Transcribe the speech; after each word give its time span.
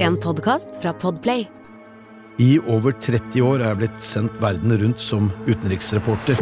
En 0.00 0.16
podkast 0.16 0.82
fra 0.82 0.92
Podplay. 0.92 1.42
I 2.38 2.58
over 2.58 2.94
30 2.96 3.42
år 3.44 3.60
er 3.60 3.66
jeg 3.66 3.78
blitt 3.82 3.98
sendt 4.00 4.38
verden 4.40 4.72
rundt 4.80 5.02
som 5.04 5.26
utenriksreporter. 5.44 6.40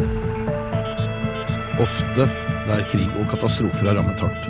Ofte 1.83 2.29
der 2.69 2.85
krig 2.87 3.09
og 3.19 3.27
katastrofer 3.33 3.89
har 3.89 3.99
rammet 3.99 4.23
hardt. 4.23 4.47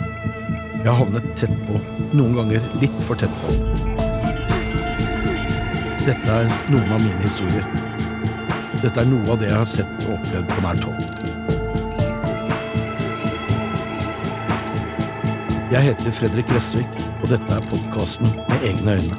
Jeg 0.76 0.86
har 0.86 1.00
havnet 1.00 1.26
tett 1.40 1.58
på, 1.66 1.80
noen 2.14 2.38
ganger 2.38 2.70
litt 2.78 3.02
for 3.08 3.18
tett 3.18 3.34
på. 3.42 3.58
Dette 6.06 6.38
er 6.38 6.54
noen 6.70 6.94
av 6.94 7.02
mine 7.02 7.18
historier. 7.26 7.66
Dette 8.78 8.94
er 8.94 9.10
noe 9.10 9.34
av 9.34 9.42
det 9.42 9.50
jeg 9.50 9.58
har 9.58 9.72
sett 9.74 10.06
og 10.06 10.20
opplevd 10.20 10.54
på 10.54 10.68
nært 10.68 10.86
hold. 10.86 11.27
Jeg 15.68 15.84
heter 15.84 16.14
Fredrik 16.16 16.46
Gressvik, 16.48 16.94
og 17.20 17.26
dette 17.28 17.52
er 17.52 17.64
podkasten 17.68 18.30
Med 18.48 18.62
egne 18.64 18.94
øyne. 18.96 19.16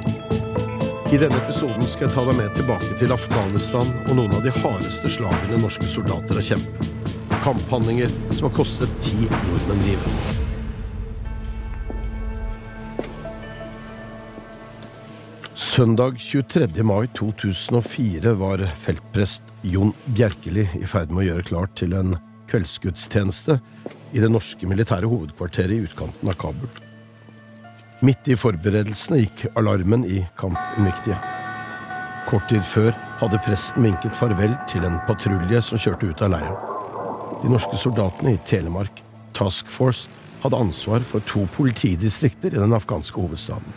I 1.14 1.18
denne 1.22 1.38
episoden 1.38 1.84
skal 1.86 2.08
jeg 2.08 2.14
ta 2.16 2.24
deg 2.26 2.40
med 2.40 2.56
tilbake 2.58 2.88
til 2.98 3.14
Afghanistan 3.14 3.92
og 4.08 4.16
noen 4.18 4.34
av 4.34 4.42
de 4.42 4.50
hardeste 4.56 5.12
slagene 5.14 5.60
norske 5.62 5.86
soldater 5.92 6.40
har 6.40 6.48
kjempet. 6.48 6.88
Kamphandlinger 7.44 8.10
som 8.32 8.48
har 8.48 8.54
kostet 8.56 8.96
ti 8.98 9.28
nordmenn 9.30 9.84
livet. 9.86 10.34
Søndag 15.54 16.18
23. 16.18 16.66
mai 16.82 17.06
2004 17.14 18.34
var 18.42 18.66
feltprest 18.88 19.54
Jon 19.62 19.94
Bjerkeli 20.18 20.66
i 20.82 20.90
ferd 20.90 21.14
med 21.14 21.22
å 21.22 21.28
gjøre 21.28 21.48
klart 21.54 21.78
til 21.78 21.94
en 21.94 22.18
kveldsgudstjeneste 22.50 23.60
i 24.12 24.22
det 24.22 24.30
norske 24.32 24.66
militære 24.68 25.08
hovedkvarteret 25.10 25.74
i 25.76 25.84
utkanten 25.86 26.30
av 26.30 26.38
Kabul. 26.40 26.70
Midt 28.06 28.30
i 28.32 28.36
forberedelsene 28.38 29.20
gikk 29.20 29.44
alarmen 29.60 30.06
i 30.08 30.22
Camp 30.40 30.58
Umiktie. 30.78 31.18
Kort 32.30 32.46
tid 32.48 32.64
før 32.64 32.94
hadde 33.20 33.40
presten 33.44 33.84
vinket 33.84 34.16
farvel 34.16 34.54
til 34.70 34.86
en 34.88 34.98
patrulje 35.08 35.60
som 35.66 35.80
kjørte 35.80 36.08
ut 36.08 36.24
av 36.24 36.32
leiren. 36.34 36.56
De 37.42 37.52
norske 37.52 37.76
soldatene 37.80 38.34
i 38.36 38.42
Telemark 38.48 39.02
Task 39.36 39.68
Force 39.72 40.08
hadde 40.42 40.58
ansvar 40.58 41.04
for 41.04 41.24
to 41.28 41.44
politidistrikter 41.56 42.54
i 42.54 42.60
den 42.60 42.76
afghanske 42.76 43.20
hovedstaden. 43.20 43.76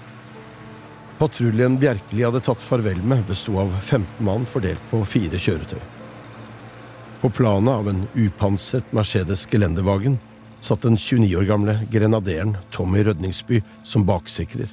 Patruljen 1.20 1.78
Bjerkeli 1.80 2.24
hadde 2.26 2.42
tatt 2.44 2.64
farvel 2.64 3.04
med, 3.04 3.26
besto 3.28 3.60
av 3.62 3.76
15 3.82 4.24
mann 4.26 4.48
fordelt 4.50 4.82
på 4.92 5.04
fire 5.08 5.40
kjøretøy. 5.40 5.93
På 7.24 7.30
planet 7.30 7.72
av 7.74 7.90
en 7.90 8.08
upansret 8.14 8.92
Mercedes 8.92 9.46
gelendevagen 9.48 10.18
satt 10.60 10.82
den 10.82 10.98
29 10.98 11.38
år 11.38 11.46
gamle 11.48 11.76
grenaderen 11.92 12.58
Tommy 12.72 13.04
Rødningsby 13.04 13.62
som 13.84 14.04
baksikrer. 14.06 14.68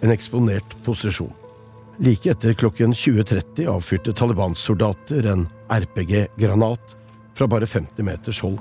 En 0.00 0.12
eksponert 0.12 0.76
posisjon. 0.84 1.32
Like 1.96 2.28
etter 2.30 2.52
klokken 2.52 2.92
20.30 2.92 3.70
avfyrte 3.72 4.12
Taliban-soldater 4.12 5.30
en 5.32 5.48
RPG-granat 5.72 6.94
fra 7.34 7.48
bare 7.48 7.66
50 7.66 8.04
meters 8.04 8.44
hold. 8.44 8.60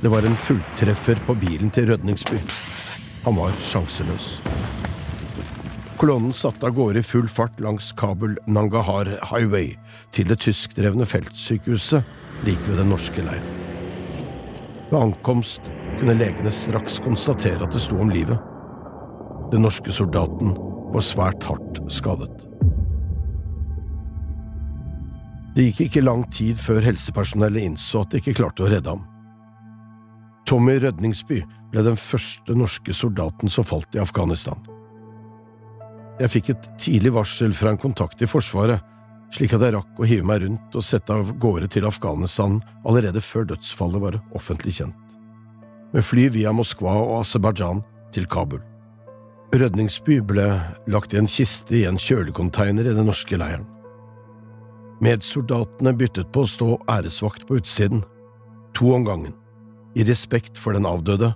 Det 0.00 0.14
var 0.14 0.22
en 0.22 0.38
fulltreffer 0.46 1.26
på 1.26 1.34
bilen 1.42 1.74
til 1.74 1.90
Rødningsby. 1.90 2.38
Han 3.26 3.42
var 3.42 3.50
sjanseløs. 3.66 4.36
Kolonnen 6.04 6.32
satte 6.32 6.66
av 6.66 6.74
gårde 6.76 6.98
i 6.98 7.02
full 7.02 7.28
fart 7.28 7.60
langs 7.64 7.92
Kabul-Nangahar 7.96 9.08
Highway 9.24 9.70
til 10.12 10.28
det 10.28 10.36
tyskdrevne 10.44 11.06
feltsykehuset 11.08 12.04
like 12.44 12.60
ved 12.66 12.76
den 12.76 12.90
norske 12.92 13.24
leiren. 13.24 13.62
Ved 14.90 14.98
ankomst 14.98 15.70
kunne 15.96 16.18
legene 16.18 16.52
straks 16.52 16.98
konstatere 17.06 17.64
at 17.64 17.72
det 17.72 17.80
sto 17.80 17.96
om 18.04 18.12
livet. 18.12 18.36
Den 19.54 19.64
norske 19.64 19.96
soldaten 19.96 20.52
var 20.92 21.06
svært 21.08 21.48
hardt 21.48 21.80
skadet. 21.88 22.36
Det 25.56 25.70
gikk 25.70 25.86
ikke 25.86 26.04
lang 26.04 26.28
tid 26.36 26.60
før 26.60 26.84
helsepersonellet 26.84 27.70
innså 27.70 28.04
at 28.04 28.12
de 28.12 28.20
ikke 28.20 28.36
klarte 28.42 28.68
å 28.68 28.70
redde 28.76 28.92
ham. 28.92 29.08
Tommy 30.44 30.76
Rødningsby 30.84 31.40
ble 31.72 31.88
den 31.88 31.96
første 31.96 32.60
norske 32.60 32.92
soldaten 32.92 33.48
som 33.48 33.64
falt 33.64 33.96
i 33.96 34.04
Afghanistan. 34.04 34.60
Jeg 36.20 36.30
fikk 36.30 36.50
et 36.52 36.66
tidlig 36.78 37.10
varsel 37.16 37.54
fra 37.58 37.72
en 37.72 37.80
kontakt 37.80 38.20
i 38.22 38.28
Forsvaret, 38.30 38.82
slik 39.34 39.56
at 39.56 39.64
jeg 39.66 39.74
rakk 39.74 39.98
å 39.98 40.06
hive 40.06 40.26
meg 40.28 40.44
rundt 40.44 40.76
og 40.78 40.84
sette 40.86 41.10
av 41.10 41.32
gårde 41.42 41.66
til 41.74 41.86
Afghanistan 41.88 42.60
allerede 42.86 43.22
før 43.24 43.48
dødsfallet 43.50 44.02
var 44.02 44.20
offentlig 44.38 44.76
kjent. 44.76 45.16
Med 45.94 46.06
fly 46.06 46.28
via 46.34 46.52
Moskva 46.54 46.92
og 47.00 47.16
Aserbajdsjan 47.24 47.82
til 48.14 48.28
Kabul. 48.30 48.62
Rødningsby 49.54 50.20
ble 50.26 50.46
lagt 50.90 51.14
i 51.14 51.18
en 51.18 51.30
kiste 51.30 51.76
i 51.78 51.84
en 51.88 51.98
kjølekonteiner 51.98 52.86
i 52.86 52.94
den 52.94 53.08
norske 53.10 53.38
leiren. 53.38 53.66
Medsoldatene 55.02 55.92
byttet 55.98 56.30
på 56.34 56.44
å 56.44 56.50
stå 56.50 56.68
æresvakt 56.90 57.46
på 57.48 57.58
utsiden, 57.58 58.04
to 58.74 58.94
om 58.94 59.06
gangen, 59.06 59.34
i 59.98 60.06
respekt 60.06 60.58
for 60.58 60.78
den 60.78 60.86
avdøde, 60.86 61.32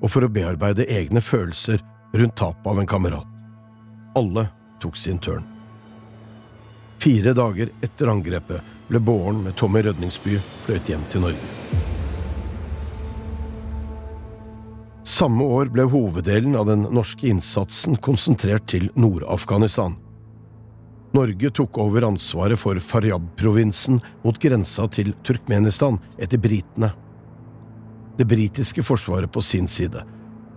og 0.00 0.08
for 0.12 0.24
å 0.24 0.32
bearbeide 0.32 0.88
egne 0.88 1.20
følelser 1.24 1.84
rundt 2.16 2.38
tapet 2.40 2.72
av 2.72 2.80
en 2.80 2.88
kamerat. 2.88 3.29
Alle 4.14 4.48
tok 4.82 4.96
sin 4.96 5.18
tørn. 5.18 5.44
Fire 7.00 7.32
dager 7.36 7.70
etter 7.80 8.10
angrepet 8.10 8.66
ble 8.90 9.00
båren 9.00 9.44
med 9.44 9.54
Tommy 9.56 9.84
Rødningsby 9.86 10.34
fløyet 10.64 10.90
hjem 10.90 11.04
til 11.12 11.22
Norge. 11.24 11.52
Samme 15.06 15.46
år 15.46 15.70
ble 15.72 15.86
hoveddelen 15.90 16.58
av 16.58 16.68
den 16.68 16.84
norske 16.92 17.30
innsatsen 17.30 17.96
konsentrert 18.02 18.66
til 18.70 18.90
Nord-Afghanistan. 18.98 19.96
Norge 21.16 21.50
tok 21.54 21.78
over 21.82 22.06
ansvaret 22.06 22.60
for 22.60 22.78
Faryab-provinsen 22.78 23.98
mot 24.22 24.38
grensa 24.42 24.86
til 24.92 25.14
Turkmenistan 25.26 25.98
etter 26.18 26.38
britene. 26.38 26.92
Det 28.18 28.26
britiske 28.28 28.84
forsvaret 28.86 29.30
på 29.32 29.42
sin 29.42 29.70
side 29.70 30.04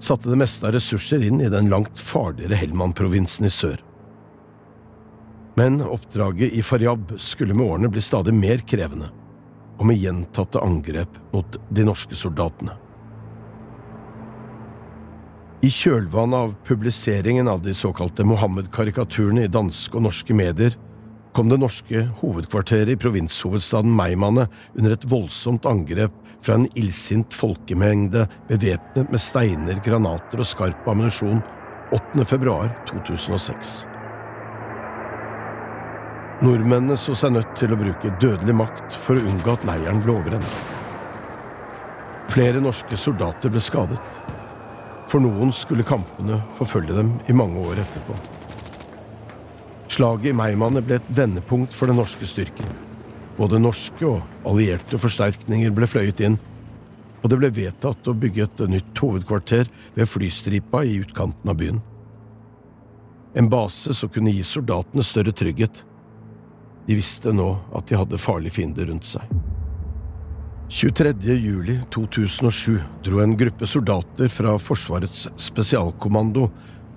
satte 0.03 0.30
det 0.30 0.40
meste 0.40 0.68
av 0.68 0.75
ressurser 0.75 1.24
inn 1.24 1.41
i 1.41 1.50
den 1.52 1.69
langt 1.72 2.00
farligere 2.00 2.59
Helmand-provinsen 2.59 3.47
i 3.47 3.52
sør. 3.53 3.80
Men 5.56 5.81
oppdraget 5.86 6.53
i 6.53 6.64
Faryab 6.66 7.14
skulle 7.22 7.53
med 7.53 7.68
årene 7.69 7.91
bli 7.94 8.02
stadig 8.02 8.34
mer 8.34 8.63
krevende, 8.68 9.12
og 9.78 9.86
med 9.90 10.02
gjentatte 10.02 10.62
angrep 10.63 11.19
mot 11.34 11.59
de 11.69 11.86
norske 11.86 12.18
soldatene. 12.18 12.75
I 15.63 15.69
kjølvannet 15.72 16.36
av 16.36 16.56
publiseringen 16.68 17.47
av 17.47 17.62
de 17.63 17.72
såkalte 17.78 18.25
Mohammed-karikaturene 18.28 19.46
i 19.46 19.52
danske 19.52 19.96
og 19.96 20.09
norske 20.09 20.36
medier 20.36 20.75
kom 21.34 21.47
det 21.50 21.62
norske 21.62 22.02
hovedkvarteret 22.19 22.92
i 22.92 23.00
provinshovedstaden 23.00 23.94
Meimane 23.96 24.50
under 24.75 24.97
et 24.97 25.08
voldsomt 25.08 25.63
angrep 25.69 26.18
fra 26.44 26.58
en 26.59 26.68
illsint 26.76 27.34
folkemengde 27.34 28.28
bevæpnet 28.50 29.12
med 29.12 29.22
steiner, 29.22 29.80
granater 29.86 30.44
og 30.44 30.48
skarp 30.48 30.88
ammunisjon 30.92 31.40
8. 31.94 32.25
februar 32.28 32.72
2006. 32.90 33.74
Nordmennene 36.44 36.98
så 37.00 37.16
seg 37.16 37.38
nødt 37.38 37.54
til 37.56 37.72
å 37.72 37.80
bruke 37.80 38.12
dødelig 38.19 38.56
makt 38.60 38.98
for 39.00 39.16
å 39.16 39.28
unngå 39.30 39.54
at 39.54 39.68
leiren 39.69 40.01
ble 40.04 40.18
overrent. 40.18 40.56
Flere 42.34 42.60
norske 42.63 42.98
soldater 43.00 43.54
ble 43.54 43.62
skadet. 43.63 44.01
For 45.07 45.24
noen 45.24 45.54
skulle 45.56 45.86
kampene 45.88 46.42
forfølge 46.57 46.98
dem 46.98 47.13
i 47.30 47.36
mange 47.38 47.62
år 47.63 47.84
etterpå. 47.86 48.18
Slaget 49.94 50.34
i 50.34 50.36
Meimane 50.36 50.81
ble 50.84 50.98
et 50.98 51.13
vendepunkt 51.13 51.75
for 51.78 51.88
den 51.88 52.01
norske 52.01 52.28
styrken. 52.28 52.68
Både 53.38 53.62
norske 53.62 54.06
og 54.06 54.21
allierte 54.45 55.00
forsterkninger 55.01 55.74
ble 55.74 55.89
fløyet 55.89 56.21
inn, 56.25 56.38
og 57.24 57.31
det 57.31 57.39
ble 57.39 57.50
vedtatt 57.56 58.09
å 58.09 58.18
bygge 58.19 58.45
et 58.45 58.62
nytt 58.69 59.00
hovedkvarter 59.00 59.71
ved 59.95 60.09
flystripa 60.12 60.83
i 60.85 61.00
utkanten 61.01 61.50
av 61.50 61.57
byen. 61.62 61.80
En 63.33 63.50
base 63.50 63.95
som 63.97 64.12
kunne 64.13 64.33
gi 64.35 64.44
soldatene 64.45 65.06
større 65.07 65.33
trygghet. 65.33 65.81
De 66.85 67.00
visste 67.00 67.31
nå 67.33 67.56
at 67.74 67.88
de 67.89 67.97
hadde 67.97 68.21
farlige 68.21 68.59
fiender 68.59 68.91
rundt 68.91 69.07
seg. 69.07 69.24
23. 70.74 71.13
juli 71.38 71.80
2007 71.94 72.77
dro 73.06 73.19
en 73.24 73.35
gruppe 73.38 73.68
soldater 73.69 74.30
fra 74.31 74.56
Forsvarets 74.62 75.27
spesialkommando 75.41 76.47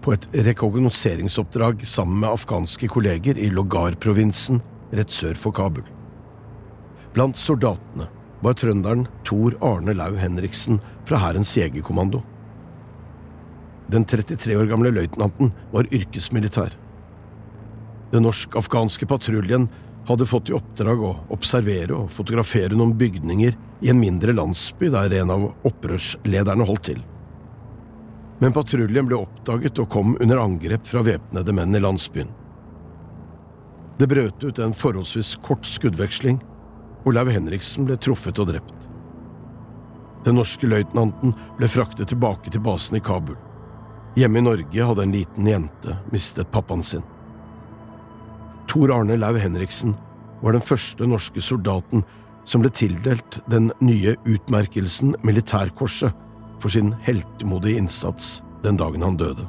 på 0.04 0.14
et 0.14 0.28
rekognoseringsoppdrag 0.46 1.84
sammen 1.88 2.22
med 2.22 2.30
afghanske 2.30 2.88
kolleger 2.92 3.38
i 3.38 3.50
Logar-provinsen 3.52 4.62
rett 4.96 5.12
sør 5.12 5.38
for 5.40 5.56
Kabul. 5.56 5.95
Blant 7.16 7.38
soldatene 7.40 8.10
var 8.44 8.56
trønderen 8.60 9.06
Tor 9.24 9.54
Arne 9.64 9.94
Lau 9.96 10.12
Henriksen 10.20 10.82
fra 11.08 11.16
Hærens 11.22 11.54
jegerkommando. 11.56 12.20
Den 13.88 14.04
33 14.04 14.58
år 14.60 14.66
gamle 14.68 14.90
løytnanten 14.92 15.54
var 15.72 15.88
yrkesmilitær. 15.88 16.74
Den 18.12 18.26
norsk-afghanske 18.26 19.08
patruljen 19.08 19.64
hadde 20.06 20.26
fått 20.28 20.50
i 20.50 20.54
oppdrag 20.58 21.00
å 21.02 21.14
observere 21.32 21.96
og 21.96 22.12
fotografere 22.12 22.76
noen 22.76 22.92
bygninger 23.00 23.56
i 23.80 23.90
en 23.90 24.00
mindre 24.00 24.34
landsby 24.36 24.90
der 24.92 25.14
en 25.16 25.32
av 25.32 25.46
opprørslederne 25.66 26.66
holdt 26.68 26.84
til. 26.90 27.00
Men 28.44 28.52
patruljen 28.52 29.08
ble 29.08 29.22
oppdaget 29.22 29.80
og 29.80 29.88
kom 29.94 30.12
under 30.20 30.42
angrep 30.42 30.84
fra 30.90 31.00
væpnede 31.06 31.56
menn 31.56 31.72
i 31.72 31.80
landsbyen. 31.80 32.28
Det 33.96 34.10
brøt 34.12 34.44
ut 34.44 34.60
en 34.60 34.76
forholdsvis 34.76 35.32
kort 35.46 35.64
skuddveksling, 35.64 36.36
og 37.06 37.14
Lau 37.14 37.28
Henriksen 37.30 37.86
ble 37.86 37.96
truffet 38.02 38.38
og 38.42 38.50
drept. 38.50 38.88
Den 40.26 40.40
norske 40.40 40.66
løytnanten 40.66 41.36
ble 41.56 41.68
fraktet 41.70 42.10
tilbake 42.10 42.50
til 42.50 42.64
basen 42.66 42.98
i 42.98 43.02
Kabul. 43.04 43.38
Hjemme 44.18 44.40
i 44.40 44.46
Norge 44.46 44.88
hadde 44.88 45.04
en 45.06 45.14
liten 45.14 45.46
jente 45.46 45.94
mistet 46.10 46.50
pappaen 46.50 46.82
sin. 46.82 47.04
Tor 48.66 48.90
Arne 48.90 49.18
Lau 49.20 49.36
Henriksen 49.38 49.94
var 50.42 50.56
den 50.56 50.64
første 50.64 51.06
norske 51.06 51.42
soldaten 51.44 52.02
som 52.46 52.62
ble 52.62 52.72
tildelt 52.74 53.38
den 53.50 53.70
nye 53.84 54.16
utmerkelsen 54.26 55.14
Militærkorset 55.26 56.14
for 56.62 56.72
sin 56.72 56.92
heltemodige 57.06 57.78
innsats 57.78 58.40
den 58.66 58.78
dagen 58.80 59.04
han 59.06 59.18
døde. 59.20 59.46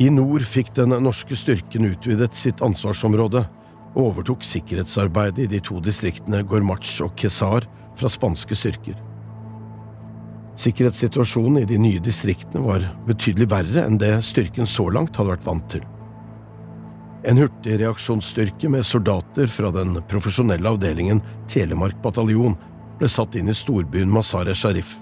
I 0.00 0.08
nord 0.08 0.46
fikk 0.48 0.70
den 0.78 0.94
norske 1.04 1.36
styrken 1.36 1.84
utvidet 1.90 2.32
sitt 2.38 2.62
ansvarsområde 2.64 3.42
og 3.90 3.98
overtok 4.06 4.46
sikkerhetsarbeidet 4.48 5.44
i 5.44 5.50
de 5.50 5.60
to 5.66 5.76
distriktene 5.84 6.40
Gormach 6.48 6.94
og 7.04 7.12
Kesar 7.20 7.66
fra 7.98 8.08
spanske 8.08 8.56
styrker. 8.56 8.96
Sikkerhetssituasjonen 10.60 11.60
i 11.60 11.68
de 11.68 11.76
nye 11.80 12.00
distriktene 12.00 12.64
var 12.64 12.86
betydelig 13.04 13.50
verre 13.52 13.84
enn 13.84 14.00
det 14.00 14.14
styrken 14.24 14.68
så 14.68 14.88
langt 14.88 15.20
hadde 15.20 15.34
vært 15.34 15.46
vant 15.46 15.68
til. 15.76 15.84
En 17.28 17.36
hurtigreaksjonsstyrke 17.36 18.72
med 18.72 18.88
soldater 18.88 19.52
fra 19.52 19.68
den 19.74 19.98
profesjonelle 20.08 20.72
avdelingen 20.72 21.20
Telemark 21.52 22.00
bataljon 22.00 22.56
ble 22.96 23.08
satt 23.08 23.36
inn 23.36 23.52
i 23.52 23.56
storbyen 23.56 24.08
Mazar-e 24.08 24.56
Sharif. 24.56 24.96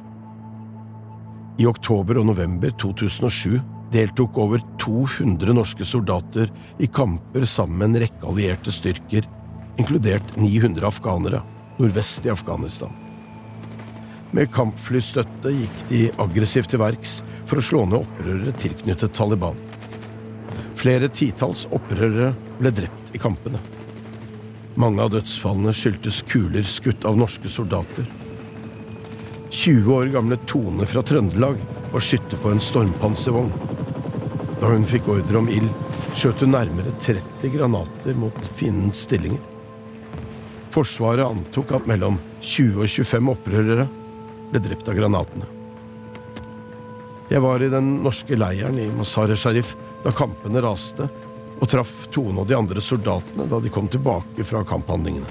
I 1.62 1.66
oktober 1.70 2.18
og 2.18 2.32
november 2.32 2.74
2007 2.82 3.77
deltok 3.92 4.36
over 4.38 4.62
200 4.82 5.54
norske 5.56 5.86
soldater 5.88 6.50
i 6.78 6.86
kamper 6.86 7.46
sammen 7.48 7.78
med 7.78 7.88
en 7.88 8.02
rekke 8.04 8.28
allierte 8.28 8.72
styrker, 8.74 9.26
inkludert 9.80 10.34
900 10.36 10.86
afghanere, 10.88 11.42
nordvest 11.78 12.26
i 12.26 12.32
Afghanistan. 12.34 12.92
Med 14.36 14.50
kampflystøtte 14.52 15.54
gikk 15.54 15.84
de 15.88 16.02
aggressivt 16.20 16.68
til 16.74 16.82
verks 16.82 17.18
for 17.48 17.60
å 17.60 17.64
slå 17.64 17.86
ned 17.88 18.02
opprørere 18.02 18.52
tilknyttet 18.60 19.16
Taliban. 19.16 19.56
Flere 20.78 21.08
titalls 21.08 21.64
opprørere 21.72 22.34
ble 22.58 22.72
drept 22.76 23.14
i 23.16 23.20
kampene. 23.22 23.60
Mange 24.78 25.02
av 25.02 25.14
dødsfallene 25.14 25.72
skyldtes 25.74 26.20
kuler 26.28 26.66
skutt 26.68 27.08
av 27.08 27.16
norske 27.18 27.50
soldater. 27.50 28.04
20 29.48 29.88
år 29.96 30.12
gamle 30.12 30.36
Tone 30.46 30.86
fra 30.86 31.02
Trøndelag 31.02 31.56
var 31.90 32.04
skytter 32.04 32.38
på 32.42 32.52
en 32.52 32.62
stormpanservogn. 32.62 33.67
Da 34.58 34.66
hun 34.72 34.86
fikk 34.90 35.06
ordre 35.12 35.38
om 35.38 35.48
ild, 35.52 35.68
skjøt 36.18 36.42
hun 36.42 36.50
nærmere 36.56 36.90
30 36.98 37.52
granater 37.54 38.16
mot 38.18 38.38
fiendens 38.58 39.04
stillinger. 39.06 39.42
Forsvaret 40.74 41.26
antok 41.26 41.76
at 41.78 41.86
mellom 41.88 42.18
20 42.42 42.82
og 42.82 42.90
25 42.90 43.30
opprørere 43.34 43.86
ble 44.50 44.62
drept 44.64 44.90
av 44.90 44.98
granatene. 44.98 45.46
Jeg 47.28 47.44
var 47.44 47.62
i 47.62 47.70
den 47.70 47.98
norske 48.02 48.38
leiren 48.40 48.80
i 48.80 48.88
Mazar-e 48.98 49.36
Sharif 49.38 49.74
da 50.02 50.10
kampene 50.16 50.62
raste, 50.64 51.06
og 51.58 51.70
traff 51.70 52.06
Tone 52.14 52.42
og 52.42 52.48
de 52.48 52.56
andre 52.58 52.82
soldatene 52.82 53.46
da 53.50 53.58
de 53.62 53.70
kom 53.74 53.90
tilbake 53.90 54.46
fra 54.46 54.64
kamphandlingene. 54.66 55.28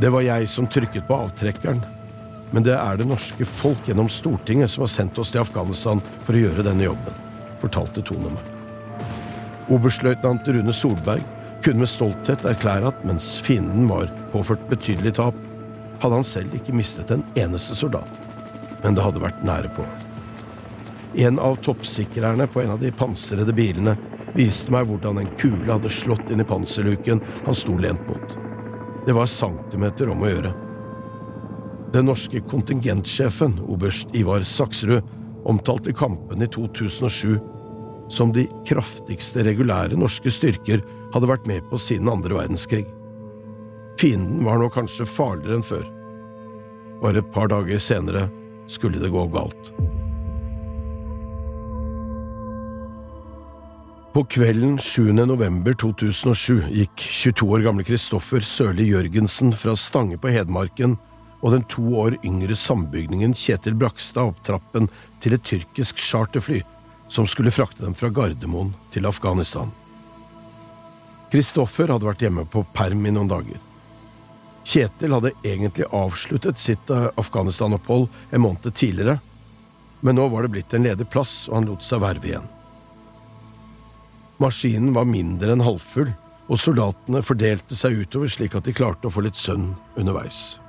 Det 0.00 0.08
var 0.12 0.24
jeg 0.24 0.48
som 0.48 0.68
trykket 0.68 1.04
på 1.08 1.16
avtrekkeren, 1.26 1.82
men 2.52 2.64
det 2.66 2.74
er 2.76 2.98
det 3.00 3.08
norske 3.08 3.46
folk 3.48 3.88
gjennom 3.88 4.10
Stortinget 4.12 4.70
som 4.70 4.84
har 4.84 4.92
sendt 4.92 5.18
oss 5.18 5.32
til 5.32 5.40
Afghanistan 5.42 6.02
for 6.26 6.36
å 6.36 6.42
gjøre 6.44 6.64
denne 6.66 6.84
jobben, 6.84 7.16
fortalte 7.62 8.04
Tone 8.04 8.34
meg. 8.34 8.50
Oberstløytnant 9.72 10.48
Rune 10.52 10.74
Solberg 10.76 11.24
kunne 11.64 11.84
med 11.84 11.90
stolthet 11.90 12.44
erklære 12.48 12.90
at 12.90 13.04
mens 13.06 13.36
fienden 13.44 13.86
var 13.88 14.10
påført 14.32 14.64
betydelig 14.68 15.14
tap, 15.16 15.36
hadde 16.02 16.18
han 16.18 16.26
selv 16.26 16.54
ikke 16.58 16.74
mistet 16.76 17.12
en 17.14 17.24
eneste 17.38 17.76
soldat, 17.78 18.10
men 18.82 18.98
det 18.98 19.04
hadde 19.04 19.22
vært 19.22 19.44
nære 19.46 19.70
på. 19.76 19.86
En 21.22 21.38
av 21.40 21.58
toppsikrerne 21.64 22.48
på 22.50 22.62
en 22.62 22.74
av 22.74 22.80
de 22.82 22.90
pansrede 22.92 23.54
bilene 23.56 23.94
viste 24.36 24.72
meg 24.72 24.88
hvordan 24.88 25.20
en 25.20 25.32
kule 25.40 25.68
hadde 25.68 25.92
slått 25.92 26.32
inn 26.32 26.40
i 26.42 26.48
panserluken 26.48 27.20
han 27.46 27.56
sto 27.56 27.76
lent 27.78 28.04
mot. 28.08 28.36
Det 29.06 29.14
var 29.16 29.30
centimeter 29.30 30.10
om 30.12 30.24
å 30.24 30.30
gjøre. 30.30 30.52
Den 31.92 32.06
norske 32.08 32.40
kontingentsjefen, 32.48 33.58
oberst 33.68 34.14
Ivar 34.16 34.42
Saksrud, 34.48 35.04
omtalte 35.44 35.92
kampene 35.92 36.46
i 36.46 36.48
2007 36.48 37.36
som 38.12 38.32
de 38.32 38.46
kraftigste 38.68 39.44
regulære 39.44 39.98
norske 40.00 40.32
styrker 40.32 40.80
hadde 41.12 41.28
vært 41.28 41.48
med 41.50 41.64
på 41.68 41.80
siden 41.80 42.08
andre 42.08 42.38
verdenskrig. 42.38 42.86
Fienden 44.00 44.40
var 44.46 44.60
nå 44.60 44.70
kanskje 44.72 45.08
farligere 45.08 45.60
enn 45.60 45.66
før. 45.66 45.84
Bare 47.02 47.20
et 47.20 47.32
par 47.34 47.52
dager 47.52 47.82
senere 47.82 48.28
skulle 48.72 49.02
det 49.02 49.12
gå 49.12 49.26
galt. 49.34 49.72
På 54.12 54.24
kvelden 54.28 54.76
7. 54.80 55.12
november 55.24 55.76
2007 55.80 56.68
gikk 56.72 57.04
22 57.04 57.46
år 57.48 57.64
gamle 57.68 57.84
Kristoffer 57.88 58.44
Sørli 58.44 58.90
Jørgensen 58.90 59.52
fra 59.56 59.76
Stange 59.76 60.20
på 60.20 60.32
Hedmarken 60.32 60.98
og 61.42 61.56
den 61.56 61.64
to 61.70 61.84
år 61.98 62.16
yngre 62.22 62.56
sambygningen 62.56 63.34
Kjetil 63.36 63.74
Brakstad 63.78 64.30
opp 64.30 64.42
trappen 64.46 64.88
til 65.22 65.34
et 65.36 65.44
tyrkisk 65.46 65.98
charterfly 65.98 66.62
som 67.12 67.26
skulle 67.28 67.52
frakte 67.52 67.84
dem 67.84 67.94
fra 67.98 68.08
Gardermoen 68.08 68.72
til 68.94 69.06
Afghanistan. 69.06 69.68
Kristoffer 71.32 71.90
hadde 71.92 72.08
vært 72.08 72.22
hjemme 72.24 72.46
på 72.48 72.62
perm 72.72 73.04
i 73.08 73.12
noen 73.12 73.28
dager. 73.28 73.60
Kjetil 74.64 75.12
hadde 75.16 75.34
egentlig 75.42 75.88
avsluttet 75.90 76.60
sitt 76.62 76.90
eh, 76.92 77.10
Afghanistan-opphold 77.18 78.06
en 78.30 78.44
måned 78.44 78.70
tidligere, 78.78 79.18
men 80.00 80.18
nå 80.18 80.28
var 80.30 80.46
det 80.46 80.52
blitt 80.54 80.74
en 80.74 80.86
ledig 80.86 81.08
plass, 81.10 81.48
og 81.48 81.58
han 81.58 81.68
lot 81.70 81.84
seg 81.86 82.02
verve 82.04 82.30
igjen. 82.30 82.48
Maskinen 84.42 84.94
var 84.94 85.10
mindre 85.10 85.54
enn 85.54 85.66
halvfull, 85.66 86.14
og 86.48 86.60
soldatene 86.60 87.22
fordelte 87.26 87.78
seg 87.78 88.02
utover 88.02 88.30
slik 88.30 88.56
at 88.58 88.66
de 88.66 88.74
klarte 88.76 89.08
å 89.08 89.14
få 89.14 89.24
litt 89.26 89.38
søvn 89.38 89.72
underveis. 89.98 90.61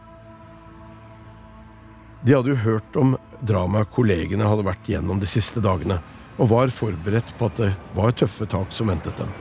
De 2.24 2.34
hadde 2.34 2.53
jo 2.53 2.60
hørt 2.63 2.96
om 2.96 3.18
dramaet 3.44 3.92
kollegene 3.92 4.48
hadde 4.48 4.63
vært 4.63 4.88
gjennom 4.88 5.20
de 5.20 5.27
siste 5.27 5.60
dagene, 5.63 6.00
og 6.39 6.50
var 6.50 6.72
forberedt 6.74 7.34
på 7.38 7.50
at 7.50 7.58
det 7.60 7.74
var 7.98 8.15
tøffe 8.15 8.48
tak 8.50 8.72
som 8.74 8.89
ventet 8.89 9.18
dem. 9.20 9.34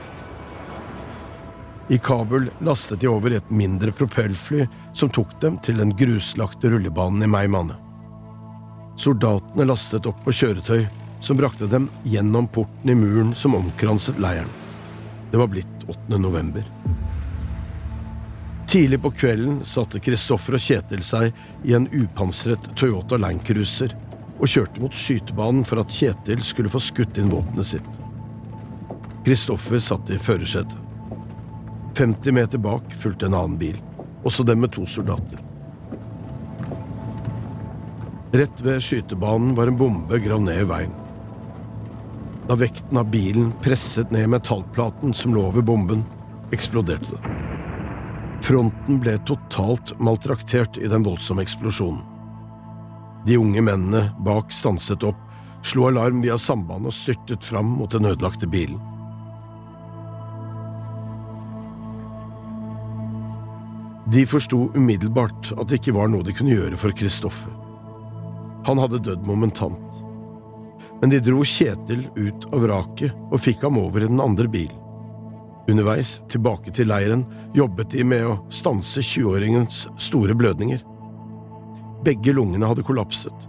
I 1.91 1.97
Kabul 1.97 2.49
lastet 2.63 2.99
de 2.99 3.09
over 3.11 3.35
et 3.35 3.49
mindre 3.51 3.91
propellfly 3.95 4.67
som 4.95 5.11
tok 5.11 5.31
dem 5.41 5.57
til 5.63 5.79
den 5.79 5.95
gruslagte 5.99 6.71
rullebanen 6.71 7.23
i 7.23 7.31
Meimane. 7.31 7.75
Soldatene 8.99 9.67
lastet 9.67 10.07
opp 10.07 10.19
på 10.23 10.35
kjøretøy 10.35 10.85
som 11.23 11.39
brakte 11.39 11.67
dem 11.71 11.87
gjennom 12.07 12.47
porten 12.51 12.91
i 12.91 12.97
muren 12.99 13.31
som 13.35 13.55
omkranset 13.55 14.19
leiren. 14.19 14.51
Det 15.31 15.39
var 15.39 15.49
blitt 15.51 15.87
8. 15.87 16.19
november. 16.19 16.67
Tidlig 18.73 19.01
på 19.01 19.11
kvelden 19.11 19.59
satte 19.69 19.99
Kristoffer 20.01 20.55
og 20.57 20.61
Kjetil 20.65 21.03
seg 21.05 21.35
i 21.61 21.75
en 21.77 21.83
upansret 21.93 22.71
Toyota 22.73 23.19
Landcruiser 23.21 23.91
og 24.39 24.49
kjørte 24.49 24.81
mot 24.81 24.95
skytebanen 24.97 25.61
for 25.69 25.83
at 25.83 25.93
Kjetil 25.93 26.41
skulle 26.41 26.71
få 26.73 26.81
skutt 26.81 27.19
inn 27.21 27.29
våpenet 27.29 27.69
sitt. 27.69 27.91
Kristoffer 29.27 29.77
satt 29.77 30.09
i 30.09 30.17
førersetet. 30.17 30.73
50 31.99 32.33
meter 32.33 32.63
bak 32.65 32.89
fulgte 32.97 33.29
en 33.29 33.37
annen 33.43 33.59
bil, 33.61 33.77
også 34.25 34.41
den 34.49 34.63
med 34.65 34.73
to 34.73 34.87
soldater. 34.89 35.37
Rett 38.33 38.65
ved 38.65 38.81
skytebanen 38.81 39.53
var 39.53 39.69
en 39.69 39.77
bombe 39.77 40.17
gravd 40.17 40.47
ned 40.49 40.63
i 40.63 40.67
veien. 40.73 40.97
Da 42.49 42.57
vekten 42.57 43.05
av 43.05 43.13
bilen 43.13 43.53
presset 43.61 44.09
ned 44.09 44.33
metallplaten 44.33 45.13
som 45.13 45.37
lå 45.37 45.45
ved 45.53 45.69
bomben, 45.69 46.01
eksploderte 46.49 47.13
det. 47.13 47.42
Fronten 48.43 48.97
ble 48.99 49.13
totalt 49.23 49.93
maltraktert 50.03 50.75
i 50.77 50.89
den 50.91 51.05
voldsomme 51.05 51.45
eksplosjonen. 51.45 52.01
De 53.23 53.37
unge 53.39 53.61
mennene 53.63 54.09
bak 54.19 54.51
stanset 54.51 55.05
opp, 55.07 55.21
slo 55.63 55.85
alarm 55.87 56.19
via 56.25 56.35
sambandet 56.35 56.91
og 56.91 56.97
styrtet 56.97 57.47
fram 57.47 57.69
mot 57.77 57.95
den 57.95 58.09
ødelagte 58.09 58.49
bilen. 58.51 58.81
De 64.11 64.25
forsto 64.27 64.65
umiddelbart 64.75 65.53
at 65.55 65.69
det 65.71 65.79
ikke 65.79 65.95
var 65.95 66.11
noe 66.11 66.27
de 66.27 66.35
kunne 66.35 66.51
gjøre 66.51 66.83
for 66.83 66.91
Kristoffer. 66.99 67.55
Han 68.67 68.83
hadde 68.83 69.05
dødd 69.07 69.23
momentant. 69.23 70.03
Men 70.99 71.15
de 71.15 71.23
dro 71.23 71.47
Kjetil 71.47 72.09
ut 72.19 72.51
av 72.51 72.67
vraket 72.67 73.15
og 73.31 73.39
fikk 73.39 73.63
ham 73.63 73.79
over 73.79 74.03
i 74.03 74.11
den 74.11 74.19
andre 74.19 74.51
bilen. 74.51 74.82
Underveis, 75.71 76.17
tilbake 76.27 76.73
til 76.75 76.89
leiren, 76.91 77.23
jobbet 77.55 77.93
de 77.93 78.03
med 78.03 78.25
å 78.27 78.35
stanse 78.51 78.99
20-åringens 78.99 79.85
store 80.01 80.35
blødninger. 80.35 80.81
Begge 82.03 82.35
lungene 82.35 82.67
hadde 82.67 82.83
kollapset. 82.83 83.47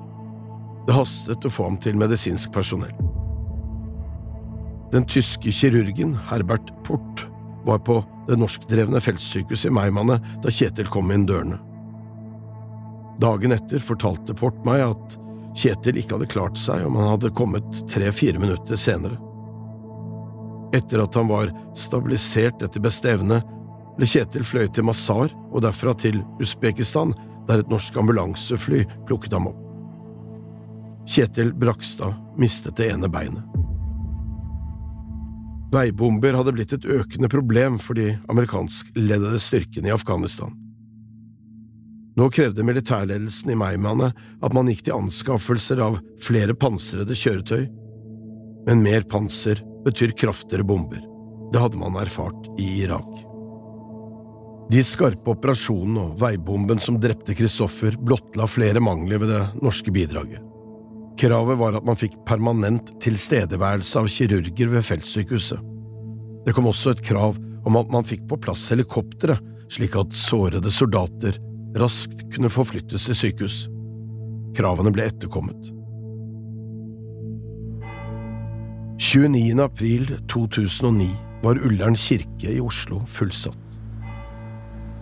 Det 0.87 0.95
hastet 0.95 1.47
å 1.47 1.51
få 1.51 1.67
ham 1.67 1.79
til 1.83 1.99
medisinsk 1.99 2.53
personell. 2.55 2.95
Den 4.95 5.09
tyske 5.11 5.51
kirurgen 5.51 6.15
Herbert 6.29 6.71
Port 6.87 7.25
var 7.67 7.81
på 7.83 7.99
det 8.29 8.39
norskdrevne 8.39 9.01
feltsykehuset 9.03 9.73
i 9.73 9.75
Meymaneh 9.75 10.23
da 10.45 10.53
Kjetil 10.55 10.87
kom 10.93 11.11
inn 11.11 11.27
dørene. 11.27 11.59
Dagen 13.19 13.55
etter 13.57 13.83
fortalte 13.83 14.37
Port 14.39 14.61
meg 14.67 14.85
at 14.87 15.19
Kjetil 15.59 15.99
ikke 15.99 16.19
hadde 16.19 16.31
klart 16.31 16.59
seg 16.59 16.87
om 16.87 16.99
han 16.99 17.15
hadde 17.17 17.35
kommet 17.35 17.83
tre–fire 17.91 18.39
minutter 18.43 18.79
senere. 18.79 19.19
Etter 20.75 21.05
at 21.05 21.15
han 21.15 21.31
var 21.31 21.53
stabilisert 21.79 22.63
etter 22.65 22.83
beste 22.83 23.13
evne, 23.13 23.41
ble 23.95 24.09
Kjetil 24.11 24.47
fløyet 24.47 24.75
til 24.75 24.87
Mazar 24.89 25.31
og 25.53 25.63
derfra 25.63 25.95
til 25.99 26.19
Usbekistan, 26.43 27.15
der 27.47 27.63
et 27.63 27.71
norsk 27.71 27.97
ambulansefly 28.01 28.83
plukket 29.07 29.37
ham 29.37 29.51
opp. 29.53 29.61
Kjetil 31.07 31.53
Brakstad 31.61 32.17
mistet 32.41 32.79
det 32.81 32.89
ene 32.91 33.11
beinet. 33.13 33.45
Veibomber 35.75 36.37
hadde 36.39 36.55
blitt 36.55 36.73
et 36.77 36.87
økende 36.87 37.29
problem 37.31 37.81
for 37.83 37.99
de 37.99 38.15
amerikanskledede 38.31 39.41
styrkene 39.43 39.91
i 39.91 39.95
Afghanistan. 39.95 40.53
Nå 42.15 42.29
krevde 42.31 42.63
militærledelsen 42.67 43.51
i 43.51 43.59
Meymaneh 43.59 44.15
at 44.15 44.55
man 44.55 44.71
gikk 44.71 44.85
til 44.87 44.97
anskaffelser 44.97 45.83
av 45.83 45.99
flere 46.23 46.55
pansrede 46.55 47.17
kjøretøy, 47.19 47.65
men 48.69 48.85
mer 48.87 49.03
panser 49.11 49.61
betyr 49.85 50.15
kraftigere 50.19 50.67
bomber. 50.67 51.03
Det 51.53 51.61
hadde 51.61 51.79
man 51.79 51.97
erfart 52.01 52.49
i 52.59 52.69
Irak. 52.83 53.25
De 54.73 54.81
skarpe 54.85 55.35
operasjonene 55.35 56.09
og 56.09 56.19
veibomben 56.23 56.81
som 56.81 56.97
drepte 57.01 57.37
Kristoffer, 57.37 57.99
blottla 58.01 58.47
flere 58.49 58.81
mangler 58.81 59.21
ved 59.21 59.33
det 59.35 59.43
norske 59.63 59.93
bidraget. 59.93 60.41
Kravet 61.21 61.61
var 61.61 61.77
at 61.79 61.85
man 61.87 61.99
fikk 62.01 62.17
permanent 62.27 62.89
tilstedeværelse 63.05 64.01
av 64.01 64.09
kirurger 64.11 64.73
ved 64.73 64.87
feltsykehuset. 64.89 65.61
Det 66.45 66.55
kom 66.57 66.67
også 66.69 66.95
et 66.95 67.05
krav 67.07 67.37
om 67.65 67.79
at 67.79 67.93
man 67.93 68.09
fikk 68.09 68.25
på 68.29 68.41
plass 68.45 68.67
helikoptre, 68.73 69.37
slik 69.73 69.95
at 70.01 70.17
sårede 70.17 70.73
soldater 70.75 71.39
raskt 71.79 72.25
kunne 72.35 72.51
forflyttes 72.53 73.07
til 73.09 73.19
sykehus. 73.21 73.63
Kravene 74.57 74.93
ble 74.95 75.07
etterkommet. 75.11 75.74
29. 78.99 79.61
april 79.61 80.21
2009 80.29 81.17
var 81.43 81.59
Ullern 81.67 81.97
kirke 81.97 82.53
i 82.53 82.61
Oslo 82.61 83.01
fullsatt. 83.07 83.59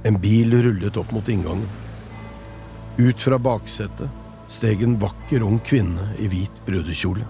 En 0.05 0.17
bil 0.21 0.55
rullet 0.65 0.97
opp 0.97 1.13
mot 1.13 1.29
inngangen. 1.29 1.69
Ut 2.97 3.21
fra 3.21 3.39
baksetet 3.39 4.09
steg 4.49 4.83
en 4.83 4.97
vakker 5.01 5.45
ung 5.45 5.61
kvinne 5.65 6.09
i 6.19 6.27
hvit 6.33 6.65
brudekjole. 6.67 7.29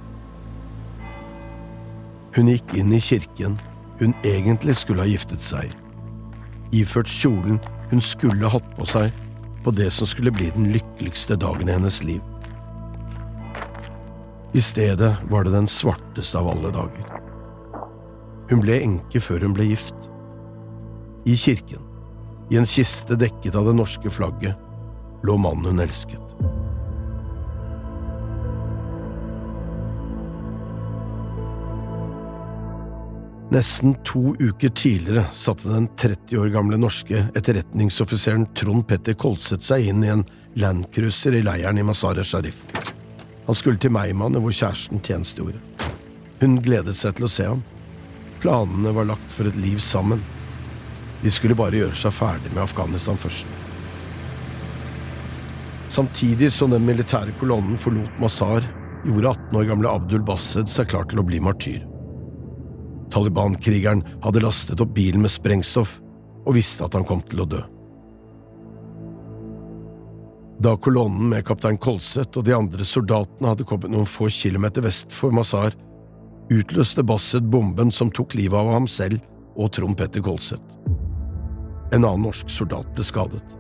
Hun 2.39 2.49
gikk 2.55 2.75
inn 2.79 2.95
i 2.95 3.03
kirken 3.03 3.59
hun 3.99 4.15
egentlig 4.23 4.79
skulle 4.79 5.05
ha 5.05 5.11
giftet 5.11 5.43
seg 5.43 5.75
iført 6.73 7.11
kjolen 7.11 7.59
hun 7.91 8.01
skulle 8.01 8.49
hatt 8.49 8.71
på 8.79 8.87
seg 8.89 9.13
på 9.63 9.75
det 9.77 9.91
som 9.95 10.09
skulle 10.09 10.33
bli 10.35 10.49
den 10.55 10.71
lykkeligste 10.73 11.37
dagen 11.37 11.69
i 11.69 11.75
hennes 11.77 12.01
liv. 12.07 12.32
I 14.53 14.63
stedet 14.63 15.15
var 15.31 15.45
det 15.45 15.51
den 15.51 15.69
svarteste 15.69 16.39
av 16.39 16.49
alle 16.53 16.71
dager. 16.75 17.21
Hun 18.51 18.61
ble 18.61 18.83
enke 18.85 19.21
før 19.25 19.47
hun 19.47 19.55
ble 19.57 19.71
gift. 19.71 19.97
I 21.25 21.37
kirken, 21.41 21.81
i 22.53 22.59
en 22.61 22.69
kiste 22.69 23.17
dekket 23.17 23.57
av 23.57 23.71
det 23.71 23.77
norske 23.79 24.13
flagget, 24.13 24.59
lå 25.25 25.39
mannen 25.41 25.73
hun 25.73 25.81
elsket. 25.81 26.21
Nesten 33.53 33.97
to 34.05 34.35
uker 34.41 34.73
tidligere 34.77 35.27
satte 35.37 35.69
den 35.69 35.89
30 36.01 36.39
år 36.41 36.53
gamle 36.53 36.77
norske 36.81 37.27
etterretningsoffiseren 37.37 38.51
Trond 38.57 38.85
Petter 38.89 39.17
Kolset 39.17 39.65
seg 39.65 39.89
inn 39.89 40.05
i 40.05 40.13
en 40.13 40.29
landcruiser 40.61 41.37
i 41.37 41.45
leiren 41.45 41.81
i 41.81 41.85
Mazar-e 41.85 42.25
Sharif. 42.25 42.65
Han 43.47 43.59
skulle 43.59 43.81
til 43.83 43.93
Meymaneh, 43.95 44.43
hvor 44.43 44.55
kjæresten 44.55 45.03
tjenestegjorde. 45.03 45.61
Hun 46.43 46.61
gledet 46.63 46.95
seg 46.99 47.17
til 47.17 47.27
å 47.27 47.31
se 47.31 47.47
ham. 47.49 47.63
Planene 48.43 48.95
var 48.95 49.09
lagt 49.11 49.35
for 49.35 49.51
et 49.51 49.59
liv 49.59 49.83
sammen. 49.83 50.23
De 51.23 51.31
skulle 51.31 51.59
bare 51.59 51.79
gjøre 51.79 51.99
seg 51.99 52.15
ferdig 52.15 52.51
med 52.55 52.65
Afghanistan 52.65 53.19
først. 53.19 53.47
Samtidig 55.93 56.49
som 56.55 56.73
den 56.73 56.87
militære 56.87 57.35
kolonnen 57.41 57.79
forlot 57.79 58.21
Mazar, 58.23 58.65
gjorde 59.05 59.35
18 59.35 59.59
år 59.59 59.69
gamle 59.69 59.91
Abdul 59.91 60.23
Bassed 60.27 60.71
seg 60.71 60.89
klar 60.91 61.05
til 61.11 61.21
å 61.21 61.27
bli 61.27 61.43
martyr. 61.43 61.83
Taliban-krigeren 63.13 64.01
hadde 64.25 64.43
lastet 64.45 64.81
opp 64.81 64.95
bilen 64.97 65.27
med 65.27 65.35
sprengstoff 65.35 65.99
og 66.47 66.57
visste 66.57 66.87
at 66.87 66.97
han 66.97 67.07
kom 67.07 67.21
til 67.29 67.45
å 67.45 67.49
dø. 67.51 67.61
Da 70.63 70.77
kolonnen 70.77 71.29
med 71.29 71.43
kaptein 71.47 71.79
Kolseth 71.81 72.39
og 72.39 72.45
de 72.47 72.53
andre 72.55 72.85
soldatene 72.87 73.51
hadde 73.51 73.65
kommet 73.67 73.91
noen 73.91 74.07
få 74.07 74.29
kilometer 74.31 74.85
vest 74.85 75.11
for 75.11 75.35
Mazar, 75.35 75.75
utløste 76.55 77.03
Basset 77.03 77.49
bomben 77.51 77.91
som 77.91 78.13
tok 78.15 78.37
livet 78.39 78.61
av 78.61 78.71
ham 78.71 78.87
selv 78.87 79.19
og 79.59 79.73
Trond 79.75 79.99
Petter 79.99 80.23
Kolseth. 80.23 80.77
En 81.91 82.05
annen 82.05 82.29
norsk 82.29 82.53
soldat 82.53 82.87
ble 82.95 83.07
skadet. 83.09 83.57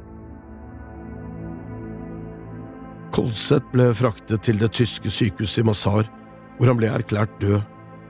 Kolseth 3.12 3.66
ble 3.74 3.88
fraktet 3.98 4.46
til 4.46 4.62
det 4.62 4.70
tyske 4.78 5.10
sykehuset 5.10 5.64
i 5.64 5.66
Mazar, 5.72 6.06
hvor 6.54 6.70
han 6.70 6.78
ble 6.78 6.92
erklært 6.92 7.34
død 7.42 7.58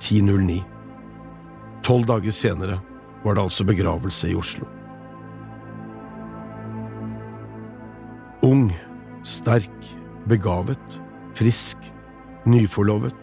10.09. 0.04 0.60
Tolv 1.86 2.12
dager 2.12 2.36
senere 2.36 2.76
var 3.24 3.38
det 3.38 3.48
altså 3.48 3.64
begravelse 3.64 4.34
i 4.34 4.36
Oslo. 4.36 4.68
Ung, 8.42 8.72
sterk, 9.22 9.96
begavet, 10.26 11.00
frisk, 11.38 11.78
nyforlovet. 12.42 13.14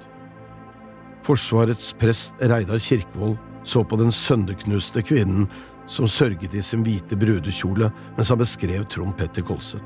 Forsvarets 1.28 1.92
prest 2.00 2.40
Reidar 2.40 2.80
Kirkvold 2.80 3.36
så 3.68 3.84
på 3.84 4.00
den 4.00 4.14
sønderknuste 4.16 5.04
kvinnen 5.04 5.50
som 5.92 6.08
sørget 6.08 6.56
i 6.56 6.64
sin 6.64 6.86
hvite 6.88 7.18
brudekjole 7.20 7.90
mens 8.16 8.32
han 8.32 8.40
beskrev 8.40 8.86
Trond 8.88 9.18
Petter 9.20 9.44
Kolset. 9.44 9.84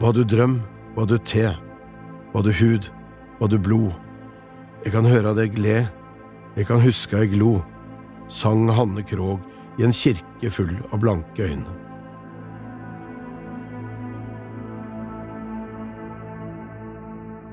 Var 0.00 0.12
du 0.12 0.20
drøm, 0.28 0.60
var 0.92 1.08
du 1.08 1.16
te, 1.16 1.48
var 2.34 2.44
du 2.44 2.52
hud, 2.52 2.90
var 3.40 3.48
du 3.48 3.56
blod, 3.56 3.96
jeg 4.84 4.92
kan 4.92 5.08
høre 5.08 5.32
deg 5.40 5.56
le, 5.56 5.78
jeg 6.60 6.68
kan 6.68 6.84
huske 6.84 7.16
deg 7.16 7.32
glo, 7.38 7.56
sang 8.28 8.68
Hanne 8.68 9.00
Krogh 9.08 9.40
i 9.80 9.88
en 9.88 9.96
kirke 9.96 10.52
full 10.52 10.76
av 10.92 11.00
blanke 11.00 11.48
øyne. 11.48 11.85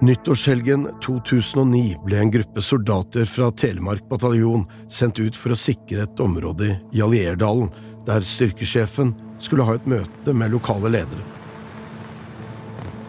Nyttårshelgen 0.03 0.87
2009 1.03 1.97
ble 2.03 2.17
en 2.19 2.31
gruppe 2.31 2.61
soldater 2.61 3.25
fra 3.25 3.51
Telemark 3.51 4.09
bataljon 4.09 4.65
sendt 4.91 5.19
ut 5.19 5.37
for 5.39 5.53
å 5.53 5.55
sikre 5.55 6.03
et 6.03 6.19
område 6.19 6.73
i 6.91 6.99
Allierdalen, 7.05 7.69
der 8.03 8.25
styrkesjefen 8.27 9.13
skulle 9.39 9.63
ha 9.63 9.77
et 9.77 9.87
møte 9.87 10.33
med 10.35 10.51
lokale 10.51 10.91
ledere. 10.91 11.23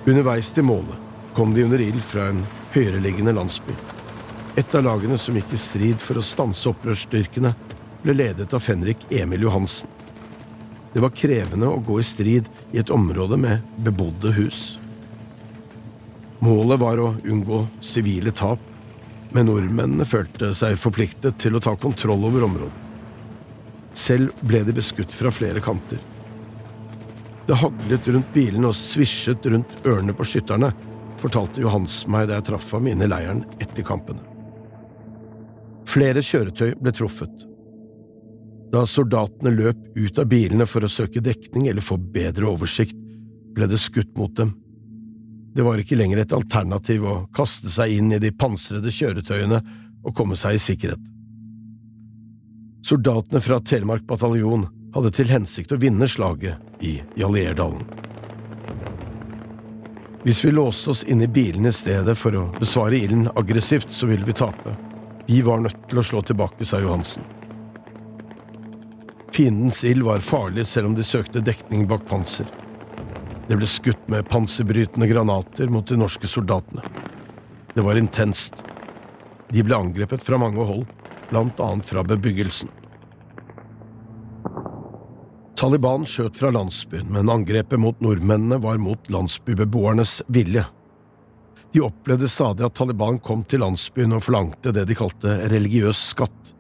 Underveis 0.06 0.52
til 0.54 0.68
målet 0.68 1.18
kom 1.34 1.56
de 1.56 1.64
under 1.66 1.82
ild 1.82 1.98
fra 2.12 2.28
en 2.30 2.44
høyereliggende 2.76 3.34
landsby. 3.40 3.74
Et 4.54 4.78
av 4.78 4.86
lagene 4.86 5.18
som 5.18 5.34
gikk 5.34 5.50
i 5.50 5.62
strid 5.64 5.98
for 5.98 6.22
å 6.22 6.22
stanse 6.22 6.70
opprørsstyrkene, 6.70 7.56
ble 8.04 8.18
ledet 8.20 8.54
av 8.54 8.62
Fenrik 8.62 9.02
Emil 9.10 9.48
Johansen. 9.48 9.90
Det 10.94 11.02
var 11.02 11.10
krevende 11.10 11.74
å 11.74 11.82
gå 11.82 11.98
i 11.98 12.06
strid 12.06 12.46
i 12.70 12.78
et 12.78 12.94
område 12.94 13.40
med 13.48 13.66
bebodde 13.82 14.36
hus. 14.38 14.76
Målet 16.42 16.80
var 16.80 17.00
å 17.00 17.12
unngå 17.24 17.60
sivile 17.84 18.32
tap, 18.34 18.58
men 19.34 19.46
nordmennene 19.48 20.06
følte 20.06 20.52
seg 20.54 20.78
forpliktet 20.78 21.38
til 21.42 21.56
å 21.56 21.62
ta 21.62 21.74
kontroll 21.76 22.26
over 22.26 22.46
området. 22.46 22.80
Selv 23.94 24.34
ble 24.42 24.64
de 24.66 24.74
beskutt 24.74 25.12
fra 25.14 25.30
flere 25.30 25.62
kanter. 25.62 26.00
Det 27.46 27.58
haglet 27.60 28.08
rundt 28.08 28.30
bilene 28.34 28.70
og 28.70 28.78
svisjet 28.78 29.46
rundt 29.52 29.74
ørene 29.86 30.14
på 30.16 30.26
skytterne, 30.26 30.72
fortalte 31.20 31.62
Johans 31.62 32.02
meg 32.10 32.28
da 32.28 32.38
jeg 32.38 32.48
traff 32.50 32.70
ham 32.74 32.88
inne 32.90 33.06
i 33.06 33.10
leiren 33.10 33.44
etter 33.62 33.86
kampene. 33.86 34.22
Flere 35.88 36.24
kjøretøy 36.24 36.74
ble 36.80 36.92
truffet. 36.96 37.44
Da 38.72 38.82
soldatene 38.88 39.52
løp 39.54 39.82
ut 39.94 40.18
av 40.18 40.26
bilene 40.26 40.66
for 40.66 40.82
å 40.82 40.90
søke 40.90 41.22
dekning 41.22 41.68
eller 41.70 41.84
få 41.84 41.98
bedre 41.98 42.48
oversikt, 42.50 42.96
ble 43.54 43.68
det 43.70 43.78
skutt 43.78 44.16
mot 44.18 44.34
dem. 44.34 44.50
Det 45.54 45.62
var 45.62 45.78
ikke 45.78 45.96
lenger 45.96 46.18
et 46.18 46.32
alternativ 46.34 47.04
å 47.06 47.16
kaste 47.34 47.70
seg 47.70 47.92
inn 47.94 48.10
i 48.12 48.18
de 48.18 48.32
pansrede 48.34 48.90
kjøretøyene 48.90 49.60
og 50.02 50.14
komme 50.18 50.34
seg 50.38 50.56
i 50.56 50.62
sikkerhet. 50.62 51.04
Soldatene 52.84 53.40
fra 53.40 53.60
Telemark 53.62 54.02
bataljon 54.08 54.66
hadde 54.96 55.12
til 55.14 55.30
hensikt 55.30 55.72
å 55.72 55.78
vinne 55.80 56.08
slaget 56.10 56.82
i 56.82 56.96
Jallierdalen. 57.16 57.86
Hvis 60.24 60.42
vi 60.44 60.50
låste 60.56 60.90
oss 60.90 61.04
inne 61.04 61.28
i 61.28 61.30
bilen 61.30 61.70
i 61.70 61.72
stedet 61.72 62.16
for 62.18 62.34
å 62.34 62.48
besvare 62.58 62.98
ilden 62.98 63.28
aggressivt, 63.36 63.92
så 63.92 64.08
ville 64.10 64.26
vi 64.26 64.34
tape. 64.34 64.74
Vi 65.28 65.38
var 65.44 65.62
nødt 65.62 65.86
til 65.88 66.00
å 66.00 66.04
slå 66.04 66.24
tilbake, 66.26 66.66
sa 66.66 66.80
Johansen. 66.82 67.22
Fiendens 69.34 69.84
ild 69.84 70.02
var 70.02 70.24
farlig 70.24 70.66
selv 70.66 70.90
om 70.90 70.98
de 70.98 71.06
søkte 71.06 71.44
dekning 71.44 71.86
bak 71.90 72.08
panser. 72.10 72.50
Det 73.48 73.56
ble 73.60 73.66
skutt 73.68 74.06
med 74.08 74.28
panserbrytende 74.28 75.08
granater 75.10 75.68
mot 75.68 75.86
de 75.88 75.98
norske 76.00 76.28
soldatene. 76.30 76.84
Det 77.74 77.82
var 77.84 77.98
intenst. 78.00 78.56
De 79.50 79.62
ble 79.62 79.76
angrepet 79.76 80.24
fra 80.24 80.38
mange 80.40 80.64
hold, 80.64 80.86
blant 81.28 81.60
annet 81.60 81.86
fra 81.86 82.04
bebyggelsen. 82.06 82.70
Taliban 85.54 86.06
skjøt 86.08 86.38
fra 86.40 86.50
landsbyen, 86.50 87.12
men 87.14 87.30
angrepet 87.30 87.78
mot 87.80 88.00
nordmennene 88.02 88.58
var 88.62 88.80
mot 88.82 89.10
landsbybeboernes 89.12 90.22
vilje. 90.26 90.64
De 91.74 91.82
opplevde 91.82 92.28
stadig 92.30 92.64
at 92.66 92.74
Taliban 92.78 93.20
kom 93.22 93.44
til 93.48 93.62
landsbyen 93.62 94.16
og 94.16 94.24
forlangte 94.26 94.72
det 94.74 94.86
de 94.88 94.96
kalte 94.98 95.36
religiøs 95.50 96.00
skatt. 96.14 96.54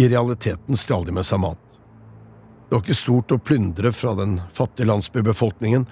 I 0.00 0.08
realiteten 0.08 0.78
stjal 0.78 1.06
de 1.08 1.14
med 1.16 1.26
seg 1.28 1.40
mat. 1.44 1.71
Det 2.72 2.76
var 2.78 2.86
ikke 2.86 2.94
stort 2.96 3.32
å 3.34 3.36
plyndre 3.36 3.90
fra 3.92 4.14
den 4.16 4.38
fattige 4.56 4.88
landsbybefolkningen, 4.88 5.82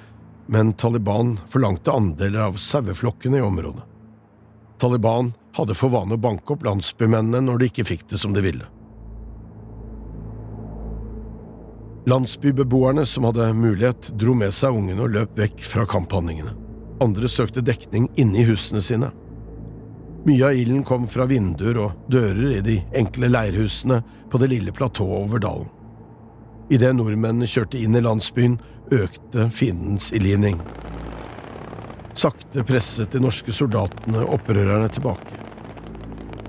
men 0.48 0.70
Taliban 0.80 1.34
forlangte 1.52 1.92
andeler 1.92 2.46
av 2.46 2.54
saueflokkene 2.56 3.36
i 3.36 3.42
området. 3.44 3.82
Taliban 4.80 5.34
hadde 5.58 5.74
for 5.76 5.92
vane 5.92 6.16
å 6.16 6.22
banke 6.24 6.54
opp 6.54 6.62
landsbymennene 6.64 7.42
når 7.44 7.60
de 7.60 7.68
ikke 7.68 7.84
fikk 7.84 8.06
det 8.08 8.20
som 8.22 8.32
de 8.32 8.40
ville. 8.46 8.64
Landsbybeboerne 12.08 13.04
som 13.04 13.26
hadde 13.28 13.50
mulighet, 13.58 14.08
dro 14.16 14.32
med 14.40 14.56
seg 14.56 14.78
ungene 14.78 15.04
og 15.04 15.12
løp 15.18 15.36
vekk 15.36 15.60
fra 15.60 15.84
kamphandlingene. 15.84 16.54
Andre 17.04 17.28
søkte 17.28 17.60
dekning 17.60 18.06
inne 18.16 18.40
i 18.40 18.46
husene 18.48 18.80
sine. 18.80 19.10
Mye 20.24 20.48
av 20.48 20.56
ilden 20.56 20.80
kom 20.88 21.04
fra 21.12 21.28
vinduer 21.28 21.82
og 21.84 22.08
dører 22.08 22.56
i 22.56 22.64
de 22.64 22.78
enkle 23.02 23.28
leirhusene 23.28 24.00
på 24.32 24.40
det 24.40 24.48
lille 24.54 24.72
platået 24.72 25.18
over 25.26 25.44
dalen. 25.44 25.68
Idet 26.70 26.94
nordmennene 26.94 27.48
kjørte 27.50 27.80
inn 27.80 27.98
i 27.98 28.02
landsbyen, 28.04 28.60
økte 28.94 29.48
fiendens 29.54 30.12
ildgivning. 30.14 30.60
Sakte 32.14 32.62
presset 32.66 33.10
de 33.14 33.20
norske 33.22 33.54
soldatene 33.54 34.22
opprørerne 34.36 34.90
tilbake. 34.94 35.38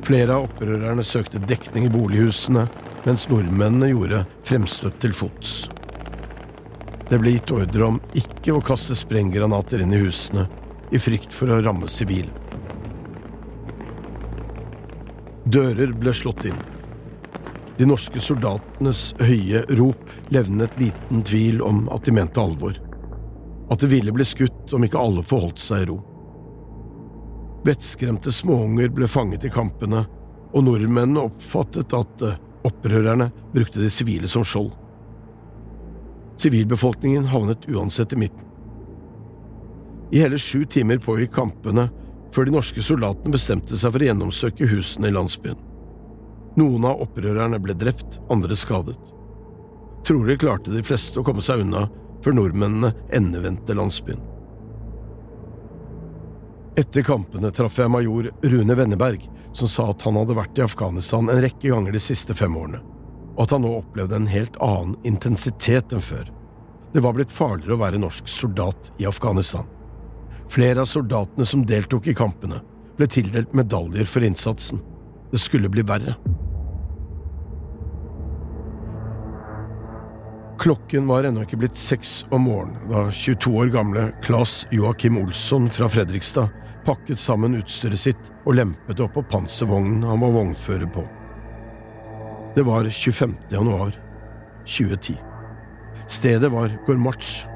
Flere 0.05 0.35
av 0.37 0.47
opprørerne 0.47 1.05
søkte 1.05 1.41
dekning 1.49 1.87
i 1.87 1.93
bolighusene, 1.93 2.67
mens 3.05 3.27
nordmennene 3.31 3.89
gjorde 3.89 4.23
fremstøt 4.45 4.99
til 5.01 5.13
fots. 5.17 5.55
Det 7.09 7.17
ble 7.19 7.33
gitt 7.35 7.53
ordre 7.53 7.87
om 7.87 7.97
ikke 8.17 8.53
å 8.55 8.61
kaste 8.65 8.97
sprenggranater 8.97 9.81
inn 9.81 9.93
i 9.95 10.01
husene, 10.03 10.45
i 10.93 11.01
frykt 11.01 11.33
for 11.33 11.49
å 11.49 11.61
ramme 11.65 11.89
sivile. 11.89 12.29
Dører 15.51 15.91
ble 15.97 16.13
slått 16.15 16.45
inn. 16.51 16.61
De 17.81 17.85
norske 17.89 18.21
soldatenes 18.21 19.07
høye 19.17 19.63
rop 19.73 20.09
levnet 20.29 20.75
liten 20.77 21.23
tvil 21.25 21.63
om 21.65 21.87
at 21.89 22.05
de 22.05 22.11
mente 22.13 22.37
alvor. 22.37 22.75
At 23.73 23.81
det 23.81 23.87
ville 23.89 24.13
bli 24.13 24.27
skutt 24.27 24.75
om 24.77 24.85
ikke 24.85 25.01
alle 25.01 25.23
forholdt 25.25 25.57
seg 25.63 25.81
i 25.81 25.87
ro. 25.89 25.95
Vettskremte 27.65 28.29
småunger 28.37 28.93
ble 28.93 29.09
fanget 29.09 29.47
i 29.49 29.53
kampene, 29.55 30.03
og 30.53 30.67
nordmennene 30.67 31.23
oppfattet 31.23 31.97
at 31.97 32.27
eh, 32.27 32.37
opprørerne 32.69 33.31
brukte 33.55 33.81
de 33.81 33.89
sivile 33.89 34.29
som 34.29 34.45
skjold. 34.45 34.69
Sivilbefolkningen 36.37 37.31
havnet 37.33 37.65
uansett 37.65 38.13
i 38.13 38.21
midten. 38.27 38.45
I 40.13 40.21
hele 40.21 40.37
sju 40.37 40.67
timer 40.69 41.01
pågikk 41.01 41.33
kampene 41.33 41.89
før 42.29 42.45
de 42.45 42.57
norske 42.59 42.85
soldatene 42.85 43.33
bestemte 43.33 43.73
seg 43.73 43.89
for 43.89 44.05
å 44.05 44.11
gjennomsøke 44.11 44.69
husene 44.69 45.09
i 45.09 45.17
landsbyen. 45.17 45.70
Noen 46.59 46.85
av 46.85 46.99
opprørerne 47.05 47.59
ble 47.63 47.75
drept, 47.79 48.19
andre 48.33 48.55
skadet. 48.59 48.99
Trolig 50.07 50.39
klarte 50.41 50.73
de 50.73 50.83
fleste 50.83 51.19
å 51.21 51.23
komme 51.23 51.43
seg 51.45 51.63
unna 51.63 51.85
før 52.21 52.35
nordmennene 52.35 52.91
endevendte 53.13 53.75
landsbyen. 53.77 54.19
Etter 56.79 57.03
kampene 57.03 57.51
traff 57.55 57.79
jeg 57.79 57.91
major 57.91 58.29
Rune 58.43 58.75
Wenneberg, 58.75 59.23
som 59.53 59.67
sa 59.71 59.89
at 59.91 60.03
han 60.07 60.15
hadde 60.19 60.37
vært 60.37 60.59
i 60.59 60.63
Afghanistan 60.65 61.27
en 61.29 61.41
rekke 61.43 61.71
ganger 61.71 61.95
de 61.95 62.03
siste 62.03 62.35
fem 62.37 62.55
årene, 62.57 62.79
og 63.35 63.43
at 63.45 63.55
han 63.55 63.65
nå 63.65 63.73
opplevde 63.81 64.17
en 64.19 64.29
helt 64.31 64.59
annen 64.63 64.95
intensitet 65.07 65.95
enn 65.95 66.03
før. 66.03 66.29
Det 66.91 67.03
var 67.03 67.15
blitt 67.15 67.31
farligere 67.31 67.77
å 67.77 67.83
være 67.83 67.99
norsk 68.01 68.27
soldat 68.31 68.91
i 68.99 69.07
Afghanistan. 69.07 69.67
Flere 70.51 70.83
av 70.83 70.91
soldatene 70.91 71.47
som 71.47 71.63
deltok 71.67 72.11
i 72.11 72.15
kampene, 72.15 72.59
ble 72.97 73.07
tildelt 73.07 73.53
medaljer 73.55 74.07
for 74.07 74.27
innsatsen. 74.27 74.81
Det 75.31 75.39
skulle 75.39 75.71
bli 75.71 75.83
verre. 75.87 76.17
Klokken 80.61 81.07
var 81.07 81.25
ennå 81.25 81.41
ikke 81.41 81.57
blitt 81.57 81.77
seks 81.79 82.19
om 82.29 82.43
morgenen 82.45 82.91
da 82.91 83.07
22 83.09 83.53
år 83.63 83.69
gamle 83.73 84.03
Claes 84.21 84.59
Joakim 84.69 85.15
Olsson 85.17 85.65
fra 85.73 85.87
Fredrikstad 85.89 86.51
pakket 86.85 87.17
sammen 87.17 87.55
utstyret 87.57 87.97
sitt 87.99 88.29
og 88.43 88.59
lempet 88.59 89.01
opp 89.01 89.15
på 89.17 89.23
panservognen 89.31 90.05
han 90.05 90.21
var 90.21 90.35
vognfører 90.35 90.85
på. 90.93 91.05
Det 92.53 92.65
var 92.67 92.85
25. 92.85 93.33
januar 93.49 93.95
2010. 94.67 95.17
Stedet 96.05 96.53
var 96.53 96.77
Gormatsch. 96.85 97.47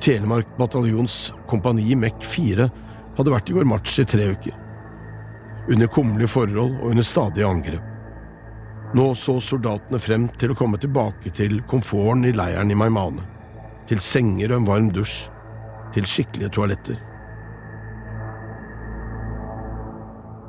Telemark 0.00 0.56
bataljons 0.56 1.34
kompani 1.50 1.92
MEC 1.92 2.24
4 2.24 2.70
hadde 3.18 3.36
vært 3.36 3.52
i 3.52 3.58
Gormatsch 3.58 4.00
i 4.00 4.08
tre 4.08 4.32
uker. 4.32 4.56
Under 5.68 5.92
kummerlige 5.92 6.32
forhold 6.38 6.80
og 6.80 6.92
under 6.94 7.04
stadige 7.04 7.52
angrep. 7.52 7.89
Nå 8.94 9.12
så 9.14 9.36
soldatene 9.38 10.00
frem 10.02 10.24
til 10.40 10.50
å 10.50 10.56
komme 10.58 10.78
tilbake 10.82 11.30
til 11.34 11.60
komforten 11.70 12.24
i 12.26 12.32
leiren 12.34 12.72
i 12.72 12.78
Maimane. 12.78 13.22
Til 13.86 14.02
senger 14.02 14.50
og 14.50 14.60
en 14.60 14.66
varm 14.66 14.90
dusj. 14.94 15.28
Til 15.94 16.06
skikkelige 16.06 16.50
toaletter. 16.56 16.98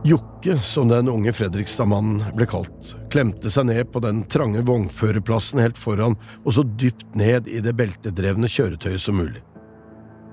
Jokke, 0.06 0.56
som 0.66 0.90
den 0.90 1.10
unge 1.10 1.30
Fredrikstad-mannen 1.38 2.34
ble 2.34 2.48
kalt, 2.50 2.96
klemte 3.14 3.52
seg 3.54 3.68
ned 3.70 3.92
på 3.94 4.02
den 4.02 4.24
trange 4.26 4.64
vognførerplassen 4.66 5.62
helt 5.62 5.78
foran 5.78 6.18
og 6.42 6.56
så 6.58 6.66
dypt 6.66 7.14
ned 7.14 7.46
i 7.46 7.62
det 7.62 7.76
beltedrevne 7.78 8.50
kjøretøyet 8.50 9.04
som 9.04 9.22
mulig. 9.22 9.44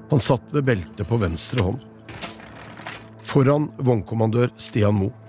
Han 0.08 0.24
satt 0.24 0.48
ved 0.56 0.64
beltet 0.70 1.04
på 1.08 1.20
venstre 1.20 1.66
hånd. 1.66 1.84
Foran 3.28 3.68
vognkommandør 3.84 4.54
Stian 4.56 4.96
Moe. 4.96 5.27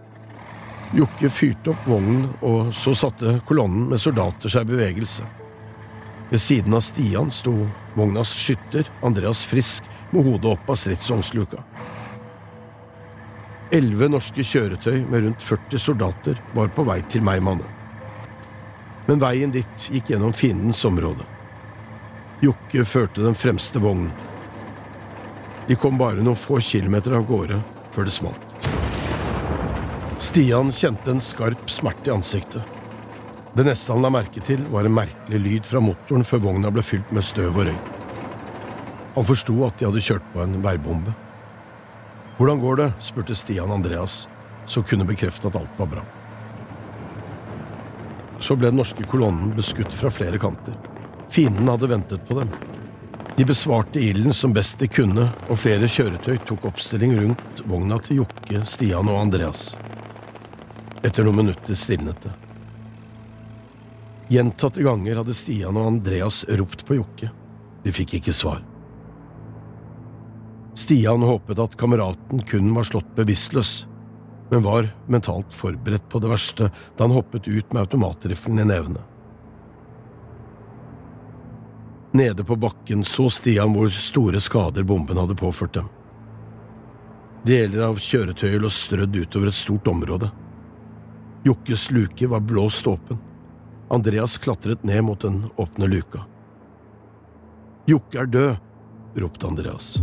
Jokke 0.95 1.30
fyrte 1.30 1.69
opp 1.69 1.86
vognen, 1.86 2.23
og 2.41 2.71
så 2.73 2.95
satte 2.97 3.36
kolonnen 3.45 3.91
med 3.91 4.02
soldater 4.02 4.49
seg 4.49 4.65
i 4.65 4.71
bevegelse. 4.71 5.25
Ved 6.30 6.41
siden 6.41 6.73
av 6.73 6.82
Stian 6.86 7.30
sto 7.34 7.54
vognas 7.93 8.34
skytter, 8.34 8.89
Andreas 9.06 9.43
Frisk, 9.45 9.86
med 10.10 10.25
hodet 10.25 10.56
opp 10.56 10.69
av 10.69 10.80
stridsvognsluka. 10.82 11.62
Elleve 13.73 14.10
norske 14.10 14.41
kjøretøy 14.41 15.04
med 15.06 15.28
rundt 15.28 15.45
40 15.45 15.84
soldater 15.84 16.41
var 16.58 16.73
på 16.73 16.86
vei 16.89 17.04
til 17.06 17.21
Meymanne. 17.25 17.69
Men 19.06 19.21
veien 19.21 19.54
dit 19.54 19.89
gikk 19.93 20.10
gjennom 20.10 20.34
fiendens 20.34 20.82
område. 20.89 21.25
Jokke 22.41 22.86
førte 22.86 23.21
den 23.25 23.38
fremste 23.38 23.82
vognen. 23.84 24.10
De 25.69 25.78
kom 25.78 26.02
bare 26.02 26.23
noen 26.25 26.39
få 26.39 26.58
kilometer 26.65 27.13
av 27.13 27.30
gårde 27.30 27.62
før 27.93 28.10
det 28.10 28.17
smalt. 28.17 28.48
Stian 30.19 30.71
kjente 30.75 31.12
en 31.12 31.21
skarp 31.23 31.69
smerte 31.71 32.10
i 32.10 32.13
ansiktet. 32.13 32.62
Det 33.55 33.63
neste 33.63 33.93
han 33.93 34.03
la 34.03 34.12
merke 34.12 34.43
til, 34.43 34.62
var 34.67 34.86
en 34.86 34.97
merkelig 34.97 35.39
lyd 35.39 35.65
fra 35.65 35.79
motoren 35.79 36.27
før 36.27 36.43
vogna 36.43 36.71
ble 36.75 36.84
fylt 36.84 37.10
med 37.15 37.23
støv 37.23 37.55
og 37.55 37.69
røyk. 37.69 37.89
Han 39.15 39.27
forsto 39.32 39.55
at 39.65 39.79
de 39.79 39.88
hadde 39.88 40.03
kjørt 40.03 40.27
på 40.34 40.43
en 40.43 40.60
veibombe. 40.63 41.15
Hvordan 42.38 42.60
går 42.60 42.82
det? 42.82 42.89
spurte 43.03 43.36
Stian 43.36 43.71
Andreas, 43.71 44.27
som 44.67 44.84
kunne 44.84 45.08
bekrefte 45.08 45.47
at 45.47 45.58
alt 45.60 45.79
var 45.79 45.93
bra. 45.97 46.05
så 48.39 48.55
ble 48.55 48.69
den 48.69 48.79
norske 48.79 49.03
kolonnen 49.12 49.51
beskutt 49.55 49.91
fra 49.93 50.12
flere 50.12 50.39
kanter. 50.39 50.75
Fienden 51.29 51.67
hadde 51.67 51.89
ventet 51.91 52.23
på 52.27 52.39
dem. 52.39 52.53
De 53.36 53.45
besvarte 53.45 53.99
ilden 53.99 54.34
som 54.34 54.53
best 54.55 54.79
de 54.79 54.88
kunne, 54.88 55.27
og 55.49 55.60
flere 55.60 55.88
kjøretøy 55.91 56.39
tok 56.47 56.71
oppstilling 56.71 57.17
rundt 57.19 57.63
vogna 57.67 57.99
til 58.03 58.21
Jokke, 58.21 58.63
Stian 58.63 59.12
og 59.12 59.19
Andreas. 59.25 59.75
Etter 61.03 61.23
noen 61.23 61.35
minutter 61.35 61.75
stilnet 61.79 62.21
det. 62.23 62.31
Gjentatte 64.29 64.83
ganger 64.83 65.21
hadde 65.21 65.33
Stian 65.33 65.77
og 65.79 65.88
Andreas 65.88 66.43
ropt 66.59 66.83
på 66.85 66.99
Jokke. 66.99 67.31
De 67.85 67.93
fikk 67.95 68.17
ikke 68.19 68.35
svar. 68.35 68.59
Stian 70.77 71.23
håpet 71.25 71.59
at 71.59 71.77
kameraten 71.79 72.43
kun 72.47 72.73
var 72.75 72.88
slått 72.88 73.09
bevisstløs, 73.17 73.71
men 74.51 74.63
var 74.63 74.91
mentalt 75.07 75.55
forberedt 75.55 76.05
på 76.12 76.21
det 76.21 76.29
verste 76.31 76.67
da 76.69 77.07
han 77.07 77.15
hoppet 77.15 77.47
ut 77.47 77.73
med 77.73 77.88
automatriflen 77.88 78.62
i 78.62 78.67
nevene. 78.67 79.01
Nede 82.12 82.43
på 82.43 82.57
bakken 82.59 83.03
så 83.05 83.29
Stian 83.33 83.73
hvor 83.75 83.89
store 83.93 84.41
skader 84.41 84.83
bomben 84.83 85.17
hadde 85.17 85.38
påført 85.38 85.77
dem. 85.77 85.89
Deler 87.45 87.85
av 87.88 87.99
kjøretøyet 88.03 88.62
lå 88.62 88.71
strødd 88.73 89.15
utover 89.15 89.51
et 89.51 89.57
stort 89.57 89.88
område. 89.88 90.31
Jokkes 91.43 91.91
luke 91.91 92.28
var 92.28 92.39
blåst 92.39 92.88
åpen. 92.88 93.17
Andreas 93.89 94.38
klatret 94.38 94.84
ned 94.84 95.04
mot 95.04 95.21
den 95.21 95.45
åpne 95.56 95.88
luka. 95.88 96.25
Jokke 97.86 98.19
er 98.19 98.25
død, 98.25 98.56
ropte 99.15 99.47
Andreas. 99.47 99.93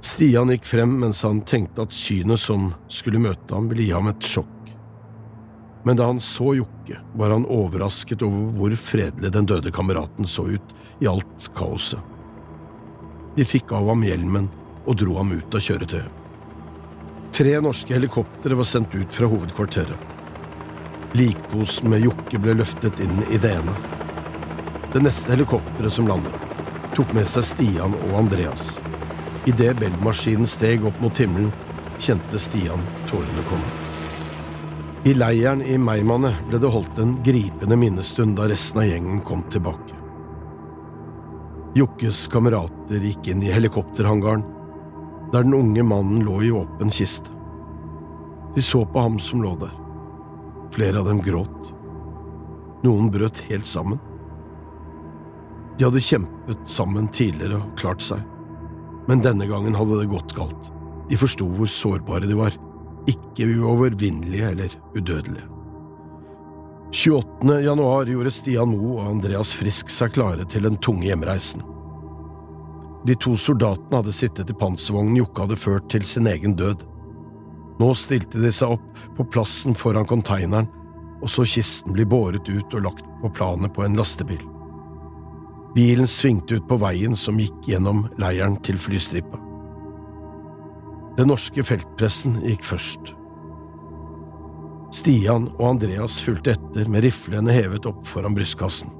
Stian 0.00 0.50
gikk 0.50 0.64
frem 0.66 0.96
mens 1.02 1.20
han 1.22 1.42
tenkte 1.46 1.84
at 1.84 1.94
synet 1.94 2.40
som 2.40 2.72
skulle 2.88 3.20
møte 3.22 3.54
ham, 3.54 3.68
ville 3.70 3.84
gi 3.86 3.94
ham 3.94 4.08
et 4.10 4.24
sjokk. 4.24 4.72
Men 5.86 5.98
da 6.00 6.08
han 6.08 6.20
så 6.20 6.54
Jokke, 6.58 6.98
var 7.14 7.30
han 7.36 7.46
overrasket 7.46 8.24
over 8.26 8.50
hvor 8.56 8.76
fredelig 8.80 9.30
den 9.36 9.46
døde 9.46 9.70
kameraten 9.74 10.26
så 10.26 10.48
ut 10.56 10.74
i 11.04 11.06
alt 11.06 11.50
kaoset. 11.54 12.00
De 13.36 13.46
fikk 13.46 13.70
av 13.76 13.92
ham 13.92 14.02
hjelmen 14.02 14.48
og 14.88 14.98
dro 14.98 15.20
ham 15.20 15.36
ut 15.36 15.54
av 15.54 15.62
kjøretøyet. 15.62 16.17
Tre 17.38 17.60
norske 17.60 17.94
helikoptre 17.94 18.54
var 18.54 18.64
sendt 18.66 18.94
ut 18.94 19.12
fra 19.14 19.26
hovedkvarteret. 19.30 19.98
Likposen 21.14 21.86
med 21.92 22.02
Jokke 22.02 22.40
ble 22.42 22.56
løftet 22.58 22.98
inn 22.98 23.20
i 23.30 23.38
det 23.38 23.52
ene. 23.60 23.74
Det 24.90 25.04
neste 25.04 25.30
helikopteret 25.30 25.94
som 25.94 26.10
landet, 26.10 26.34
tok 26.96 27.14
med 27.14 27.30
seg 27.30 27.46
Stian 27.46 27.94
og 27.94 28.16
Andreas. 28.24 28.72
Idet 29.46 29.78
Bell-maskinen 29.78 30.50
steg 30.50 30.82
opp 30.90 30.98
mot 30.98 31.22
himmelen, 31.22 31.54
kjente 32.02 32.42
Stian 32.42 32.82
tårene 33.06 33.46
komme. 33.46 33.70
I 35.06 35.14
leiren 35.14 35.62
i 35.62 35.78
Meymaneh 35.78 36.42
ble 36.50 36.58
det 36.58 36.74
holdt 36.74 36.98
en 36.98 37.20
gripende 37.22 37.78
minnestund 37.78 38.34
da 38.42 38.50
resten 38.50 38.82
av 38.82 38.90
gjengen 38.90 39.22
kom 39.22 39.46
tilbake. 39.46 39.94
Jokkes 41.78 42.26
kamerater 42.34 42.98
gikk 43.12 43.30
inn 43.30 43.46
i 43.46 43.54
helikopterhangaren, 43.54 44.42
der 45.32 45.44
den 45.44 45.54
unge 45.54 45.82
mannen 45.84 46.22
lå 46.24 46.42
i 46.42 46.52
åpen 46.54 46.90
kiste. 46.90 47.30
De 48.54 48.62
så 48.64 48.84
på 48.86 49.00
ham 49.00 49.18
som 49.20 49.42
lå 49.44 49.54
der. 49.60 49.74
Flere 50.74 51.00
av 51.00 51.08
dem 51.08 51.20
gråt. 51.24 51.72
Noen 52.84 53.10
brøt 53.12 53.40
helt 53.48 53.66
sammen. 53.66 54.00
De 55.78 55.86
hadde 55.86 56.02
kjempet 56.02 56.64
sammen 56.66 57.06
tidligere 57.14 57.60
og 57.60 57.76
klart 57.78 58.02
seg, 58.02 58.22
men 59.06 59.22
denne 59.22 59.46
gangen 59.46 59.76
hadde 59.78 60.00
det 60.00 60.10
gått 60.10 60.34
galt. 60.34 60.72
De 61.08 61.18
forsto 61.18 61.46
hvor 61.54 61.70
sårbare 61.70 62.26
de 62.28 62.34
var, 62.38 62.56
ikke 63.08 63.46
uovervinnelige 63.46 64.50
eller 64.52 64.74
udødelige. 64.96 65.46
28. 66.88 67.60
januar 67.62 68.08
gjorde 68.08 68.32
Stian 68.32 68.70
Moe 68.72 68.96
og 68.96 69.10
Andreas 69.12 69.52
Frisk 69.56 69.90
seg 69.92 70.14
klare 70.16 70.46
til 70.48 70.64
den 70.64 70.78
tunge 70.82 71.06
hjemreisen. 71.06 71.62
De 73.08 73.14
to 73.16 73.32
soldatene 73.40 74.02
hadde 74.02 74.12
sittet 74.12 74.50
i 74.52 74.56
panservognen 74.58 75.16
Jokke 75.16 75.46
hadde 75.46 75.56
ført 75.56 75.86
til 75.92 76.04
sin 76.04 76.28
egen 76.28 76.52
død. 76.58 76.82
Nå 77.80 77.92
stilte 77.96 78.42
de 78.42 78.50
seg 78.52 78.74
opp 78.74 79.04
på 79.16 79.24
plassen 79.32 79.76
foran 79.78 80.08
konteineren 80.08 80.68
og 81.22 81.30
så 81.32 81.46
kisten 81.48 81.94
bli 81.94 82.06
båret 82.06 82.46
ut 82.48 82.74
og 82.76 82.84
lagt 82.84 83.06
på 83.22 83.30
planet 83.34 83.72
på 83.74 83.84
en 83.86 83.96
lastebil. 83.98 84.42
Bilen 85.74 86.08
svingte 86.10 86.58
ut 86.58 86.68
på 86.68 86.78
veien 86.80 87.16
som 87.18 87.38
gikk 87.40 87.70
gjennom 87.70 88.06
leiren 88.20 88.58
til 88.66 88.78
flystripa. 88.80 89.40
Den 91.18 91.32
norske 91.32 91.64
feltpressen 91.66 92.38
gikk 92.44 92.66
først. 92.66 93.14
Stian 94.94 95.50
og 95.58 95.64
Andreas 95.74 96.20
fulgte 96.24 96.54
etter 96.56 96.88
med 96.88 97.04
riflene 97.04 97.52
hevet 97.52 97.88
opp 97.90 98.06
foran 98.08 98.36
brystkassen. 98.36 98.92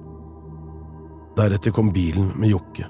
Deretter 1.39 1.73
kom 1.73 1.93
bilen 1.95 2.33
med 2.37 2.57
Jokke. 2.57 2.89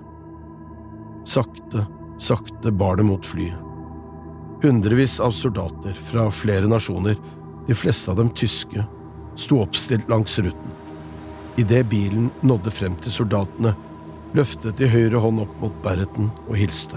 Sakte, 1.28 1.86
sakte 2.18 2.70
bar 2.72 2.96
det 2.96 3.04
mot 3.04 3.26
flyet. 3.26 3.58
Hundrevis 4.62 5.20
av 5.20 5.34
soldater 5.36 5.98
fra 6.08 6.30
flere 6.32 6.66
nasjoner, 6.66 7.18
de 7.66 7.74
fleste 7.76 8.08
av 8.10 8.16
dem 8.16 8.30
tyske, 8.32 8.84
sto 9.36 9.58
oppstilt 9.60 10.08
langs 10.08 10.38
ruten. 10.38 10.72
Idet 11.60 11.84
bilen 11.90 12.30
nådde 12.40 12.72
frem 12.72 12.96
til 13.04 13.12
soldatene, 13.12 13.74
løftet 14.32 14.80
de 14.80 14.88
høyre 14.88 15.20
hånd 15.20 15.44
opp 15.44 15.60
mot 15.60 15.76
Berreten 15.84 16.32
og 16.46 16.56
hilste. 16.56 16.96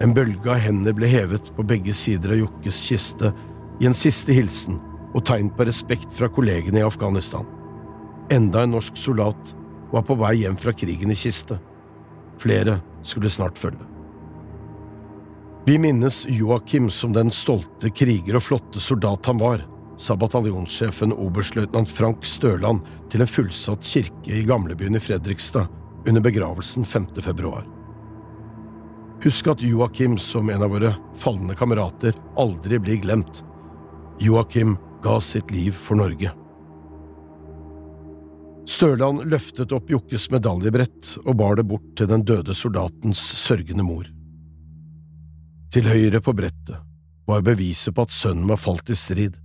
En 0.00 0.16
bølge 0.16 0.48
av 0.56 0.64
hender 0.64 0.96
ble 0.96 1.12
hevet 1.12 1.52
på 1.58 1.68
begge 1.68 1.92
sider 1.96 2.32
av 2.32 2.40
Jokkes 2.40 2.80
kiste 2.88 3.36
i 3.82 3.88
en 3.88 4.00
siste 4.00 4.32
hilsen 4.32 4.80
og 5.12 5.28
tegn 5.28 5.52
på 5.52 5.68
respekt 5.68 6.08
fra 6.16 6.32
kollegene 6.32 6.80
i 6.80 6.88
Afghanistan. 6.88 7.44
Enda 8.32 8.64
en 8.64 8.78
norsk 8.78 8.96
soldat 8.96 9.56
var 9.92 10.08
på 10.08 10.16
vei 10.24 10.38
hjem 10.46 10.56
fra 10.56 10.72
krigen 10.72 11.12
i 11.12 11.20
kiste. 11.20 11.60
Flere 12.42 12.80
skulle 13.02 13.30
snart 13.30 13.58
følge. 13.58 13.84
Vi 15.66 15.78
minnes 15.82 16.26
Joakim 16.30 16.90
som 16.90 17.12
den 17.12 17.32
stolte 17.34 17.90
kriger 17.90 18.38
og 18.38 18.44
flotte 18.46 18.82
soldat 18.82 19.26
han 19.26 19.40
var, 19.42 19.64
sa 19.98 20.14
bataljonssjefen 20.14 21.14
oberstløytnant 21.16 21.90
Frank 21.90 22.26
Størland 22.28 22.84
til 23.10 23.24
en 23.24 23.30
fullsatt 23.30 23.82
kirke 23.82 24.36
i 24.36 24.44
gamlebyen 24.46 24.94
i 24.94 25.02
Fredrikstad 25.02 25.66
under 26.06 26.22
begravelsen 26.22 26.84
5. 26.84 27.08
februar. 27.24 27.66
Husk 29.24 29.48
at 29.50 29.62
Joakim, 29.64 30.18
som 30.22 30.50
en 30.52 30.62
av 30.62 30.70
våre 30.70 30.92
falne 31.18 31.56
kamerater, 31.58 32.14
aldri 32.38 32.78
blir 32.78 33.00
glemt. 33.02 33.42
Joakim 34.22 34.76
ga 35.02 35.18
sitt 35.24 35.50
liv 35.50 35.74
for 35.74 35.98
Norge. 35.98 36.30
Størland 38.66 39.22
løftet 39.30 39.70
opp 39.76 39.90
Jokkes 39.90 40.26
medaljebrett 40.34 41.12
og 41.22 41.36
bar 41.38 41.54
det 41.58 41.64
bort 41.70 41.86
til 41.98 42.08
den 42.10 42.24
døde 42.26 42.54
soldatens 42.54 43.20
sørgende 43.38 43.84
mor. 43.86 44.08
Til 45.70 45.86
høyre 45.86 46.18
på 46.22 46.34
brettet 46.34 46.82
var 47.30 47.44
beviset 47.46 47.94
på 47.94 48.06
at 48.06 48.14
sønnen 48.14 48.48
var 48.50 48.58
falt 48.58 48.90
i 48.90 48.96
strid, 48.98 49.36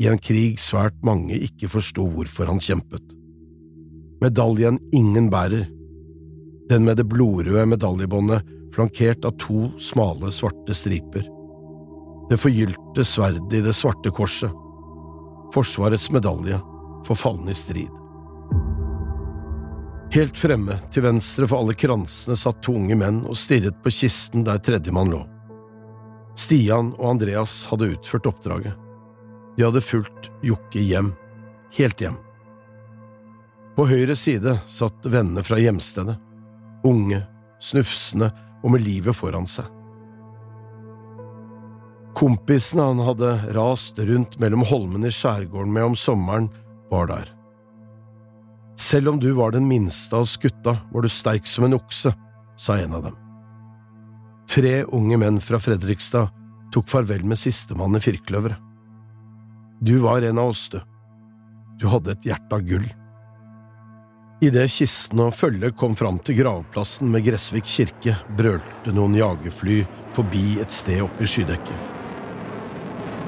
i 0.00 0.08
en 0.10 0.20
krig 0.20 0.60
svært 0.60 0.96
mange 1.04 1.36
ikke 1.46 1.70
forsto 1.72 2.04
hvorfor 2.14 2.48
han 2.50 2.60
kjempet. 2.60 3.02
Medaljen 4.22 4.78
ingen 4.92 5.30
bærer, 5.32 5.64
den 6.68 6.84
med 6.84 7.00
det 7.00 7.08
blodrøde 7.08 7.64
medaljebåndet 7.68 8.52
flankert 8.72 9.24
av 9.28 9.36
to 9.40 9.70
smale, 9.80 10.32
svarte 10.32 10.76
striper. 10.76 11.24
Det 12.30 12.40
forgylte 12.40 13.04
sverdet 13.04 13.58
i 13.58 13.64
det 13.64 13.74
svarte 13.76 14.12
korset. 14.14 14.52
Forsvarets 15.52 16.08
medalje 16.14 16.60
for 17.06 17.18
falne 17.18 17.52
i 17.52 17.56
strid. 17.58 18.01
Helt 20.12 20.36
fremme, 20.36 20.74
til 20.92 21.06
venstre 21.06 21.46
for 21.48 21.62
alle 21.62 21.72
kransene, 21.72 22.34
satt 22.36 22.58
to 22.60 22.74
unge 22.76 22.98
menn 23.00 23.22
og 23.24 23.38
stirret 23.40 23.78
på 23.80 23.88
kisten 23.96 24.44
der 24.44 24.58
tredjemann 24.60 25.08
lå. 25.08 25.22
Stian 26.36 26.90
og 26.98 27.14
Andreas 27.14 27.62
hadde 27.70 27.94
utført 27.94 28.28
oppdraget. 28.28 28.76
De 29.56 29.64
hadde 29.64 29.80
fulgt 29.84 30.28
Jokke 30.44 30.84
hjem, 30.84 31.14
helt 31.78 32.04
hjem. 32.04 32.20
På 33.72 33.88
høyre 33.88 34.12
side 34.20 34.58
satt 34.68 35.08
vennene 35.08 35.44
fra 35.48 35.56
hjemstedet, 35.56 36.18
unge, 36.84 37.24
snufsende 37.64 38.28
og 38.60 38.74
med 38.74 38.84
livet 38.84 39.16
foran 39.16 39.48
seg. 39.48 39.64
Kompisene 42.12 42.90
han 42.90 43.06
hadde 43.08 43.38
rast 43.56 43.96
rundt 43.96 44.36
mellom 44.42 44.68
holmene 44.68 45.08
i 45.08 45.16
skjærgården 45.22 45.72
med 45.72 45.94
om 45.94 45.96
sommeren, 45.96 46.52
var 46.92 47.08
der. 47.08 47.30
Selv 48.82 49.08
om 49.08 49.18
du 49.20 49.30
var 49.32 49.52
den 49.54 49.68
minste 49.68 50.16
av 50.16 50.24
skutta, 50.26 50.76
var 50.90 51.04
du 51.04 51.08
sterk 51.08 51.46
som 51.46 51.64
en 51.68 51.76
okse, 51.76 52.10
sa 52.58 52.76
en 52.82 52.96
av 52.96 53.04
dem. 53.06 53.18
Tre 54.50 54.72
unge 54.84 55.18
menn 55.22 55.38
fra 55.40 55.60
Fredrikstad 55.62 56.32
tok 56.74 56.88
farvel 56.90 57.22
med 57.28 57.38
sistemann 57.38 57.94
i 57.94 58.00
firkløveret. 58.02 58.58
Du 59.82 60.00
var 60.02 60.26
en 60.26 60.38
av 60.38 60.50
oss, 60.50 60.64
du. 60.72 60.80
Du 61.78 61.86
hadde 61.90 62.16
et 62.16 62.26
hjerte 62.26 62.58
av 62.58 62.64
gull. 62.66 62.88
Idet 64.42 64.66
kisten 64.74 65.22
og 65.22 65.36
følget 65.38 65.78
kom 65.78 65.94
fram 65.98 66.18
til 66.26 66.40
gravplassen 66.40 67.10
med 67.10 67.22
Gressvik 67.28 67.68
kirke, 67.70 68.16
brølte 68.38 68.94
noen 68.94 69.14
jagerfly 69.18 69.84
forbi 70.16 70.58
et 70.62 70.74
sted 70.74 71.04
oppe 71.06 71.22
i 71.22 71.30
skydekket. 71.30 71.86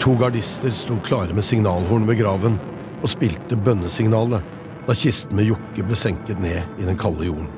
To 0.02 0.16
gardister 0.18 0.74
sto 0.74 0.98
klare 1.06 1.34
med 1.34 1.46
signalhorn 1.46 2.10
ved 2.10 2.18
graven 2.24 2.58
og 2.98 3.08
spilte 3.12 3.56
bønnesignalet 3.56 4.42
da 4.86 4.94
kisten 4.94 5.36
med 5.36 5.48
Jokke 5.48 5.84
ble 5.86 5.96
senket 5.96 6.40
ned 6.42 6.80
i 6.80 6.88
den 6.88 6.98
kalde 7.00 7.28
jorden. 7.30 7.48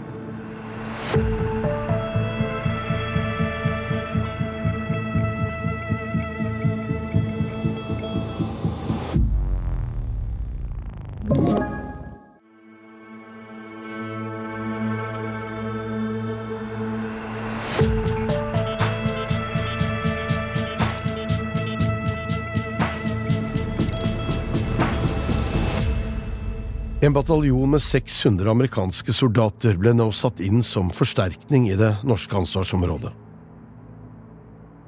En 27.07 27.13
bataljon 27.13 27.71
med 27.71 27.83
600 27.83 28.51
amerikanske 28.51 29.13
soldater 29.15 29.77
ble 29.79 29.93
nå 29.95 30.09
satt 30.11 30.41
inn 30.43 30.59
som 30.67 30.89
forsterkning 30.91 31.69
i 31.71 31.77
det 31.79 31.93
norske 32.03 32.35
ansvarsområdet. 32.35 33.13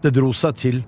Det 0.02 0.10
dro 0.16 0.32
seg 0.34 0.56
til, 0.58 0.80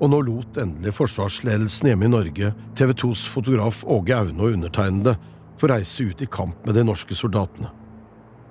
og 0.00 0.08
nå 0.08 0.22
lot 0.24 0.56
endelig 0.62 0.94
forsvarsledelsen 0.96 1.90
hjemme 1.90 2.08
i 2.08 2.12
Norge 2.14 2.54
TV 2.78 2.94
2s 3.02 3.26
fotograf 3.28 3.82
Åge 3.84 4.16
Aune 4.16 4.46
og 4.46 4.56
undertegnede 4.56 5.14
få 5.60 5.68
reise 5.74 6.08
ut 6.08 6.24
i 6.24 6.30
kamp 6.38 6.64
med 6.64 6.80
de 6.80 6.86
norske 6.88 7.20
soldatene. 7.20 7.68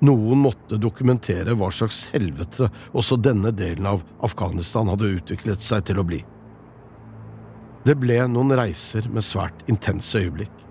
Noen 0.06 0.46
måtte 0.46 0.78
dokumentere 0.78 1.58
hva 1.58 1.72
slags 1.74 2.04
helvete 2.14 2.70
også 2.94 3.18
denne 3.18 3.50
delen 3.50 3.90
av 3.96 4.06
Afghanistan 4.22 4.94
hadde 4.94 5.10
utviklet 5.18 5.66
seg 5.66 5.90
til 5.90 5.98
å 5.98 6.06
bli. 6.06 6.22
Det 7.82 7.98
ble 7.98 8.22
noen 8.30 8.54
reiser 8.62 9.10
med 9.10 9.26
svært 9.26 9.66
intense 9.74 10.22
øyeblikk. 10.22 10.67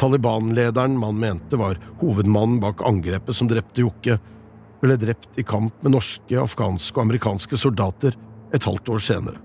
Taliban-lederen 0.00 0.98
man 0.98 1.18
mente 1.20 1.58
var 1.60 1.78
hovedmannen 2.00 2.60
bak 2.62 2.82
angrepet 2.86 3.36
som 3.36 3.48
drepte 3.50 3.84
Jokke, 3.84 4.18
ble 4.82 4.96
drept 5.00 5.38
i 5.40 5.44
kamp 5.46 5.76
med 5.84 5.94
norske, 5.94 6.36
afghanske 6.40 6.98
og 6.98 7.06
amerikanske 7.06 7.58
soldater 7.60 8.16
et 8.54 8.66
halvt 8.66 8.90
år 8.94 9.02
senere. 9.02 9.40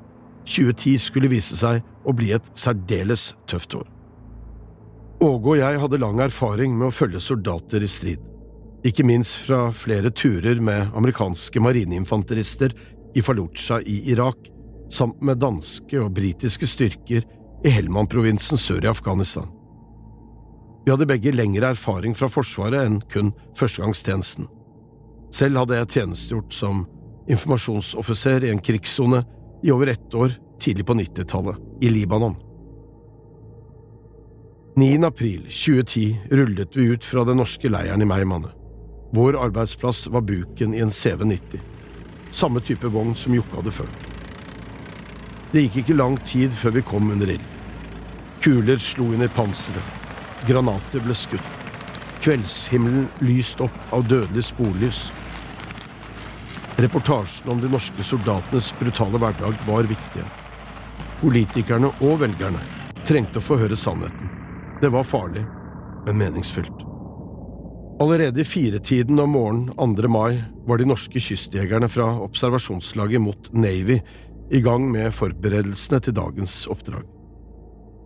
2010 0.50 0.98
skulle 1.04 1.30
vise 1.32 1.58
seg 1.60 1.84
å 2.06 2.16
bli 2.16 2.34
et 2.36 2.46
særdeles 2.58 3.34
tøft 3.50 3.76
år. 3.78 3.88
Åge 5.20 5.52
og 5.52 5.60
jeg 5.60 5.80
hadde 5.82 6.00
lang 6.00 6.22
erfaring 6.24 6.78
med 6.80 6.90
å 6.90 6.96
følge 6.96 7.22
soldater 7.22 7.84
i 7.84 7.92
strid, 7.92 8.24
ikke 8.88 9.04
minst 9.04 9.36
fra 9.44 9.68
flere 9.76 10.12
turer 10.16 10.62
med 10.64 10.96
amerikanske 10.96 11.60
marineinfanterister 11.60 12.74
i 13.20 13.24
Fallujah 13.26 13.84
i 13.84 14.00
Irak, 14.14 14.48
samt 14.90 15.20
med 15.22 15.42
danske 15.44 16.00
og 16.00 16.14
britiske 16.16 16.68
styrker 16.70 17.28
i 17.66 17.74
Helmand-provinsen 17.76 18.58
sør 18.58 18.88
i 18.88 18.92
Afghanistan. 18.92 19.50
Vi 20.86 20.92
hadde 20.92 21.08
begge 21.10 21.34
lengre 21.36 21.74
erfaring 21.74 22.16
fra 22.18 22.30
Forsvaret 22.32 22.86
enn 22.86 23.02
kun 23.12 23.34
førstegangstjenesten. 23.60 24.48
Selv 25.36 25.62
hadde 25.62 25.78
jeg 25.78 25.94
tjenestegjort 25.96 26.56
som 26.56 26.86
informasjonsoffiser 27.30 28.48
i 28.48 28.54
en 28.54 28.62
krigssone 28.64 29.24
i 29.64 29.72
over 29.72 29.92
ett 29.92 30.14
år 30.16 30.34
tidlig 30.60 30.86
på 30.86 30.96
90-tallet, 30.98 31.58
i 31.82 31.90
Libanon. 31.90 32.36
9. 34.80 35.06
april 35.06 35.42
2010 35.42 36.20
rullet 36.32 36.78
vi 36.78 36.84
ut 36.84 37.06
fra 37.06 37.24
den 37.28 37.38
norske 37.38 37.70
leiren 37.70 38.02
i 38.02 38.08
Meymaneh. 38.08 38.56
Vår 39.12 39.36
arbeidsplass 39.44 40.08
var 40.08 40.22
buken 40.22 40.74
i 40.74 40.80
en 40.80 40.92
CV90, 40.94 41.60
samme 42.32 42.62
type 42.62 42.88
vogn 42.88 43.16
som 43.18 43.34
Jokke 43.36 43.58
hadde 43.58 43.74
ført. 43.74 44.10
Det 45.52 45.66
gikk 45.66 45.80
ikke 45.82 45.98
lang 45.98 46.18
tid 46.30 46.54
før 46.54 46.76
vi 46.78 46.86
kom 46.86 47.10
under 47.12 47.32
ild. 47.34 47.48
Kuler 48.44 48.78
slo 48.80 49.10
inn 49.16 49.26
i 49.26 49.32
panseret, 49.34 49.99
granater 50.48 51.04
ble 51.04 51.16
skutt, 51.16 51.56
kveldshimmelen 52.24 53.08
lyst 53.26 53.62
opp 53.64 53.96
av 53.96 54.08
dødelig 54.08 54.46
sporlys. 54.52 55.10
Reportasjen 56.80 57.52
om 57.52 57.62
de 57.62 57.72
norske 57.72 58.04
soldatenes 58.08 58.72
brutale 58.80 59.20
hverdag 59.20 59.58
var 59.68 59.90
viktige. 59.90 60.28
Politikerne 61.20 61.92
og 62.00 62.22
velgerne 62.22 62.62
trengte 63.08 63.42
å 63.42 63.44
få 63.44 63.60
høre 63.60 63.76
sannheten. 63.80 64.32
Det 64.80 64.92
var 64.94 65.08
farlig, 65.08 65.44
men 66.06 66.22
meningsfylt. 66.22 66.86
Allerede 68.00 68.42
i 68.42 68.48
firetiden 68.48 69.20
om 69.20 69.34
morgenen 69.36 69.96
2. 69.98 70.08
mai 70.08 70.40
var 70.68 70.80
de 70.80 70.88
norske 70.88 71.20
kystjegerne 71.20 71.90
fra 71.92 72.08
observasjonslaget 72.24 73.20
mot 73.20 73.52
Navy 73.52 74.00
i 74.56 74.62
gang 74.64 74.88
med 74.88 75.12
forberedelsene 75.14 76.00
til 76.06 76.16
dagens 76.16 76.62
oppdrag. 76.72 77.19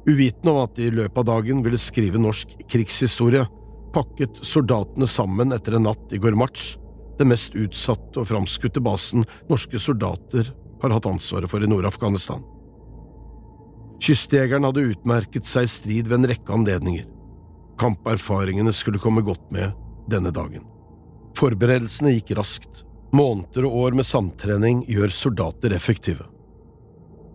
Uvitende 0.08 0.52
om 0.52 0.64
at 0.66 0.76
de 0.76 0.88
i 0.90 0.94
løpet 0.94 1.20
av 1.22 1.28
dagen 1.30 1.62
ville 1.64 1.80
skrive 1.80 2.20
norsk 2.20 2.58
krigshistorie, 2.72 3.46
pakket 3.94 4.42
soldatene 4.44 5.08
sammen 5.08 5.56
etter 5.56 5.78
en 5.78 5.88
natt 5.88 6.12
i 6.12 6.20
Gormatsch, 6.20 6.74
den 7.20 7.30
mest 7.30 7.56
utsatte 7.56 8.20
og 8.20 8.28
framskutte 8.28 8.82
basen 8.84 9.24
norske 9.52 9.80
soldater 9.80 10.50
har 10.82 10.96
hatt 10.96 11.08
ansvaret 11.08 11.48
for 11.52 11.64
i 11.64 11.70
Nord-Afghanistan. 11.70 12.44
Kystjegeren 14.04 14.66
hadde 14.68 14.84
utmerket 14.90 15.48
seg 15.48 15.68
i 15.68 15.72
strid 15.72 16.10
ved 16.10 16.20
en 16.20 16.32
rekke 16.34 16.52
anledninger. 16.58 17.06
Kamperfaringene 17.80 18.74
skulle 18.76 19.00
komme 19.00 19.24
godt 19.24 19.46
med 19.56 19.72
denne 20.12 20.34
dagen. 20.36 20.66
Forberedelsene 21.40 22.18
gikk 22.18 22.36
raskt. 22.38 22.84
Måneder 23.16 23.70
og 23.70 23.78
år 23.86 23.98
med 23.98 24.10
samtrening 24.10 24.84
gjør 24.90 25.14
soldater 25.16 25.74
effektive. 25.78 26.26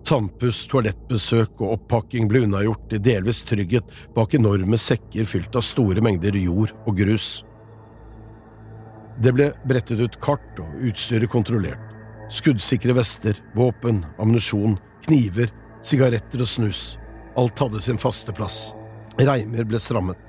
Tannpuss, 0.06 0.62
toalettbesøk 0.70 1.60
og 1.60 1.74
oppakking 1.74 2.28
ble 2.30 2.44
unnagjort 2.46 2.94
i 2.96 3.00
delvis 3.02 3.42
trygghet 3.48 3.90
bak 4.14 4.34
enorme 4.38 4.78
sekker 4.80 5.28
fylt 5.28 5.56
av 5.58 5.66
store 5.66 6.02
mengder 6.04 6.36
jord 6.38 6.72
og 6.86 6.96
grus. 7.00 7.28
Det 9.18 9.32
ble 9.34 9.50
brettet 9.66 9.98
ut 10.00 10.20
kart 10.22 10.62
og 10.62 10.86
utstyret 10.88 11.30
kontrollert. 11.30 11.82
Skuddsikre 12.30 12.94
vester, 12.94 13.38
våpen, 13.56 14.04
ammunisjon, 14.20 14.76
kniver, 15.06 15.50
sigaretter 15.82 16.44
og 16.44 16.50
snus. 16.50 16.82
Alt 17.38 17.58
hadde 17.58 17.82
sin 17.82 17.98
faste 17.98 18.34
plass. 18.36 18.72
Reimer 19.18 19.66
ble 19.66 19.80
strammet. 19.82 20.20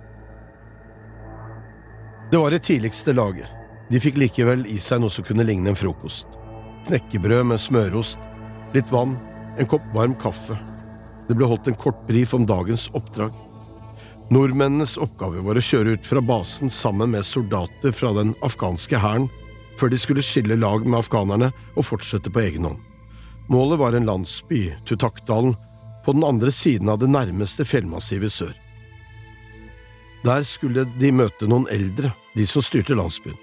Det 2.32 2.38
var 2.38 2.54
det 2.54 2.64
tidligste 2.66 3.14
laget. 3.14 3.50
De 3.90 4.02
fikk 4.02 4.20
likevel 4.22 4.66
i 4.70 4.78
seg 4.82 5.02
noe 5.02 5.14
som 5.14 5.26
kunne 5.26 5.46
ligne 5.46 5.72
en 5.72 5.78
frokost. 5.78 6.28
Knekkebrød 6.86 7.48
med 7.50 7.62
smørost, 7.62 8.22
litt 8.74 8.92
vann, 8.94 9.16
en 9.60 9.67
kopp 9.67 9.86
varm 9.93 10.15
kaffe. 10.15 10.58
Det 11.28 11.36
ble 11.38 11.48
holdt 11.50 11.67
en 11.67 11.78
kort 11.78 12.00
brief 12.08 12.34
om 12.34 12.45
dagens 12.48 12.88
oppdrag. 12.98 13.36
Nordmennenes 14.32 14.95
oppgave 15.02 15.41
var 15.45 15.58
å 15.58 15.63
kjøre 15.63 15.98
ut 15.98 16.06
fra 16.06 16.22
basen 16.22 16.72
sammen 16.74 17.12
med 17.12 17.28
soldater 17.28 17.93
fra 17.95 18.13
den 18.15 18.36
afghanske 18.45 19.02
hæren, 19.02 19.28
før 19.80 19.91
de 19.91 20.00
skulle 20.00 20.24
skille 20.26 20.58
lag 20.60 20.86
med 20.86 21.00
afghanerne 21.00 21.52
og 21.76 21.88
fortsette 21.88 22.32
på 22.32 22.43
egen 22.43 22.67
hånd. 22.69 22.80
Målet 23.50 23.82
var 23.82 23.98
en 23.98 24.06
landsby, 24.06 24.67
Tutakdalen, 24.86 25.56
på 26.06 26.13
den 26.15 26.24
andre 26.24 26.52
siden 26.54 26.89
av 26.89 27.00
det 27.02 27.10
nærmeste 27.10 27.65
fjellmassivet 27.65 28.34
sør. 28.34 28.56
Der 30.24 30.43
skulle 30.45 30.86
de 31.00 31.12
møte 31.15 31.48
noen 31.50 31.67
eldre, 31.72 32.13
de 32.36 32.45
som 32.48 32.63
styrte 32.63 32.98
landsbyen. 32.98 33.38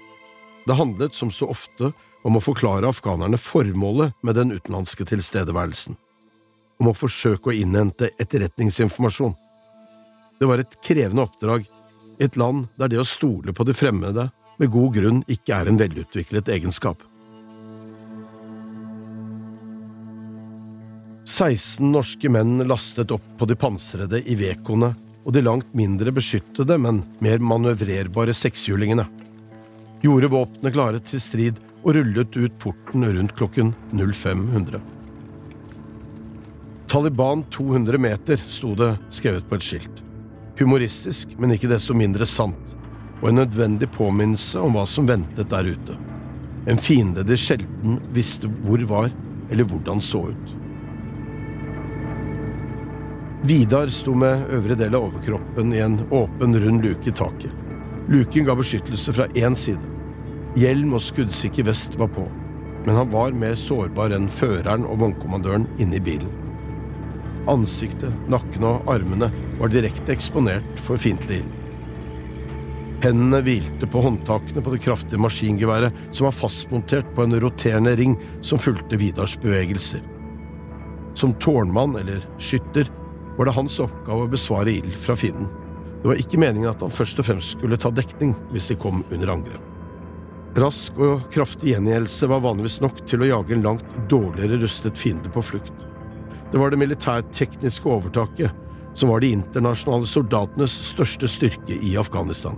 Det 0.67 0.75
handlet, 0.75 1.15
som 1.15 1.31
så 1.31 1.49
ofte, 1.51 1.91
om 2.27 2.37
å 2.37 2.43
forklare 2.43 2.89
afghanerne 2.89 3.39
formålet 3.39 4.15
med 4.23 4.35
den 4.39 4.51
utenlandske 4.55 5.07
tilstedeværelsen, 5.07 5.97
om 6.77 6.91
å 6.91 6.95
forsøke 6.97 7.51
å 7.51 7.57
innhente 7.57 8.11
etterretningsinformasjon. 8.19 9.35
Det 10.37 10.45
var 10.49 10.61
et 10.61 10.77
krevende 10.85 11.25
oppdrag 11.25 11.65
i 12.17 12.25
et 12.25 12.37
land 12.37 12.67
der 12.77 12.91
det 12.93 13.01
å 13.01 13.07
stole 13.07 13.53
på 13.53 13.65
de 13.65 13.75
fremmede 13.77 14.29
med 14.57 14.73
god 14.73 14.95
grunn 14.97 15.21
ikke 15.29 15.55
er 15.57 15.69
en 15.69 15.79
velutviklet 15.79 16.49
egenskap. 16.53 17.01
16 21.27 21.91
norske 21.91 22.29
menn 22.31 22.63
lastet 22.69 23.11
opp 23.11 23.25
på 23.37 23.45
de 23.49 23.57
pansrede 23.59 24.21
Ivecoene 24.31 24.93
og 25.27 25.33
de 25.35 25.43
langt 25.43 25.73
mindre 25.75 26.13
beskyttede, 26.15 26.77
men 26.79 27.01
mer 27.19 27.43
manøvrerbare 27.43 28.33
sekshjulingene. 28.33 29.03
Gjorde 30.05 30.31
våpnene 30.31 30.71
klare 30.71 31.01
til 31.03 31.21
strid 31.21 31.59
og 31.83 31.97
rullet 31.97 32.37
ut 32.39 32.55
porten 32.63 33.03
rundt 33.11 33.35
klokken 33.35 33.73
0500. 33.91 34.96
Taliban 36.87 37.43
200 37.43 37.97
meter, 37.97 38.37
sto 38.47 38.75
det 38.75 38.93
skrevet 39.09 39.49
på 39.49 39.57
et 39.57 39.65
skilt. 39.67 39.97
Humoristisk, 40.55 41.33
men 41.35 41.51
ikke 41.51 41.67
desto 41.67 41.91
mindre 41.91 42.23
sant, 42.25 42.77
og 43.19 43.27
en 43.27 43.41
nødvendig 43.41 43.89
påminnelse 43.91 44.61
om 44.63 44.77
hva 44.77 44.85
som 44.87 45.09
ventet 45.09 45.49
der 45.51 45.67
ute. 45.67 45.97
En 46.67 46.79
fiende 46.79 47.27
de 47.27 47.35
sjelden 47.35 47.99
visste 48.15 48.47
hvor 48.63 48.85
var, 48.87 49.11
eller 49.51 49.67
hvordan 49.67 49.99
så 49.99 50.29
ut. 50.31 50.55
Vidar 53.47 53.91
sto 53.91 54.15
med 54.15 54.47
øvre 54.55 54.79
del 54.79 54.95
av 54.95 55.09
overkroppen 55.09 55.75
i 55.75 55.83
en 55.83 55.99
åpen, 56.07 56.55
rund 56.55 56.87
luke 56.87 57.11
i 57.11 57.15
taket. 57.19 57.51
Luken 58.07 58.47
ga 58.47 58.55
beskyttelse 58.55 59.11
fra 59.11 59.27
én 59.35 59.59
side. 59.59 59.93
Hjelm 60.55 60.95
og 60.95 61.03
skuddsikker 61.03 61.67
vest 61.67 61.99
var 61.99 62.15
på, 62.15 62.23
men 62.87 62.95
han 62.95 63.11
var 63.11 63.35
mer 63.35 63.59
sårbar 63.59 64.15
enn 64.15 64.31
føreren 64.31 64.87
og 64.87 65.03
vognkommandøren 65.03 65.67
inne 65.83 65.99
i 65.99 66.05
bilen. 66.11 66.46
Ansiktet, 67.47 68.11
nakken 68.27 68.65
og 68.67 68.89
armene 68.91 69.29
var 69.59 69.71
direkte 69.71 70.11
eksponert 70.11 70.81
for 70.83 70.99
fiendtlig 70.99 71.41
ild. 71.41 71.53
Hendene 73.03 73.43
hvilte 73.45 73.87
på 73.87 74.01
håndtakene 74.01 74.63
på 74.65 74.73
det 74.73 74.81
kraftige 74.81 75.21
maskingeværet 75.21 75.95
som 76.09 76.25
var 76.25 76.33
fastmontert 76.33 77.09
på 77.15 77.23
en 77.23 77.37
roterende 77.39 77.93
ring 77.99 78.15
som 78.41 78.59
fulgte 78.59 78.97
Vidars 78.97 79.35
bevegelser. 79.39 80.01
Som 81.17 81.35
tårnmann, 81.41 81.95
eller 81.99 82.25
skytter, 82.41 82.89
var 83.37 83.45
det 83.45 83.53
hans 83.53 83.77
oppgave 83.79 84.25
å 84.25 84.31
besvare 84.31 84.73
ild 84.73 84.97
fra 84.97 85.15
fienden. 85.17 85.47
Det 86.01 86.09
var 86.09 86.21
ikke 86.21 86.41
meningen 86.41 86.71
at 86.71 86.81
han 86.81 86.93
først 86.93 87.21
og 87.21 87.29
fremst 87.29 87.55
skulle 87.55 87.77
ta 87.79 87.93
dekning 87.93 88.33
hvis 88.51 88.71
de 88.71 88.77
kom 88.81 89.05
under 89.13 89.33
angrep. 89.37 89.73
Rask 90.57 90.97
og 90.97 91.27
kraftig 91.33 91.75
gjengjeldelse 91.75 92.29
var 92.31 92.41
vanligvis 92.41 92.79
nok 92.81 93.03
til 93.09 93.21
å 93.21 93.29
jage 93.29 93.53
en 93.53 93.65
langt 93.65 93.97
dårligere 94.09 94.57
rustet 94.63 94.97
fiende 94.97 95.29
på 95.33 95.43
flukt. 95.45 95.85
Det 96.51 96.59
var 96.61 96.71
det 96.71 96.79
militærtekniske 96.79 97.89
overtaket 97.89 98.51
som 98.97 99.09
var 99.09 99.21
de 99.21 99.33
internasjonale 99.35 100.07
soldatenes 100.09 100.73
største 100.91 101.27
styrke 101.29 101.75
i 101.83 101.97
Afghanistan. 101.99 102.55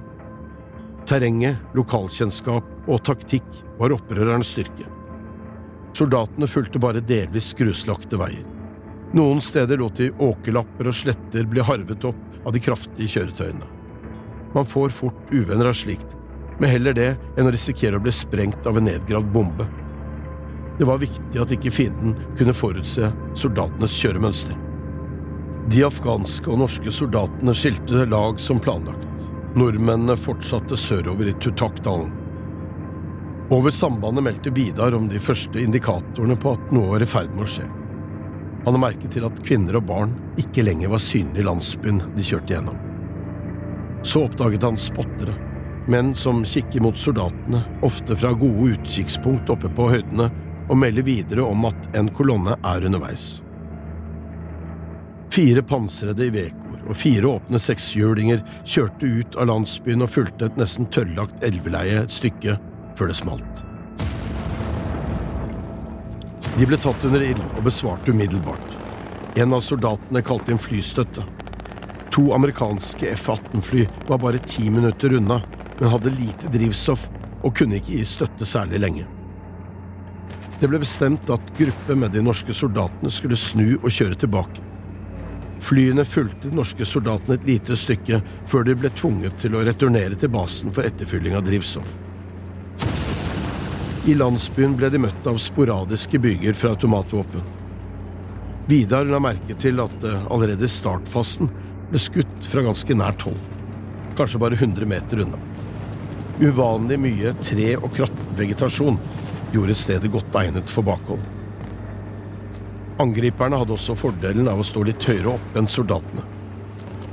Terrenget, 1.09 1.57
lokalkjennskap 1.75 2.87
og 2.87 3.01
taktikk 3.03 3.47
var 3.79 3.95
opprørerens 3.95 4.53
styrke. 4.53 4.85
Soldatene 5.97 6.47
fulgte 6.47 6.79
bare 6.79 7.01
delvis 7.03 7.49
gruslagte 7.57 8.19
veier. 8.21 8.45
Noen 9.17 9.41
steder 9.41 9.81
lot 9.81 9.97
de 9.97 10.11
åkerlapper 10.21 10.91
og 10.91 10.95
sletter 10.95 11.47
bli 11.49 11.65
harvet 11.65 12.05
opp 12.05 12.45
av 12.45 12.53
de 12.53 12.61
kraftige 12.61 13.09
kjøretøyene. 13.09 13.65
Man 14.53 14.69
får 14.69 14.93
fort 14.93 15.33
uvenner 15.33 15.71
av 15.71 15.77
slikt, 15.77 16.13
men 16.59 16.69
heller 16.69 16.93
det 16.93 17.09
enn 17.35 17.49
å 17.49 17.53
risikere 17.53 17.97
å 17.97 18.03
bli 18.05 18.13
sprengt 18.13 18.69
av 18.69 18.77
en 18.77 18.85
nedgravd 18.85 19.33
bombe. 19.33 19.65
Det 20.79 20.85
var 20.87 21.01
viktig 21.01 21.41
at 21.41 21.51
ikke 21.51 21.73
fienden 21.75 22.13
kunne 22.39 22.55
forutse 22.55 23.09
soldatenes 23.35 23.97
kjøremønster. 23.99 24.55
De 25.69 25.83
afghanske 25.83 26.47
og 26.47 26.61
norske 26.61 26.93
soldatene 26.95 27.51
skilte 27.53 28.05
lag 28.07 28.39
som 28.39 28.61
planlagt. 28.63 29.25
Nordmennene 29.59 30.15
fortsatte 30.17 30.79
sørover 30.79 31.27
i 31.29 31.35
Tutakdalen. 31.43 32.13
Over 33.51 33.75
sambandet 33.75 34.23
meldte 34.23 34.55
Vidar 34.55 34.95
om 34.95 35.11
de 35.11 35.19
første 35.19 35.59
indikatorene 35.59 36.39
på 36.39 36.55
at 36.55 36.71
noe 36.71 36.93
var 36.93 37.03
i 37.03 37.11
ferd 37.11 37.35
med 37.35 37.43
å 37.43 37.51
skje. 37.57 37.67
Han 38.63 38.75
la 38.75 38.83
merke 38.87 39.11
til 39.11 39.27
at 39.27 39.43
kvinner 39.43 39.81
og 39.81 39.87
barn 39.89 40.15
ikke 40.39 40.63
lenger 40.63 40.93
var 40.93 41.03
synlige 41.03 41.43
i 41.43 41.47
landsbyen 41.49 42.03
de 42.15 42.25
kjørte 42.31 42.55
gjennom. 42.55 42.79
Så 44.07 44.23
oppdaget 44.29 44.63
han 44.63 44.79
spottere, 44.79 45.35
menn 45.91 46.13
som 46.15 46.45
kikker 46.47 46.83
mot 46.85 46.99
soldatene, 46.99 47.65
ofte 47.83 48.15
fra 48.15 48.31
gode 48.37 48.77
utkikkspunkt 48.77 49.51
oppe 49.51 49.71
på 49.75 49.89
høydene, 49.91 50.29
og 50.69 50.77
melder 50.77 51.05
videre 51.05 51.45
om 51.45 51.67
at 51.69 51.95
en 51.97 52.09
kolonne 52.15 52.55
er 52.63 52.85
underveis. 52.85 53.39
Fire 55.33 55.61
pansrede 55.65 56.29
Ivecoer 56.29 56.85
og 56.89 56.97
fire 56.97 57.29
åpne 57.29 57.59
sekshjulinger 57.61 58.41
kjørte 58.65 59.09
ut 59.09 59.37
av 59.37 59.49
landsbyen 59.51 60.05
og 60.05 60.13
fulgte 60.13 60.49
et 60.49 60.57
nesten 60.57 60.89
tørrlagt 60.93 61.43
elveleie 61.45 62.03
et 62.03 62.13
stykke 62.13 62.57
før 62.97 63.11
det 63.11 63.17
smalt. 63.19 63.65
De 66.57 66.65
ble 66.67 66.79
tatt 66.81 67.05
under 67.07 67.23
ild 67.23 67.43
og 67.53 67.61
besvarte 67.67 68.11
umiddelbart. 68.11 68.73
En 69.39 69.53
av 69.55 69.61
soldatene 69.63 70.23
kalte 70.25 70.51
inn 70.51 70.59
flystøtte. 70.59 71.23
To 72.11 72.25
amerikanske 72.35 73.13
F-18-fly 73.13 73.85
var 74.09 74.19
bare 74.19 74.41
ti 74.43 74.65
minutter 74.73 75.13
unna, 75.15 75.39
men 75.77 75.93
hadde 75.93 76.15
lite 76.17 76.51
drivstoff 76.51 77.05
og 77.45 77.53
kunne 77.55 77.79
ikke 77.79 77.95
gi 77.99 78.03
støtte 78.17 78.49
særlig 78.49 78.81
lenge. 78.81 79.18
Det 80.59 80.67
ble 80.67 80.81
bestemt 80.81 81.29
at 81.31 81.53
gruppe 81.55 81.95
med 81.95 82.11
de 82.11 82.21
norske 82.23 82.53
soldatene 82.55 83.11
skulle 83.15 83.37
snu 83.39 83.77
og 83.77 83.93
kjøre 83.95 84.17
tilbake. 84.19 84.63
Flyene 85.63 86.03
fulgte 86.07 86.49
de 86.49 86.57
norske 86.57 86.83
soldatene 86.87 87.37
et 87.37 87.47
lite 87.47 87.77
stykke 87.79 88.19
før 88.47 88.65
de 88.67 88.75
ble 88.79 88.91
tvunget 88.95 89.37
til 89.39 89.55
å 89.55 89.63
returnere 89.63 90.19
til 90.19 90.31
basen 90.33 90.73
for 90.75 90.87
etterfylling 90.87 91.37
av 91.39 91.45
drivstoff. 91.47 91.93
I 94.07 94.15
landsbyen 94.19 94.75
ble 94.79 94.89
de 94.91 94.99
møtt 95.03 95.27
av 95.27 95.39
sporadiske 95.43 96.19
byger 96.23 96.55
fra 96.59 96.73
automatvåpen. 96.75 97.43
Vidar 98.67 99.07
la 99.07 99.19
merke 99.23 99.55
til 99.59 99.79
at 99.83 99.95
det 100.03 100.11
allerede 100.27 100.67
i 100.67 100.71
startfasen 100.71 101.51
ble 101.89 102.03
skutt 102.03 102.51
fra 102.51 102.63
ganske 102.67 102.99
nært 102.99 103.23
hold, 103.27 103.39
kanskje 104.19 104.43
bare 104.43 104.59
100 104.59 104.91
meter 104.91 105.23
unna. 105.23 105.39
Uvanlig 106.39 106.99
mye 106.99 107.33
tre- 107.43 107.75
og 107.79 107.91
krattvegetasjon 107.95 108.99
gjorde 109.53 109.75
stedet 109.77 110.11
godt 110.11 110.35
egnet 110.41 110.69
for 110.69 110.85
bakhold. 110.87 111.21
Angriperne 112.99 113.59
hadde 113.61 113.75
også 113.77 113.95
fordelen 113.95 114.49
av 114.51 114.59
å 114.59 114.67
stå 114.67 114.83
litt 114.87 115.05
høyere 115.07 115.37
opp 115.37 115.57
enn 115.59 115.69
soldatene. 115.71 116.25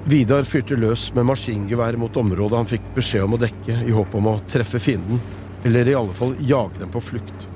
Vidar 0.07 0.47
fyrte 0.47 0.79
løs 0.79 1.09
med 1.15 1.27
maskingevær 1.27 1.97
mot 1.99 2.17
området 2.19 2.59
han 2.59 2.69
fikk 2.71 2.85
beskjed 2.95 3.27
om 3.27 3.35
å 3.35 3.41
dekke, 3.43 3.81
i 3.87 3.95
håp 3.95 4.15
om 4.15 4.29
å 4.31 4.37
treffe 4.51 4.79
fienden, 4.83 5.23
eller 5.67 5.89
i 5.89 5.97
alle 5.99 6.15
fall 6.15 6.35
jage 6.47 6.79
dem 6.79 6.93
på 6.95 7.03
flukt. 7.03 7.47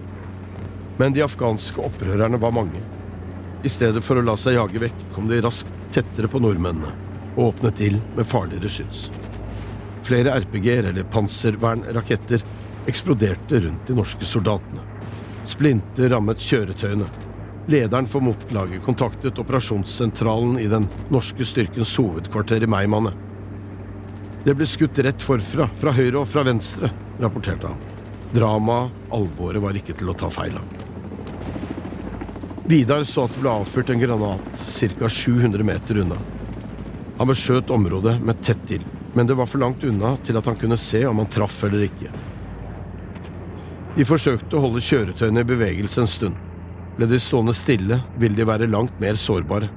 Men 0.98 1.14
de 1.14 1.22
afghanske 1.22 1.82
opprørerne 1.82 2.40
var 2.42 2.54
mange. 2.54 2.82
I 3.62 3.70
stedet 3.70 4.02
for 4.02 4.18
å 4.18 4.24
la 4.24 4.34
seg 4.40 4.56
jage 4.56 4.82
vekk, 4.82 5.04
kom 5.14 5.30
de 5.30 5.38
raskt 5.44 5.78
tettere 5.94 6.30
på 6.30 6.42
nordmennene 6.42 6.90
og 7.36 7.52
åpnet 7.52 7.82
ild 7.86 8.00
med 8.16 8.26
farligere 8.26 8.70
skyts. 8.72 9.04
Flere 10.06 10.34
RPG-er 10.40 10.90
eller 10.90 11.06
panservernraketter 11.12 12.42
eksploderte 12.88 13.60
rundt 13.60 13.86
de 13.86 13.96
norske 13.98 14.24
soldatene. 14.24 14.84
Splinter 15.48 16.12
rammet 16.14 16.40
kjøretøyene. 16.44 17.08
Lederen 17.70 18.08
for 18.10 18.24
motlaget 18.24 18.82
kontaktet 18.84 19.38
operasjonssentralen 19.38 20.58
i 20.60 20.68
den 20.70 20.88
norske 21.12 21.44
styrkens 21.46 21.92
hovedkvarter 22.00 22.64
i 22.64 22.70
Meymaneh. 22.70 23.16
Det 24.44 24.54
ble 24.56 24.66
skutt 24.68 24.98
rett 25.04 25.22
forfra, 25.22 25.66
fra 25.76 25.92
høyre 25.92 26.22
og 26.22 26.28
fra 26.28 26.44
venstre, 26.46 26.88
rapporterte 27.20 27.68
han. 27.68 27.82
Dramaet, 28.32 28.94
alvoret, 29.12 29.60
var 29.60 29.76
ikke 29.76 29.96
til 29.98 30.08
å 30.12 30.16
ta 30.16 30.30
feil 30.32 30.56
av. 30.56 30.86
Vidar 32.70 33.04
så 33.04 33.26
at 33.26 33.34
det 33.34 33.42
ble 33.42 33.52
avfyrt 33.52 33.90
en 33.90 34.00
granat 34.00 34.64
ca. 34.96 35.08
700 35.10 35.66
meter 35.66 36.00
unna. 36.04 36.16
Han 37.18 37.28
beskjøt 37.28 37.72
området 37.74 38.16
med 38.24 38.40
tett 38.46 38.62
til, 38.70 38.84
men 39.12 39.26
det 39.26 39.36
var 39.36 39.50
for 39.50 39.60
langt 39.60 39.84
unna 39.84 40.14
til 40.24 40.38
at 40.40 40.46
han 40.48 40.56
kunne 40.56 40.78
se 40.80 41.02
om 41.06 41.18
han 41.20 41.28
traff 41.28 41.64
eller 41.66 41.84
ikke. 41.90 42.12
De 43.96 44.06
forsøkte 44.06 44.56
å 44.56 44.62
holde 44.64 44.82
kjøretøyene 44.84 45.42
i 45.42 45.48
bevegelse 45.48 46.04
en 46.04 46.10
stund. 46.10 46.38
Ble 46.96 47.08
de 47.10 47.18
stående 47.22 47.54
stille, 47.56 48.00
ville 48.20 48.38
de 48.38 48.46
være 48.46 48.68
langt 48.70 48.98
mer 49.02 49.18
sårbare. 49.18 49.70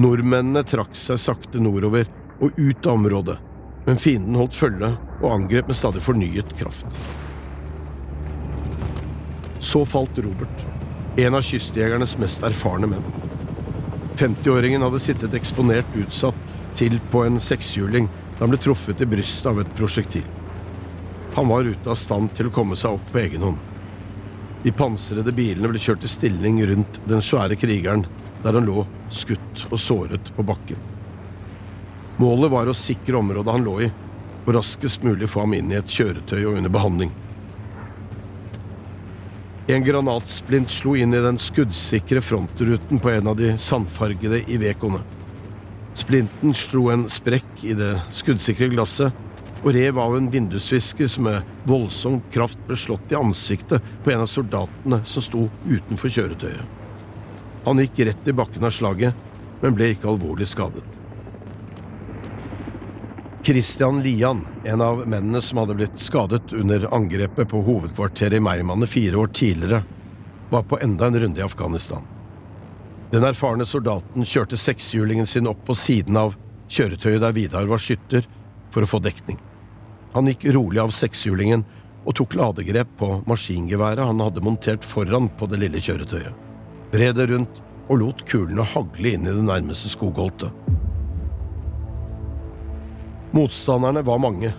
Nordmennene 0.00 0.62
trakk 0.64 0.94
seg 0.96 1.20
sakte 1.20 1.60
nordover 1.60 2.08
og 2.42 2.56
ut 2.56 2.86
av 2.86 2.96
området, 2.96 3.36
men 3.86 4.00
fienden 4.00 4.38
holdt 4.40 4.56
følge 4.56 4.94
og 5.20 5.28
angrep 5.34 5.68
med 5.68 5.78
stadig 5.78 6.02
fornyet 6.04 6.54
kraft. 6.56 6.88
Så 9.62 9.84
falt 9.86 10.16
Robert, 10.18 10.64
en 11.20 11.36
av 11.36 11.44
kystjegernes 11.46 12.16
mest 12.18 12.42
erfarne 12.46 12.88
menn. 12.90 13.04
50-åringen 14.18 14.82
hadde 14.84 15.00
sittet 15.02 15.36
eksponert 15.36 15.98
utsatt 16.00 16.38
til 16.78 16.96
på 17.12 17.26
en 17.26 17.40
sekshjuling 17.40 18.08
da 18.08 18.46
han 18.46 18.52
ble 18.52 18.60
truffet 18.60 19.04
i 19.04 19.08
brystet 19.08 19.50
av 19.52 19.60
et 19.62 19.76
prosjektil. 19.76 20.24
Han 21.34 21.48
var 21.48 21.64
ute 21.64 21.90
av 21.90 21.96
stand 21.96 22.34
til 22.36 22.50
å 22.50 22.52
komme 22.52 22.76
seg 22.76 22.98
opp 22.98 23.12
på 23.12 23.22
egen 23.22 23.44
hånd. 23.46 23.60
De 24.62 24.72
pansrede 24.76 25.32
bilene 25.34 25.70
ble 25.72 25.80
kjørt 25.80 26.04
i 26.06 26.10
stilling 26.10 26.60
rundt 26.68 27.00
den 27.08 27.24
svære 27.24 27.56
krigeren, 27.58 28.04
der 28.44 28.58
han 28.58 28.68
lå 28.68 28.84
skutt 29.10 29.64
og 29.70 29.80
såret 29.80 30.32
på 30.36 30.44
bakken. 30.46 30.78
Målet 32.20 32.52
var 32.52 32.68
å 32.68 32.76
sikre 32.76 33.18
området 33.18 33.56
han 33.56 33.64
lå 33.66 33.78
i, 33.86 33.88
og 34.44 34.54
raskest 34.58 35.02
mulig 35.06 35.30
få 35.30 35.46
ham 35.46 35.56
inn 35.56 35.72
i 35.72 35.78
et 35.80 35.90
kjøretøy 35.90 36.44
og 36.44 36.60
under 36.60 36.72
behandling. 36.74 37.10
En 39.72 39.84
granatsplint 39.86 40.70
slo 40.74 40.96
inn 40.98 41.14
i 41.14 41.22
den 41.22 41.38
skuddsikre 41.40 42.20
frontruten 42.20 43.00
på 43.00 43.12
en 43.14 43.30
av 43.30 43.38
de 43.38 43.54
sandfargede 43.62 44.42
Ivecoene. 44.52 45.00
Splinten 45.96 46.54
slo 46.56 46.88
en 46.92 47.06
sprekk 47.12 47.62
i 47.64 47.76
det 47.78 47.94
skuddsikre 48.12 48.68
glasset 48.72 49.14
og 49.62 49.74
rev 49.76 49.98
av 50.02 50.16
en 50.16 50.30
vindusvisker 50.30 51.08
som 51.10 51.28
med 51.28 51.50
voldsom 51.68 52.20
kraft 52.34 52.58
ble 52.66 52.76
slått 52.78 53.12
i 53.12 53.18
ansiktet 53.18 53.84
på 54.04 54.10
en 54.10 54.24
av 54.24 54.30
soldatene 54.30 55.02
som 55.06 55.22
sto 55.22 55.46
utenfor 55.68 56.10
kjøretøyet. 56.10 56.80
Han 57.62 57.78
gikk 57.78 58.02
rett 58.08 58.26
i 58.28 58.34
bakken 58.34 58.66
av 58.66 58.74
slaget, 58.74 59.14
men 59.62 59.76
ble 59.78 59.92
ikke 59.94 60.10
alvorlig 60.10 60.48
skadet. 60.50 60.82
Christian 63.42 64.02
Lian, 64.02 64.44
en 64.64 64.82
av 64.82 65.04
mennene 65.06 65.42
som 65.42 65.58
hadde 65.58 65.74
blitt 65.78 65.98
skadet 65.98 66.52
under 66.54 66.88
angrepet 66.94 67.50
på 67.50 67.62
hovedkvarteret 67.66 68.38
i 68.38 68.42
Meymaneh 68.42 68.90
fire 68.90 69.18
år 69.18 69.30
tidligere, 69.34 69.82
var 70.50 70.66
på 70.66 70.78
enda 70.82 71.06
en 71.06 71.20
runde 71.22 71.40
i 71.40 71.46
Afghanistan. 71.46 72.06
Den 73.10 73.26
erfarne 73.26 73.66
soldaten 73.66 74.26
kjørte 74.26 74.58
sekshjulingen 74.58 75.26
sin 75.26 75.50
opp 75.50 75.64
på 75.66 75.74
siden 75.78 76.18
av 76.18 76.36
kjøretøyet 76.72 77.22
der 77.22 77.34
Vidar 77.36 77.66
var 77.70 77.82
skytter, 77.82 78.26
for 78.72 78.86
å 78.86 78.88
få 78.88 79.02
dekning. 79.04 79.40
Han 80.12 80.28
gikk 80.28 80.44
rolig 80.54 80.80
av 80.82 80.92
sekshjulingen 80.94 81.64
og 82.02 82.16
tok 82.18 82.34
ladegrep 82.36 82.96
på 82.98 83.10
maskingeværet 83.30 84.04
han 84.04 84.20
hadde 84.20 84.42
montert 84.44 84.84
foran 84.84 85.30
på 85.38 85.48
det 85.50 85.60
lille 85.62 85.80
kjøretøyet. 85.82 86.34
Vred 86.92 87.16
det 87.16 87.28
rundt 87.30 87.62
og 87.88 88.00
lot 88.00 88.24
kulene 88.28 88.66
hagle 88.74 89.14
inn 89.14 89.26
i 89.26 89.34
det 89.34 89.46
nærmeste 89.46 89.90
skogholtet. 89.92 90.52
Motstanderne 93.32 94.02
var 94.04 94.20
mange, 94.20 94.52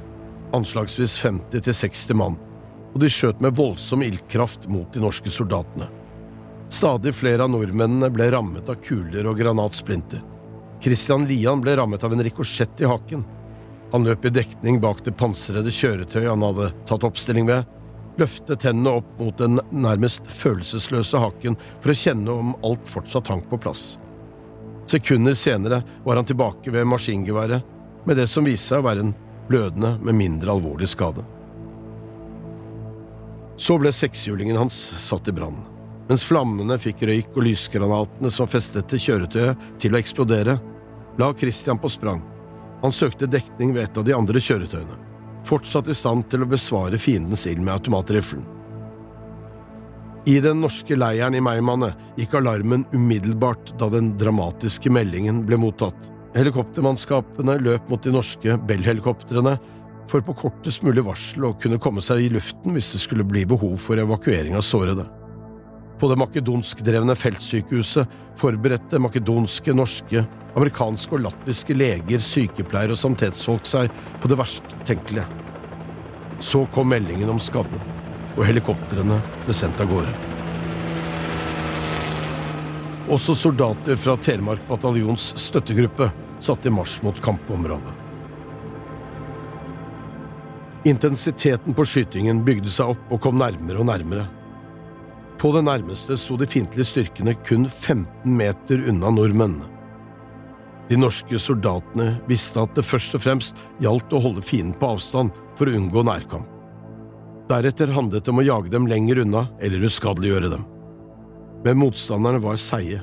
anslagsvis 0.54 1.20
50–60 1.22 2.18
mann, 2.18 2.39
og 2.93 3.01
de 3.01 3.10
skjøt 3.10 3.41
med 3.41 3.54
voldsom 3.58 4.01
ildkraft 4.06 4.66
mot 4.70 4.89
de 4.93 5.01
norske 5.04 5.30
soldatene. 5.34 5.89
Stadig 6.74 7.14
flere 7.14 7.45
av 7.45 7.51
nordmennene 7.54 8.10
ble 8.14 8.32
rammet 8.34 8.70
av 8.70 8.80
kuler 8.82 9.28
og 9.30 9.38
granatsplinter. 9.38 10.24
Christian 10.82 11.28
Lian 11.30 11.62
ble 11.62 11.76
rammet 11.78 12.01
av 12.04 12.16
en 12.16 12.24
rikosjett 12.26 12.82
i 12.82 12.89
haken. 12.89 13.22
Han 13.93 14.07
løp 14.07 14.25
i 14.25 14.33
dekning 14.33 14.79
bak 14.81 15.03
det 15.05 15.13
pansrede 15.19 15.69
kjøretøyet 15.69 16.31
han 16.31 16.41
hadde 16.41 16.71
tatt 16.89 17.03
oppstilling 17.05 17.45
ved, 17.45 17.67
løftet 18.17 18.65
hendene 18.65 18.95
opp 18.99 19.19
mot 19.19 19.37
den 19.37 19.59
nærmest 19.69 20.25
følelsesløse 20.33 21.21
haken 21.21 21.57
for 21.83 21.93
å 21.93 21.97
kjenne 21.97 22.33
om 22.33 22.55
alt 22.65 22.89
fortsatt 22.89 23.29
hang 23.29 23.43
på 23.51 23.59
plass. 23.61 23.93
Sekunder 24.89 25.37
senere 25.37 25.83
var 26.03 26.17
han 26.17 26.25
tilbake 26.25 26.73
ved 26.73 26.89
maskingeværet, 26.89 27.61
med 28.03 28.17
det 28.17 28.27
som 28.27 28.49
viste 28.49 28.73
seg 28.73 28.81
å 28.81 28.87
være 28.89 29.05
en 29.05 29.13
blødende, 29.47 29.93
med 30.01 30.17
mindre 30.17 30.57
alvorlig 30.57 30.89
skade. 30.89 31.21
Så 33.61 33.77
ble 33.77 33.93
sekshjulingen 33.93 34.57
hans 34.57 34.81
satt 35.05 35.29
i 35.29 35.37
brann. 35.37 35.61
Mens 36.09 36.25
flammene 36.25 36.81
fikk 36.81 37.05
røyk 37.07 37.37
og 37.37 37.45
lysgranatene 37.45 38.33
som 38.33 38.49
festet 38.49 38.89
til 38.89 39.05
kjøretøyet 39.05 39.73
til 39.79 39.93
å 39.93 40.01
eksplodere, 40.01 40.57
la 41.21 41.33
Christian 41.37 41.77
på 41.79 41.93
sprang. 41.93 42.32
Han 42.84 42.91
søkte 42.91 43.29
dekning 43.31 43.71
ved 43.75 43.88
et 43.88 43.97
av 43.97 44.03
de 44.07 44.15
andre 44.15 44.41
kjøretøyene, 44.43 44.97
fortsatt 45.47 45.88
i 45.88 45.95
stand 45.95 46.27
til 46.31 46.43
å 46.43 46.49
besvare 46.51 46.99
fiendens 46.99 47.45
ild 47.47 47.63
med 47.63 47.77
automatriflen. 47.77 48.43
I 50.27 50.38
den 50.43 50.61
norske 50.63 50.95
leiren 50.95 51.36
i 51.36 51.41
Meymaneh 51.43 51.95
gikk 52.19 52.38
alarmen 52.39 52.86
umiddelbart 52.93 53.73
da 53.79 53.89
den 53.91 54.13
dramatiske 54.19 54.91
meldingen 54.91 55.41
ble 55.47 55.59
mottatt. 55.59 56.11
Helikoptermannskapene 56.36 57.57
løp 57.59 57.89
mot 57.91 58.03
de 58.03 58.13
norske 58.15 58.55
Bell-helikoptrene 58.67 59.57
for 60.11 60.23
på 60.23 60.36
kortest 60.45 60.84
mulig 60.84 61.03
varsel 61.07 61.49
å 61.49 61.55
kunne 61.59 61.79
komme 61.79 62.03
seg 62.03 62.23
i 62.23 62.31
luften 62.31 62.75
hvis 62.75 62.93
det 62.95 63.03
skulle 63.03 63.27
bli 63.27 63.43
behov 63.47 63.75
for 63.84 63.99
evakuering 63.99 64.55
av 64.59 64.63
sårede. 64.67 65.05
På 66.04 66.10
det 66.12 66.18
makedonskdrevne 66.20 67.14
feltsykehuset 67.16 68.16
forberedte 68.36 68.99
makedonske, 68.99 69.72
norske, 69.72 70.26
amerikanske 70.51 71.16
og 71.16 71.22
latviske 71.24 71.78
leger, 71.78 72.20
sykepleiere 72.20 72.91
og 72.91 72.99
sanitetsfolk 72.99 73.64
seg 73.72 73.88
på 74.20 74.28
det 74.28 74.36
verst 74.41 74.76
tenkelige. 74.84 75.24
Så 76.43 76.66
kom 76.76 76.91
meldingen 76.91 77.32
om 77.32 77.39
skadde, 77.39 77.80
og 78.36 78.43
helikoptrene 78.43 79.22
ble 79.45 79.56
sendt 79.56 79.80
av 79.80 79.93
gårde. 79.93 80.12
Også 83.08 83.39
soldater 83.45 83.95
fra 83.95 84.20
Telemark 84.28 84.68
bataljons 84.68 85.32
støttegruppe 85.39 86.12
satte 86.43 86.68
i 86.68 86.78
marsj 86.82 86.99
mot 87.08 87.24
kampområdet. 87.24 87.95
Intensiteten 90.84 91.72
på 91.72 91.88
skytingen 91.88 92.43
bygde 92.43 92.76
seg 92.76 92.97
opp 92.97 93.08
og 93.08 93.24
kom 93.24 93.39
nærmere 93.39 93.80
og 93.80 93.93
nærmere. 93.95 94.42
På 95.41 95.51
det 95.55 95.65
nærmeste 95.67 96.17
sto 96.19 96.38
de 96.39 96.47
fiendtlige 96.49 96.88
styrkene 96.88 97.36
kun 97.47 97.67
15 97.69 98.07
meter 98.38 98.84
unna 98.89 99.11
nordmennene. 99.11 99.69
De 100.89 100.99
norske 100.99 101.39
soldatene 101.39 102.17
visste 102.27 102.59
at 102.61 102.75
det 102.75 102.86
først 102.86 103.15
og 103.17 103.23
fremst 103.23 103.59
gjaldt 103.81 104.13
å 104.13 104.21
holde 104.23 104.43
fienden 104.45 104.75
på 104.79 104.91
avstand 104.95 105.31
for 105.57 105.69
å 105.69 105.77
unngå 105.79 106.03
nærkamp. 106.05 106.49
Deretter 107.49 107.91
handlet 107.95 108.25
det 108.25 108.31
om 108.31 108.39
å 108.39 108.45
jage 108.45 108.71
dem 108.71 108.88
lenger 108.88 109.23
unna 109.23 109.47
eller 109.63 109.88
uskadeliggjøre 109.88 110.51
dem. 110.53 110.67
Men 111.63 111.79
motstanderne 111.79 112.41
var 112.43 112.59
seige. 112.59 113.01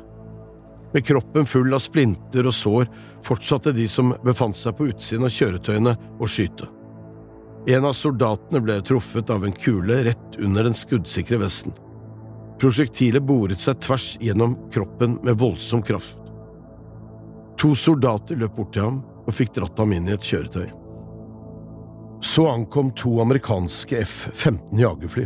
Med 0.92 1.06
kroppen 1.06 1.46
full 1.46 1.72
av 1.74 1.82
splinter 1.84 2.48
og 2.48 2.56
sår 2.56 2.88
fortsatte 3.24 3.72
de 3.76 3.86
som 3.88 4.14
befant 4.26 4.56
seg 4.58 4.74
på 4.76 4.88
utsiden 4.90 5.28
av 5.28 5.34
kjøretøyene, 5.34 5.94
å 6.18 6.28
skyte. 6.28 6.66
En 7.70 7.84
av 7.86 7.94
soldatene 7.94 8.62
ble 8.64 8.80
truffet 8.86 9.30
av 9.30 9.44
en 9.44 9.54
kule 9.54 10.00
rett 10.08 10.40
under 10.40 10.66
den 10.66 10.76
skuddsikre 10.76 11.38
vesten. 11.42 11.74
Prosjektilet 12.60 13.24
boret 13.24 13.62
seg 13.62 13.78
tvers 13.80 14.10
gjennom 14.20 14.56
kroppen 14.72 15.16
med 15.24 15.38
voldsom 15.40 15.80
kraft. 15.82 16.18
To 17.60 17.72
soldater 17.76 18.36
løp 18.36 18.56
bort 18.56 18.74
til 18.76 18.84
ham 18.84 18.98
og 19.24 19.36
fikk 19.36 19.54
dratt 19.56 19.80
ham 19.80 19.94
inn 19.96 20.08
i 20.08 20.14
et 20.16 20.26
kjøretøy. 20.26 20.68
Så 22.24 22.44
ankom 22.50 22.90
to 22.96 23.14
amerikanske 23.22 24.02
F-15 24.04 24.76
jagerfly. 24.80 25.24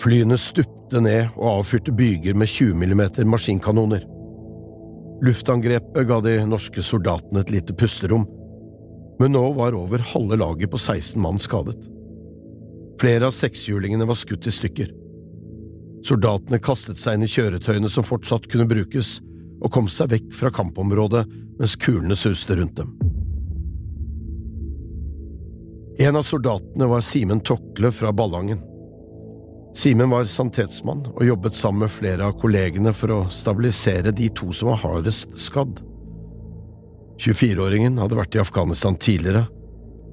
Flyene 0.00 0.38
stupte 0.40 1.00
ned 1.04 1.28
og 1.36 1.60
avfyrte 1.60 1.92
byger 1.92 2.36
med 2.40 2.48
20 2.48 2.80
mm 2.80 3.04
maskinkanoner. 3.28 4.08
Luftangrepet 5.24 6.08
ga 6.08 6.20
de 6.24 6.38
norske 6.48 6.82
soldatene 6.82 7.44
et 7.44 7.52
lite 7.52 7.76
pusterom, 7.76 8.24
men 9.20 9.36
nå 9.36 9.44
var 9.60 9.76
over 9.76 10.02
halve 10.14 10.40
laget 10.40 10.72
på 10.72 10.80
16 10.80 11.20
mann 11.22 11.38
skadet. 11.38 11.78
Flere 13.00 13.28
av 13.28 13.36
sekshjulingene 13.36 14.08
var 14.08 14.18
skutt 14.18 14.48
i 14.48 14.52
stykker. 14.54 15.03
Soldatene 16.04 16.60
kastet 16.60 17.00
seg 17.00 17.16
inn 17.16 17.24
i 17.24 17.30
kjøretøyene 17.30 17.88
som 17.88 18.04
fortsatt 18.04 18.48
kunne 18.52 18.68
brukes, 18.68 19.18
og 19.64 19.72
kom 19.72 19.88
seg 19.88 20.10
vekk 20.12 20.32
fra 20.36 20.50
kampområdet 20.52 21.24
mens 21.56 21.76
kulene 21.80 22.16
suste 22.18 22.58
rundt 22.58 22.76
dem. 22.76 22.92
En 26.02 26.18
av 26.18 26.26
soldatene 26.26 26.88
var 26.90 27.04
Simen 27.06 27.40
Tokle 27.40 27.92
fra 27.94 28.10
Ballangen. 28.12 28.60
Simen 29.74 30.10
var 30.10 30.26
sanitetsmann 30.30 31.06
og 31.12 31.22
jobbet 31.24 31.56
sammen 31.56 31.86
med 31.86 31.94
flere 31.94 32.28
av 32.28 32.36
kollegene 32.42 32.92
for 32.94 33.14
å 33.14 33.20
stabilisere 33.32 34.12
de 34.14 34.28
to 34.34 34.50
som 34.54 34.72
var 34.72 34.82
hardest 34.82 35.30
skadd. 35.40 35.80
24-åringen 37.22 37.98
hadde 38.02 38.18
vært 38.18 38.36
i 38.36 38.42
Afghanistan 38.42 38.98
tidligere 38.98 39.46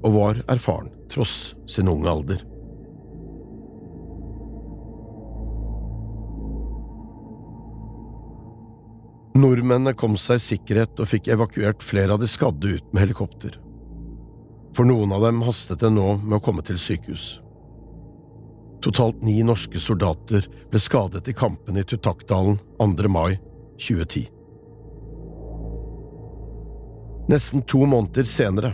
og 0.06 0.16
var 0.16 0.42
erfaren 0.54 0.94
tross 1.12 1.56
sin 1.70 1.90
unge 1.90 2.10
alder. 2.10 2.46
Nordmennene 9.32 9.94
kom 9.96 10.18
seg 10.20 10.42
i 10.42 10.44
sikkerhet 10.44 11.00
og 11.00 11.08
fikk 11.08 11.30
evakuert 11.32 11.84
flere 11.86 12.16
av 12.16 12.20
de 12.20 12.28
skadde 12.28 12.76
ut 12.76 12.90
med 12.92 13.06
helikopter. 13.06 13.56
For 14.76 14.88
noen 14.88 15.14
av 15.16 15.24
dem 15.24 15.40
hastet 15.46 15.80
det 15.84 15.92
nå 15.94 16.18
med 16.20 16.38
å 16.40 16.44
komme 16.44 16.64
til 16.68 16.80
sykehus. 16.80 17.40
Totalt 18.84 19.22
ni 19.24 19.38
norske 19.46 19.80
soldater 19.80 20.48
ble 20.72 20.82
skadet 20.82 21.30
i 21.30 21.36
kampene 21.38 21.84
i 21.84 21.88
Tutakdalen 21.88 22.58
2. 22.80 23.10
mai 23.14 23.38
2010. 23.80 24.28
Nesten 27.32 27.62
to 27.70 27.86
måneder 27.88 28.28
senere, 28.28 28.74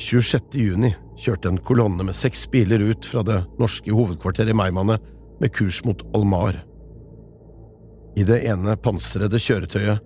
26. 0.00 0.54
juni, 0.56 0.94
kjørte 1.20 1.50
en 1.50 1.58
kolonne 1.66 2.06
med 2.06 2.16
seks 2.16 2.46
biler 2.50 2.80
ut 2.80 3.04
fra 3.04 3.22
det 3.26 3.42
norske 3.60 3.92
hovedkvarteret 3.92 4.54
i 4.54 4.56
Meymaneh 4.56 5.02
med 5.42 5.52
kurs 5.52 5.82
mot 5.84 6.00
Almar. 6.14 6.62
I 8.14 8.22
det 8.22 8.44
ene 8.46 8.76
pansrede 8.78 9.40
kjøretøyet 9.42 10.02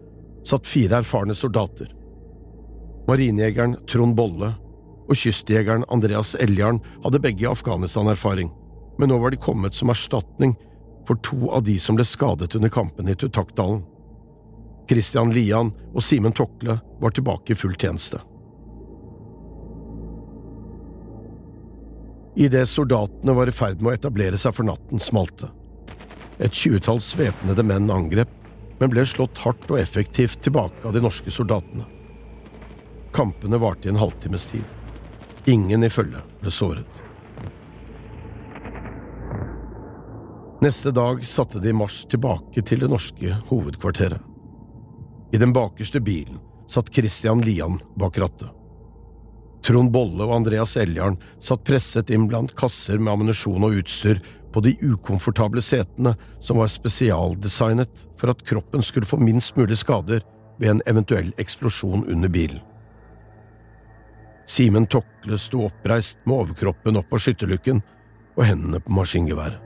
satt 0.49 0.69
fire 0.69 1.03
erfarne 1.03 1.37
soldater. 1.37 1.91
Marinejegeren 3.09 3.77
Trond 3.89 4.17
Bolle 4.17 4.55
og 5.09 5.17
kystjegeren 5.17 5.85
Andreas 5.93 6.35
Eljarn 6.41 6.81
hadde 7.05 7.21
begge 7.25 7.49
Afghanistan-erfaring, 7.49 8.51
men 8.99 9.13
nå 9.13 9.19
var 9.21 9.33
de 9.33 9.41
kommet 9.41 9.77
som 9.77 9.93
erstatning 9.93 10.57
for 11.09 11.21
to 11.25 11.51
av 11.53 11.65
de 11.65 11.79
som 11.81 11.97
ble 11.97 12.05
skadet 12.05 12.57
under 12.57 12.73
kampen 12.73 13.09
i 13.09 13.17
Tutakdalen. 13.17 13.85
Christian 14.89 15.33
Lian 15.37 15.73
og 15.93 16.05
Simen 16.05 16.33
Tokle 16.37 16.79
var 17.01 17.13
tilbake 17.17 17.53
i 17.53 17.59
full 17.59 17.77
tjeneste. 17.77 18.21
Idet 22.39 22.69
soldatene 22.71 23.35
var 23.35 23.51
i 23.51 23.55
ferd 23.55 23.81
med 23.83 23.93
å 23.93 23.97
etablere 23.99 24.39
seg 24.41 24.55
for 24.57 24.69
natten, 24.69 25.01
smalt 25.03 25.41
det. 25.43 25.49
Et 26.39 26.55
tjuetalls 26.55 27.11
væpnede 27.19 27.65
menn 27.67 27.91
angrep, 27.91 28.31
men 28.79 28.93
ble 28.93 29.03
slått 29.07 29.41
hardt 29.43 29.67
og 29.73 29.81
effektivt 29.81 30.41
tilbake 30.45 30.87
av 30.87 30.95
de 30.95 31.03
norske 31.03 31.33
soldatene. 31.35 31.87
Kampene 33.15 33.59
varte 33.59 33.89
i 33.89 33.93
en 33.93 33.99
halvtimes 33.99 34.47
tid. 34.53 34.65
Ingen 35.51 35.85
i 35.85 35.91
følget 35.91 36.39
ble 36.43 36.53
såret. 36.55 37.05
Neste 40.63 40.91
dag 40.91 41.25
satte 41.27 41.63
de 41.63 41.73
marsj 41.75 42.05
tilbake 42.15 42.63
til 42.67 42.83
det 42.83 42.91
norske 42.91 43.37
hovedkvarteret. 43.51 44.23
I 45.33 45.39
den 45.39 45.53
bakerste 45.55 46.01
bilen 46.01 46.41
satt 46.71 46.91
Christian 46.95 47.43
Lian 47.45 47.79
bak 47.99 48.19
rattet. 48.19 48.51
Trond 49.67 49.91
Bolle 49.93 50.25
og 50.25 50.35
Andreas 50.37 50.77
Eljarn 50.81 51.19
satt 51.43 51.65
presset 51.67 52.11
inn 52.15 52.29
blant 52.31 52.55
kasser 52.59 52.99
med 52.99 53.13
ammunisjon 53.13 53.67
og 53.67 53.81
utstyr 53.81 54.21
på 54.53 54.63
de 54.65 54.77
ukomfortable 54.81 55.63
setene 55.63 56.15
som 56.41 56.61
var 56.61 56.71
spesialdesignet 56.73 58.07
for 58.21 58.33
at 58.33 58.43
kroppen 58.47 58.83
skulle 58.83 59.09
få 59.09 59.21
minst 59.21 59.57
mulig 59.57 59.79
skader 59.83 60.25
ved 60.59 60.71
en 60.71 60.83
eventuell 60.87 61.31
eksplosjon 61.39 62.07
under 62.09 62.29
bilen. 62.29 62.61
Simen 64.49 64.87
Tokle 64.89 65.39
sto 65.39 65.67
oppreist 65.69 66.19
med 66.25 66.39
overkroppen 66.41 66.97
opp 66.97 67.13
av 67.13 67.21
skytterlykken 67.21 67.83
og 68.39 68.45
hendene 68.49 68.81
på 68.81 68.95
maskingeværet. 68.97 69.65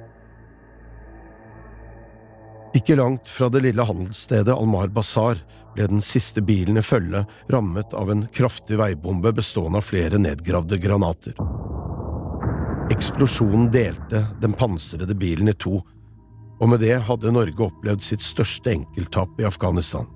Ikke 2.74 2.96
langt 2.96 3.28
fra 3.28 3.50
det 3.52 3.60
lille 3.66 3.84
handelsstedet 3.84 4.54
Almar 4.54 4.88
Bazar 4.88 5.42
ble 5.74 5.86
den 5.90 6.00
siste 6.02 6.40
bilen 6.40 6.80
i 6.80 6.84
følge 6.84 7.26
rammet 7.52 7.92
av 7.92 8.10
en 8.10 8.24
kraftig 8.32 8.80
veibombe 8.80 9.34
bestående 9.36 9.82
av 9.82 9.86
flere 9.90 10.18
nedgravde 10.18 10.80
granater. 10.80 11.36
Eksplosjonen 12.90 13.70
delte 13.70 14.26
den 14.40 14.52
pansrede 14.52 15.14
bilen 15.14 15.48
i 15.48 15.54
to, 15.54 15.78
og 16.60 16.68
med 16.68 16.80
det 16.82 16.96
hadde 17.06 17.32
Norge 17.34 17.66
opplevd 17.66 18.02
sitt 18.02 18.22
største 18.22 18.72
enkelttap 18.72 19.38
i 19.40 19.46
Afghanistan. 19.46 20.06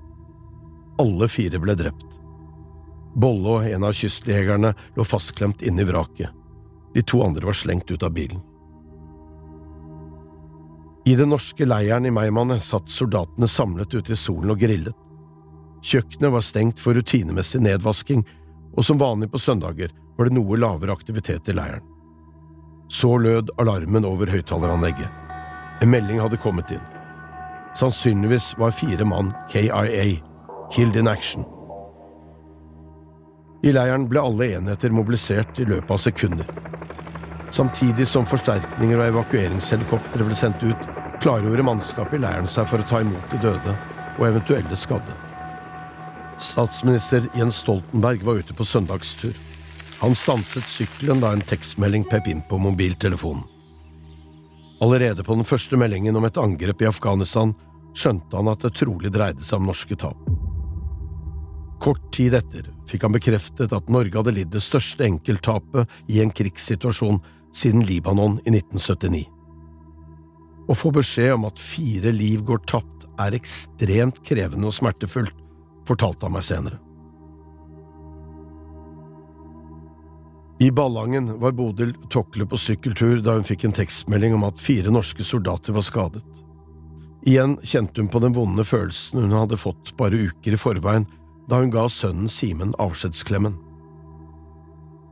Alle 0.99 1.29
fire 1.29 1.61
ble 1.63 1.77
drept. 1.79 2.19
Bolle 3.17 3.55
og 3.55 3.71
en 3.71 3.87
av 3.87 3.95
kystjegerne 3.97 4.75
lå 4.97 5.07
fastklemt 5.07 5.63
inne 5.63 5.85
i 5.85 5.89
vraket. 5.89 6.31
De 6.95 7.03
to 7.03 7.23
andre 7.25 7.49
var 7.49 7.57
slengt 7.57 7.91
ut 7.91 8.03
av 8.03 8.13
bilen. 8.17 8.43
I 11.07 11.15
den 11.15 11.31
norske 11.31 11.67
leiren 11.67 12.07
i 12.07 12.11
Meymaneh 12.11 12.59
satt 12.59 12.91
soldatene 12.91 13.49
samlet 13.49 13.95
ute 13.95 14.13
i 14.13 14.19
solen 14.19 14.51
og 14.51 14.59
grillet. 14.59 14.95
Kjøkkenet 15.87 16.33
var 16.35 16.43
stengt 16.43 16.81
for 16.83 16.99
rutinemessig 16.99 17.61
nedvasking, 17.63 18.25
og 18.75 18.85
som 18.85 18.99
vanlig 18.99 19.31
på 19.31 19.39
søndager 19.39 19.93
var 20.17 20.27
det 20.27 20.35
noe 20.35 20.59
lavere 20.59 20.97
aktivitet 20.97 21.47
i 21.53 21.55
leiren. 21.55 21.85
Så 22.89 23.17
lød 23.19 23.51
alarmen 23.59 24.05
over 24.05 24.31
høyttaleranlegget. 24.31 25.11
En 25.83 25.91
melding 25.91 26.21
hadde 26.23 26.39
kommet 26.41 26.71
inn. 26.71 26.85
Sannsynligvis 27.77 28.55
var 28.59 28.73
fire 28.73 29.05
mann 29.05 29.33
KIA, 29.51 30.07
Killed 30.73 30.97
in 30.97 31.09
Action. 31.09 31.45
I 33.67 33.73
leiren 33.75 34.07
ble 34.09 34.23
alle 34.23 34.53
enheter 34.57 34.95
mobilisert 34.95 35.59
i 35.61 35.67
løpet 35.67 35.91
av 35.91 36.01
sekunder. 36.01 36.49
Samtidig 37.51 38.07
som 38.09 38.27
forsterkninger 38.29 39.01
og 39.01 39.11
evakueringshelikoptre 39.11 40.27
ble 40.27 40.39
sendt 40.39 40.63
ut, 40.63 40.89
klargjorde 41.23 41.65
mannskapet 41.67 42.19
i 42.19 42.23
leiren 42.23 42.49
seg 42.51 42.69
for 42.71 42.83
å 42.83 42.89
ta 42.89 43.01
imot 43.03 43.33
de 43.33 43.41
døde 43.43 43.75
og 44.17 44.27
eventuelle 44.29 44.79
skadde. 44.79 45.15
Statsminister 46.43 47.27
Jens 47.35 47.63
Stoltenberg 47.65 48.25
var 48.27 48.43
ute 48.43 48.55
på 48.55 48.65
søndagstur. 48.69 49.37
Han 50.01 50.15
stanset 50.15 50.67
sykkelen 50.69 51.23
da 51.23 51.33
en 51.33 51.45
tekstmelding 51.45 52.05
pep 52.11 52.29
inn 52.29 52.43
på 52.49 52.59
mobiltelefonen. 52.61 53.45
Allerede 54.85 55.25
på 55.25 55.35
den 55.35 55.47
første 55.49 55.77
meldingen 55.81 56.17
om 56.17 56.27
et 56.29 56.37
angrep 56.37 56.83
i 56.85 56.89
Afghanistan 56.91 57.55
skjønte 57.97 58.37
han 58.37 58.51
at 58.53 58.61
det 58.65 58.75
trolig 58.77 59.13
dreide 59.15 59.45
seg 59.45 59.63
om 59.63 59.71
norske 59.71 59.97
tap. 59.97 60.19
Kort 61.81 62.03
tid 62.13 62.37
etter 62.37 62.69
fikk 62.89 63.07
han 63.07 63.15
bekreftet 63.17 63.73
at 63.73 63.89
Norge 63.93 64.17
hadde 64.19 64.35
lidd 64.37 64.53
det 64.53 64.65
største 64.65 65.05
enkelttapet 65.09 65.89
i 66.13 66.21
en 66.21 66.33
krigssituasjon 66.33 67.23
siden 67.57 67.85
Libanon 67.89 68.39
i 68.45 68.53
1979. 68.53 69.25
Å 70.67 70.75
få 70.75 70.91
beskjed 70.93 71.37
om 71.37 71.47
at 71.49 71.63
fire 71.63 72.13
liv 72.13 72.43
går 72.45 72.65
tapt, 72.69 73.07
er 73.23 73.33
ekstremt 73.33 74.19
krevende 74.29 74.69
og 74.69 74.75
smertefullt, 74.77 75.37
fortalte 75.89 76.27
han 76.27 76.35
meg 76.37 76.45
senere. 76.45 76.86
I 80.59 80.71
Ballangen 80.71 81.39
var 81.41 81.53
Bodil 81.53 81.95
Tokle 82.11 82.47
på 82.47 82.57
sykkeltur 82.59 83.21
da 83.21 83.35
hun 83.37 83.45
fikk 83.45 83.67
en 83.67 83.75
tekstmelding 83.77 84.39
om 84.39 84.47
at 84.47 84.61
fire 84.61 84.93
norske 84.93 85.25
soldater 85.25 85.77
var 85.77 85.85
skadet. 85.85 86.25
Igjen 87.29 87.59
kjente 87.61 88.01
hun 88.01 88.09
på 88.09 88.23
den 88.25 88.33
vonde 88.33 88.65
følelsen 88.65 89.21
hun 89.21 89.35
hadde 89.37 89.59
fått 89.61 89.93
bare 90.01 90.31
uker 90.31 90.57
i 90.57 90.61
forveien 90.61 91.05
da 91.51 91.61
hun 91.61 91.75
ga 91.75 91.85
sønnen 91.93 92.31
Simen 92.33 92.73
avskjedsklemmen. 92.81 93.59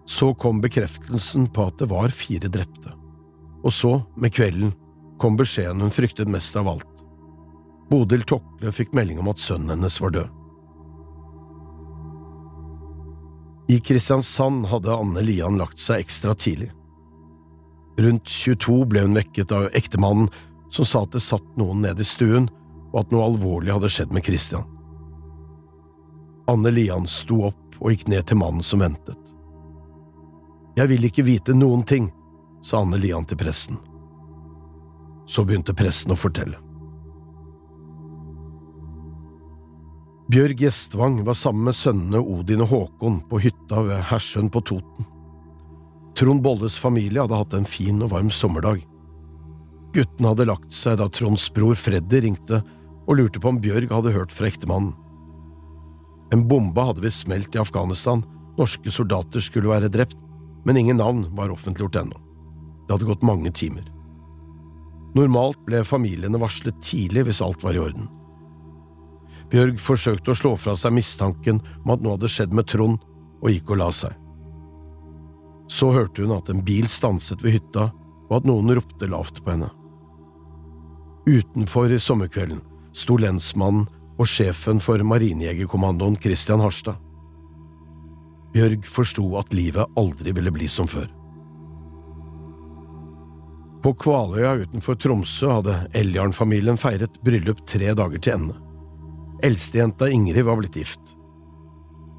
Så 0.08 0.30
kom 0.40 0.62
bekreftelsen 0.64 1.50
på 1.52 1.68
at 1.68 1.76
det 1.80 1.90
var 1.92 2.14
fire 2.14 2.48
drepte, 2.48 2.94
og 3.64 3.72
så, 3.72 3.98
med 4.16 4.32
kvelden, 4.36 4.72
kom 5.20 5.36
beskjeden 5.36 5.84
hun 5.84 5.92
fryktet 5.92 6.28
mest 6.28 6.56
av 6.56 6.68
alt. 6.72 7.04
Bodil 7.92 8.24
Tokle 8.28 8.72
fikk 8.72 8.96
melding 8.96 9.20
om 9.20 9.28
at 9.32 9.44
sønnen 9.44 9.76
hennes 9.76 10.00
var 10.00 10.16
død. 10.16 10.43
I 13.68 13.80
Kristiansand 13.80 14.66
hadde 14.66 14.92
Anne 14.92 15.22
Lian 15.24 15.58
lagt 15.58 15.80
seg 15.80 16.04
ekstra 16.04 16.34
tidlig. 16.36 16.70
Rundt 17.96 18.28
22 18.28 18.84
ble 18.90 19.04
hun 19.06 19.16
vekket 19.16 19.52
av 19.54 19.70
ektemannen 19.72 20.28
som 20.74 20.86
sa 20.88 21.04
at 21.06 21.14
det 21.14 21.22
satt 21.22 21.46
noen 21.56 21.84
nede 21.84 22.02
i 22.02 22.08
stuen, 22.08 22.48
og 22.92 23.04
at 23.04 23.12
noe 23.14 23.28
alvorlig 23.28 23.72
hadde 23.72 23.90
skjedd 23.90 24.12
med 24.14 24.26
Christian. 24.26 24.66
Anne 26.50 26.72
Lian 26.74 27.06
sto 27.08 27.40
opp 27.48 27.78
og 27.80 27.94
gikk 27.94 28.08
ned 28.10 28.26
til 28.28 28.38
mannen 28.40 28.66
som 28.66 28.82
ventet. 28.84 29.18
Jeg 30.74 30.90
vil 30.90 31.06
ikke 31.06 31.24
vite 31.24 31.54
noen 31.54 31.86
ting, 31.86 32.10
sa 32.64 32.82
Anne 32.82 32.98
Lian 33.00 33.26
til 33.28 33.38
presten. 33.38 33.78
Så 35.30 35.46
begynte 35.46 35.76
presten 35.76 36.12
å 36.12 36.18
fortelle. 36.18 36.58
Bjørg 40.32 40.56
Gjestvang 40.56 41.18
var 41.26 41.36
sammen 41.36 41.66
med 41.68 41.76
sønnene 41.76 42.16
Odin 42.16 42.62
og 42.64 42.70
Håkon 42.70 43.18
på 43.28 43.42
hytta 43.44 43.82
ved 43.84 44.06
Hersøn 44.08 44.48
på 44.48 44.62
Toten. 44.64 45.04
Trond 46.16 46.40
Bolles 46.40 46.78
familie 46.80 47.20
hadde 47.20 47.40
hatt 47.42 47.56
en 47.58 47.68
fin 47.68 48.00
og 48.00 48.14
varm 48.14 48.30
sommerdag. 48.32 48.80
Guttene 49.92 50.32
hadde 50.32 50.46
lagt 50.48 50.72
seg 50.72 50.96
da 51.02 51.10
Tronds 51.12 51.44
bror 51.52 51.76
Freddy 51.76 52.22
ringte 52.24 52.62
og 53.04 53.20
lurte 53.20 53.42
på 53.42 53.52
om 53.52 53.60
Bjørg 53.60 53.92
hadde 53.92 54.14
hørt 54.16 54.32
fra 54.32 54.48
ektemannen. 54.48 54.94
En 56.32 56.48
bombe 56.48 56.88
hadde 56.88 57.04
visst 57.04 57.26
smelt 57.26 57.52
i 57.52 57.60
Afghanistan, 57.60 58.24
norske 58.56 58.96
soldater 58.96 59.44
skulle 59.44 59.74
være 59.74 59.92
drept, 59.92 60.16
men 60.64 60.80
ingen 60.80 61.02
navn 61.04 61.26
var 61.36 61.52
offentliggjort 61.52 62.00
ennå. 62.00 62.16
Det 62.88 62.96
hadde 62.96 63.12
gått 63.12 63.28
mange 63.28 63.52
timer. 63.52 63.84
Normalt 65.14 65.60
ble 65.68 65.84
familiene 65.84 66.40
varslet 66.40 66.80
tidlig 66.82 67.28
hvis 67.28 67.44
alt 67.44 67.60
var 67.62 67.76
i 67.76 67.84
orden. 67.84 68.08
Bjørg 69.54 69.78
forsøkte 69.78 70.32
å 70.32 70.34
slå 70.34 70.50
fra 70.58 70.72
seg 70.74 70.96
mistanken 70.96 71.60
om 71.84 71.92
at 71.94 72.00
noe 72.02 72.16
hadde 72.16 72.30
skjedd 72.32 72.54
med 72.56 72.66
Trond, 72.66 72.98
og 73.38 73.52
gikk 73.52 73.70
og 73.70 73.78
la 73.78 73.90
seg. 73.94 74.16
Så 75.70 75.92
hørte 75.94 76.24
hun 76.24 76.34
at 76.34 76.50
en 76.50 76.64
bil 76.66 76.88
stanset 76.90 77.44
ved 77.44 77.60
hytta, 77.60 77.92
og 78.26 78.38
at 78.40 78.48
noen 78.48 78.72
ropte 78.74 79.06
lavt 79.06 79.38
på 79.44 79.54
henne. 79.54 79.68
Utenfor 81.28 81.92
i 81.94 82.00
sommerkvelden 82.02 82.64
sto 82.98 83.14
lensmannen 83.20 83.86
og 84.18 84.26
sjefen 84.30 84.82
for 84.82 84.98
Marinejegerkommandoen 85.06 86.18
Christian 86.22 86.62
Harstad. 86.64 86.98
Bjørg 88.54 88.90
forsto 88.90 89.28
at 89.38 89.54
livet 89.54 89.98
aldri 89.98 90.34
ville 90.34 90.50
bli 90.54 90.66
som 90.70 90.90
før. 90.90 91.06
På 93.86 93.94
Kvaløya 94.02 94.56
utenfor 94.64 94.98
Tromsø 94.98 95.50
hadde 95.60 95.80
Eljarn-familien 95.94 96.78
feiret 96.80 97.22
bryllup 97.22 97.62
tre 97.70 97.94
dager 97.94 98.18
til 98.18 98.38
ende. 98.38 98.63
Eldstejenta 99.42 100.08
Ingrid 100.10 100.44
var 100.44 100.56
blitt 100.56 100.76
gift. 100.76 101.00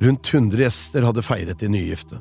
Rundt 0.02 0.34
100 0.34 0.62
gjester 0.62 1.06
hadde 1.08 1.24
feiret 1.24 1.60
de 1.60 1.70
nygifte. 1.72 2.20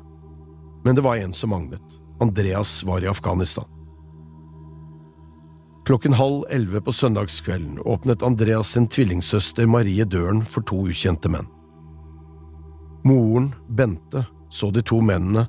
Men 0.85 0.95
det 0.95 1.03
var 1.03 1.19
en 1.19 1.33
som 1.33 1.49
manglet. 1.49 1.99
Andreas 2.21 2.83
var 2.83 3.03
i 3.03 3.07
Afghanistan. 3.07 3.65
Klokken 5.85 6.13
halv 6.13 6.45
elleve 6.49 6.81
på 6.81 6.93
søndagskvelden 6.93 7.79
åpnet 7.79 8.23
Andreas 8.23 8.71
sin 8.73 8.87
tvillingsøster 8.87 9.67
Marie 9.69 10.05
døren 10.05 10.41
for 10.45 10.65
to 10.65 10.79
ukjente 10.89 11.29
menn. 11.29 11.45
Moren, 13.05 13.51
Bente, 13.69 14.23
så 14.49 14.71
de 14.73 14.81
to 14.81 14.97
mennene, 15.05 15.45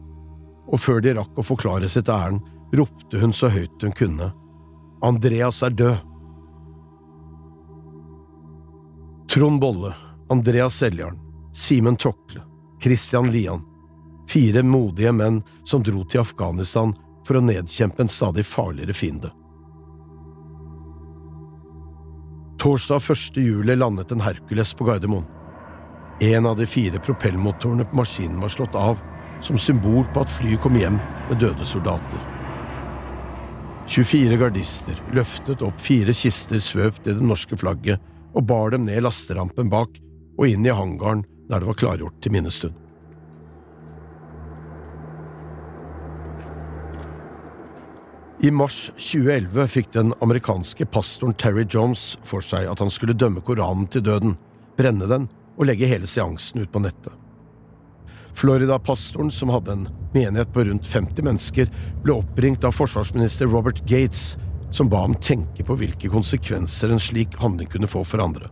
og 0.67 0.83
før 0.83 1.01
de 1.01 1.15
rakk 1.17 1.39
å 1.41 1.47
forklare 1.47 1.89
sitt 1.89 2.11
ærend, 2.13 2.43
ropte 2.77 3.23
hun 3.23 3.33
så 3.33 3.49
høyt 3.49 3.81
hun 3.81 3.95
kunne. 3.97 4.29
Andreas 5.07 5.63
er 5.65 5.73
død! 5.73 6.16
Trond 9.29 9.61
Bolle, 9.61 9.95
Andreas 10.29 10.77
Seljarn, 10.77 11.19
Simen 11.53 11.97
Tokle, 11.97 12.43
Christian 12.83 13.33
Lian. 13.33 13.63
Fire 14.29 14.63
modige 14.63 15.13
menn 15.13 15.43
som 15.65 15.83
dro 15.83 16.05
til 16.05 16.23
Afghanistan 16.23 16.95
for 17.27 17.39
å 17.39 17.43
nedkjempe 17.43 18.05
en 18.05 18.11
stadig 18.11 18.47
farligere 18.47 18.95
fiende. 18.95 19.33
Torsdag 22.63 23.11
1. 23.13 23.37
juli 23.43 23.77
landet 23.77 24.15
en 24.15 24.23
Hercules 24.23 24.75
på 24.75 24.87
Gardermoen. 24.87 25.27
En 26.21 26.47
av 26.47 26.57
de 26.57 26.67
fire 26.67 26.99
propellmotorene 27.03 27.85
på 27.85 27.99
maskinen 27.99 28.41
var 28.41 28.55
slått 28.55 28.75
av, 28.75 29.03
som 29.43 29.59
symbol 29.59 30.07
på 30.15 30.23
at 30.23 30.33
flyet 30.39 30.63
kom 30.63 30.79
hjem 30.79 30.97
med 31.29 31.43
døde 31.43 31.67
soldater. 31.67 32.23
24 33.91 34.39
gardister 34.41 35.03
løftet 35.15 35.63
opp 35.63 35.83
fire 35.83 36.15
kister 36.17 36.63
svøpt 36.63 37.07
i 37.07 37.15
det 37.15 37.23
norske 37.23 37.59
flagget 37.59 38.03
og 38.37 38.45
bar 38.49 38.75
dem 38.75 38.85
ned 38.87 39.05
lasterampen 39.07 39.71
bak 39.73 39.97
og 40.37 40.49
inn 40.49 40.67
i 40.67 40.75
hangaren 40.75 41.25
der 41.49 41.63
det 41.63 41.71
var 41.71 41.79
klargjort 41.81 42.19
til 42.21 42.35
minnestund. 42.35 42.75
I 48.45 48.51
mars 48.53 48.91
2011 49.01 49.69
fikk 49.73 49.93
den 49.95 50.13
amerikanske 50.21 50.85
pastoren 50.93 51.33
Terry 51.41 51.65
Jones 51.65 52.19
for 52.29 52.45
seg 52.45 52.69
at 52.69 52.83
han 52.85 52.93
skulle 52.93 53.17
dømme 53.17 53.41
Koranen 53.41 53.87
til 53.89 54.05
døden, 54.05 54.35
brenne 54.77 55.09
den 55.09 55.31
og 55.57 55.71
legge 55.71 55.89
hele 55.89 56.11
seansen 56.11 56.61
ut 56.61 56.73
på 56.73 56.83
nettet. 56.85 57.15
Florida-pastoren, 58.37 59.31
som 59.33 59.49
hadde 59.49 59.73
en 59.73 59.87
menighet 60.13 60.51
på 60.53 60.67
rundt 60.69 60.85
50 60.85 61.25
mennesker, 61.25 61.71
ble 62.05 62.19
oppringt 62.19 62.67
av 62.69 62.77
forsvarsminister 62.77 63.49
Robert 63.49 63.81
Gates, 63.89 64.35
som 64.77 64.91
ba 64.93 65.01
ham 65.07 65.15
tenke 65.25 65.65
på 65.65 65.77
hvilke 65.81 66.11
konsekvenser 66.13 66.93
en 66.93 67.01
slik 67.01 67.37
handling 67.41 67.71
kunne 67.73 67.89
få 67.89 68.03
for 68.05 68.21
andre. 68.21 68.51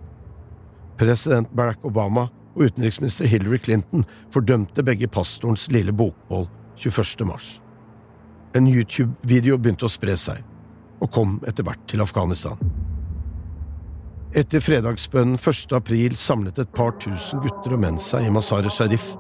President 0.98 1.50
Barack 1.52 1.84
Obama 1.84 2.28
og 2.54 2.68
utenriksminister 2.68 3.28
Hillary 3.28 3.58
Clinton 3.58 4.06
fordømte 4.32 4.84
begge 4.86 5.10
pastorens 5.10 5.66
lille 5.74 5.92
bokbål 5.92 6.46
21. 6.80 7.26
mars. 7.28 7.58
En 8.54 8.68
YouTube-video 8.70 9.58
begynte 9.58 9.88
å 9.88 9.92
spre 9.92 10.14
seg, 10.16 10.40
og 11.02 11.10
kom 11.12 11.40
etter 11.48 11.66
hvert 11.66 11.82
til 11.90 12.04
Afghanistan. 12.04 12.60
Etter 14.34 14.62
fredagsbønnen 14.64 15.36
1. 15.38 15.74
april 15.76 16.16
samlet 16.18 16.58
et 16.62 16.72
par 16.74 16.94
tusen 17.02 17.42
gutter 17.42 17.76
og 17.76 17.82
menn 17.84 18.00
seg 18.02 18.26
i 18.26 18.32
Mazar-e 18.34 18.72
Sharif 18.72 19.12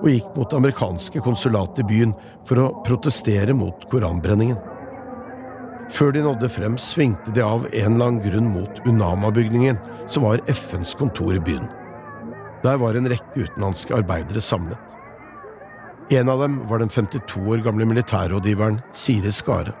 og 0.00 0.08
gikk 0.08 0.28
mot 0.36 0.50
det 0.50 0.58
amerikanske 0.60 1.22
konsulatet 1.24 1.82
i 1.82 1.88
byen 1.88 2.12
for 2.48 2.62
å 2.62 2.68
protestere 2.86 3.54
mot 3.56 3.82
koranbrenningen. 3.92 4.58
Før 5.90 6.12
de 6.14 6.22
nådde 6.22 6.48
frem, 6.48 6.78
svingte 6.78 7.32
de 7.34 7.42
av 7.42 7.66
en 7.66 7.94
eller 7.96 8.06
annen 8.06 8.22
grunn 8.22 8.50
mot 8.52 8.80
Unama-bygningen, 8.86 9.78
som 10.08 10.22
var 10.22 10.42
FNs 10.46 10.94
kontor 10.94 11.34
i 11.34 11.42
byen. 11.42 11.66
Der 12.62 12.78
var 12.78 12.94
en 12.94 13.08
rekke 13.10 13.46
utenlandske 13.46 13.96
arbeidere 13.98 14.42
samlet. 14.44 14.96
En 16.10 16.28
av 16.28 16.40
dem 16.42 16.60
var 16.68 16.78
den 16.82 16.88
52 16.90 17.42
år 17.48 17.64
gamle 17.66 17.86
militærrådgiveren 17.86 18.80
Siri 18.92 19.32
Skare. 19.34 19.74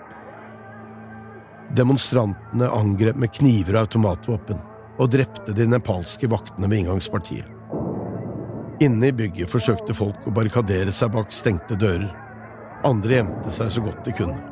Demonstrantene 1.76 2.70
angrep 2.74 3.18
med 3.18 3.34
kniver 3.34 3.76
og 3.76 3.86
automatvåpen 3.86 4.58
og 5.00 5.10
drepte 5.14 5.54
de 5.54 5.66
nepalske 5.70 6.30
vaktene 6.30 6.70
ved 6.70 6.82
inngangspartiet. 6.82 7.46
Inne 8.82 9.10
i 9.10 9.14
bygget 9.14 9.50
forsøkte 9.52 9.94
folk 9.94 10.26
å 10.26 10.34
barrikadere 10.34 10.94
seg 10.94 11.12
bak 11.14 11.34
stengte 11.34 11.78
dører. 11.78 12.08
Andre 12.86 13.20
gjemte 13.20 13.52
seg 13.54 13.74
så 13.74 13.84
godt 13.84 14.06
de 14.06 14.14
kunne. 14.16 14.49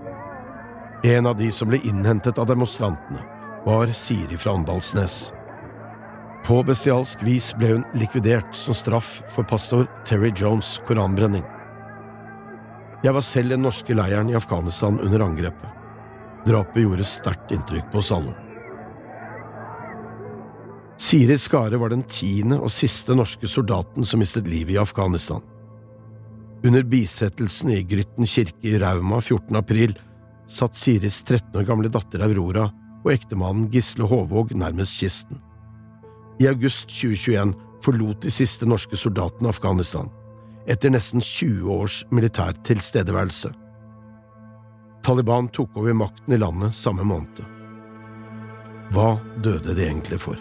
En 1.02 1.26
av 1.26 1.36
de 1.36 1.52
som 1.52 1.68
ble 1.70 1.78
innhentet 1.86 2.38
av 2.38 2.46
demonstrantene, 2.46 3.20
var 3.64 3.92
Siri 3.94 4.36
fra 4.36 4.52
Åndalsnes. 4.52 5.32
På 6.46 6.62
bestialsk 6.66 7.22
vis 7.22 7.52
ble 7.54 7.68
hun 7.76 7.84
likvidert 7.94 8.56
som 8.56 8.74
straff 8.74 9.20
for 9.30 9.46
pastor 9.46 9.86
Terry 10.08 10.32
Jones' 10.34 10.80
koranbrenning. 10.88 11.44
Jeg 13.04 13.14
var 13.14 13.22
selv 13.22 13.54
den 13.54 13.62
norske 13.62 13.94
leiren 13.94 14.30
i 14.30 14.34
Afghanistan 14.34 14.98
under 14.98 15.22
angrepet. 15.22 15.70
Drapet 16.48 16.82
gjorde 16.82 17.06
sterkt 17.06 17.54
inntrykk 17.54 17.92
på 17.92 18.02
oss 18.02 18.10
alle. 18.16 18.34
Siri 20.98 21.38
Skare 21.38 21.78
var 21.78 21.94
den 21.94 22.02
tiende 22.10 22.58
og 22.58 22.74
siste 22.74 23.14
norske 23.14 23.46
soldaten 23.46 24.06
som 24.08 24.18
mistet 24.18 24.50
livet 24.50 24.74
i 24.74 24.82
Afghanistan. 24.82 25.44
Under 26.66 26.82
bisettelsen 26.82 27.70
i 27.70 27.84
Grytten 27.86 28.26
kirke 28.26 28.66
i 28.66 28.78
Rauma 28.82 29.20
14. 29.22 29.54
april 29.60 29.94
satt 30.48 30.76
Siris 30.76 31.22
13 31.22 31.60
år 31.60 31.66
gamle 31.68 31.90
datter 31.92 32.24
Aurora 32.24 32.68
og 33.04 33.12
ektemannen 33.12 33.68
Gisle 33.72 34.08
Håvåg 34.08 34.54
nærmest 34.56 34.98
kisten. 35.00 35.40
I 36.40 36.48
august 36.48 36.88
2021 36.88 37.54
forlot 37.84 38.22
de 38.22 38.32
siste 38.32 38.66
norske 38.66 38.98
soldatene 38.98 39.50
Afghanistan, 39.52 40.08
etter 40.68 40.92
nesten 40.92 41.22
20 41.24 41.70
års 41.72 42.02
militær 42.14 42.56
tilstedeværelse. 42.66 43.52
Taliban 45.04 45.48
tok 45.54 45.76
over 45.78 45.94
makten 45.96 46.34
i 46.34 46.40
landet 46.40 46.74
samme 46.76 47.06
måned. 47.06 47.44
Hva 48.92 49.18
døde 49.44 49.76
de 49.76 49.84
egentlig 49.86 50.20
for? 50.20 50.40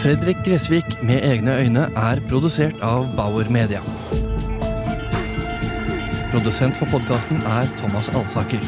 Fredrik 0.00 0.38
Gressvik 0.46 0.86
med 1.04 1.20
egne 1.26 1.58
øyne 1.60 1.88
er 1.96 2.22
produsert 2.28 2.78
av 2.80 3.10
Bauer 3.18 3.50
Media. 3.52 3.82
Produsent 6.30 6.76
for 6.78 6.86
podkasten 6.86 7.40
er 7.42 7.66
Thomas 7.76 8.08
Alsaker. 8.14 8.62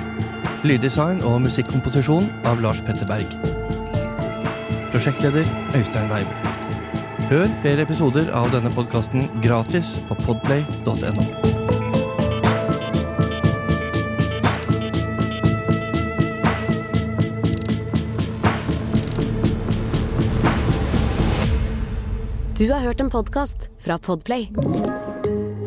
Lyddesign 0.67 1.21
og 1.23 1.45
musikkomposisjon 1.45 2.27
av 2.51 2.59
Lars 2.65 2.81
Petter 2.83 3.07
Berg. 3.07 3.37
Prosjektleder 4.91 5.47
Øystein 5.79 6.11
Weiber. 6.11 6.35
Hør 7.31 7.47
flere 7.63 7.87
episoder 7.87 8.33
av 8.35 8.51
denne 8.51 8.73
podkasten 8.75 9.31
gratis 9.47 9.95
på 10.11 10.19
podplay.no. 10.25 11.29
Du 22.59 22.67
har 22.73 22.83
hørt 22.83 23.01
en 23.01 23.11
podkast 23.11 23.71
fra 23.79 24.03
Podplay. 24.03 24.51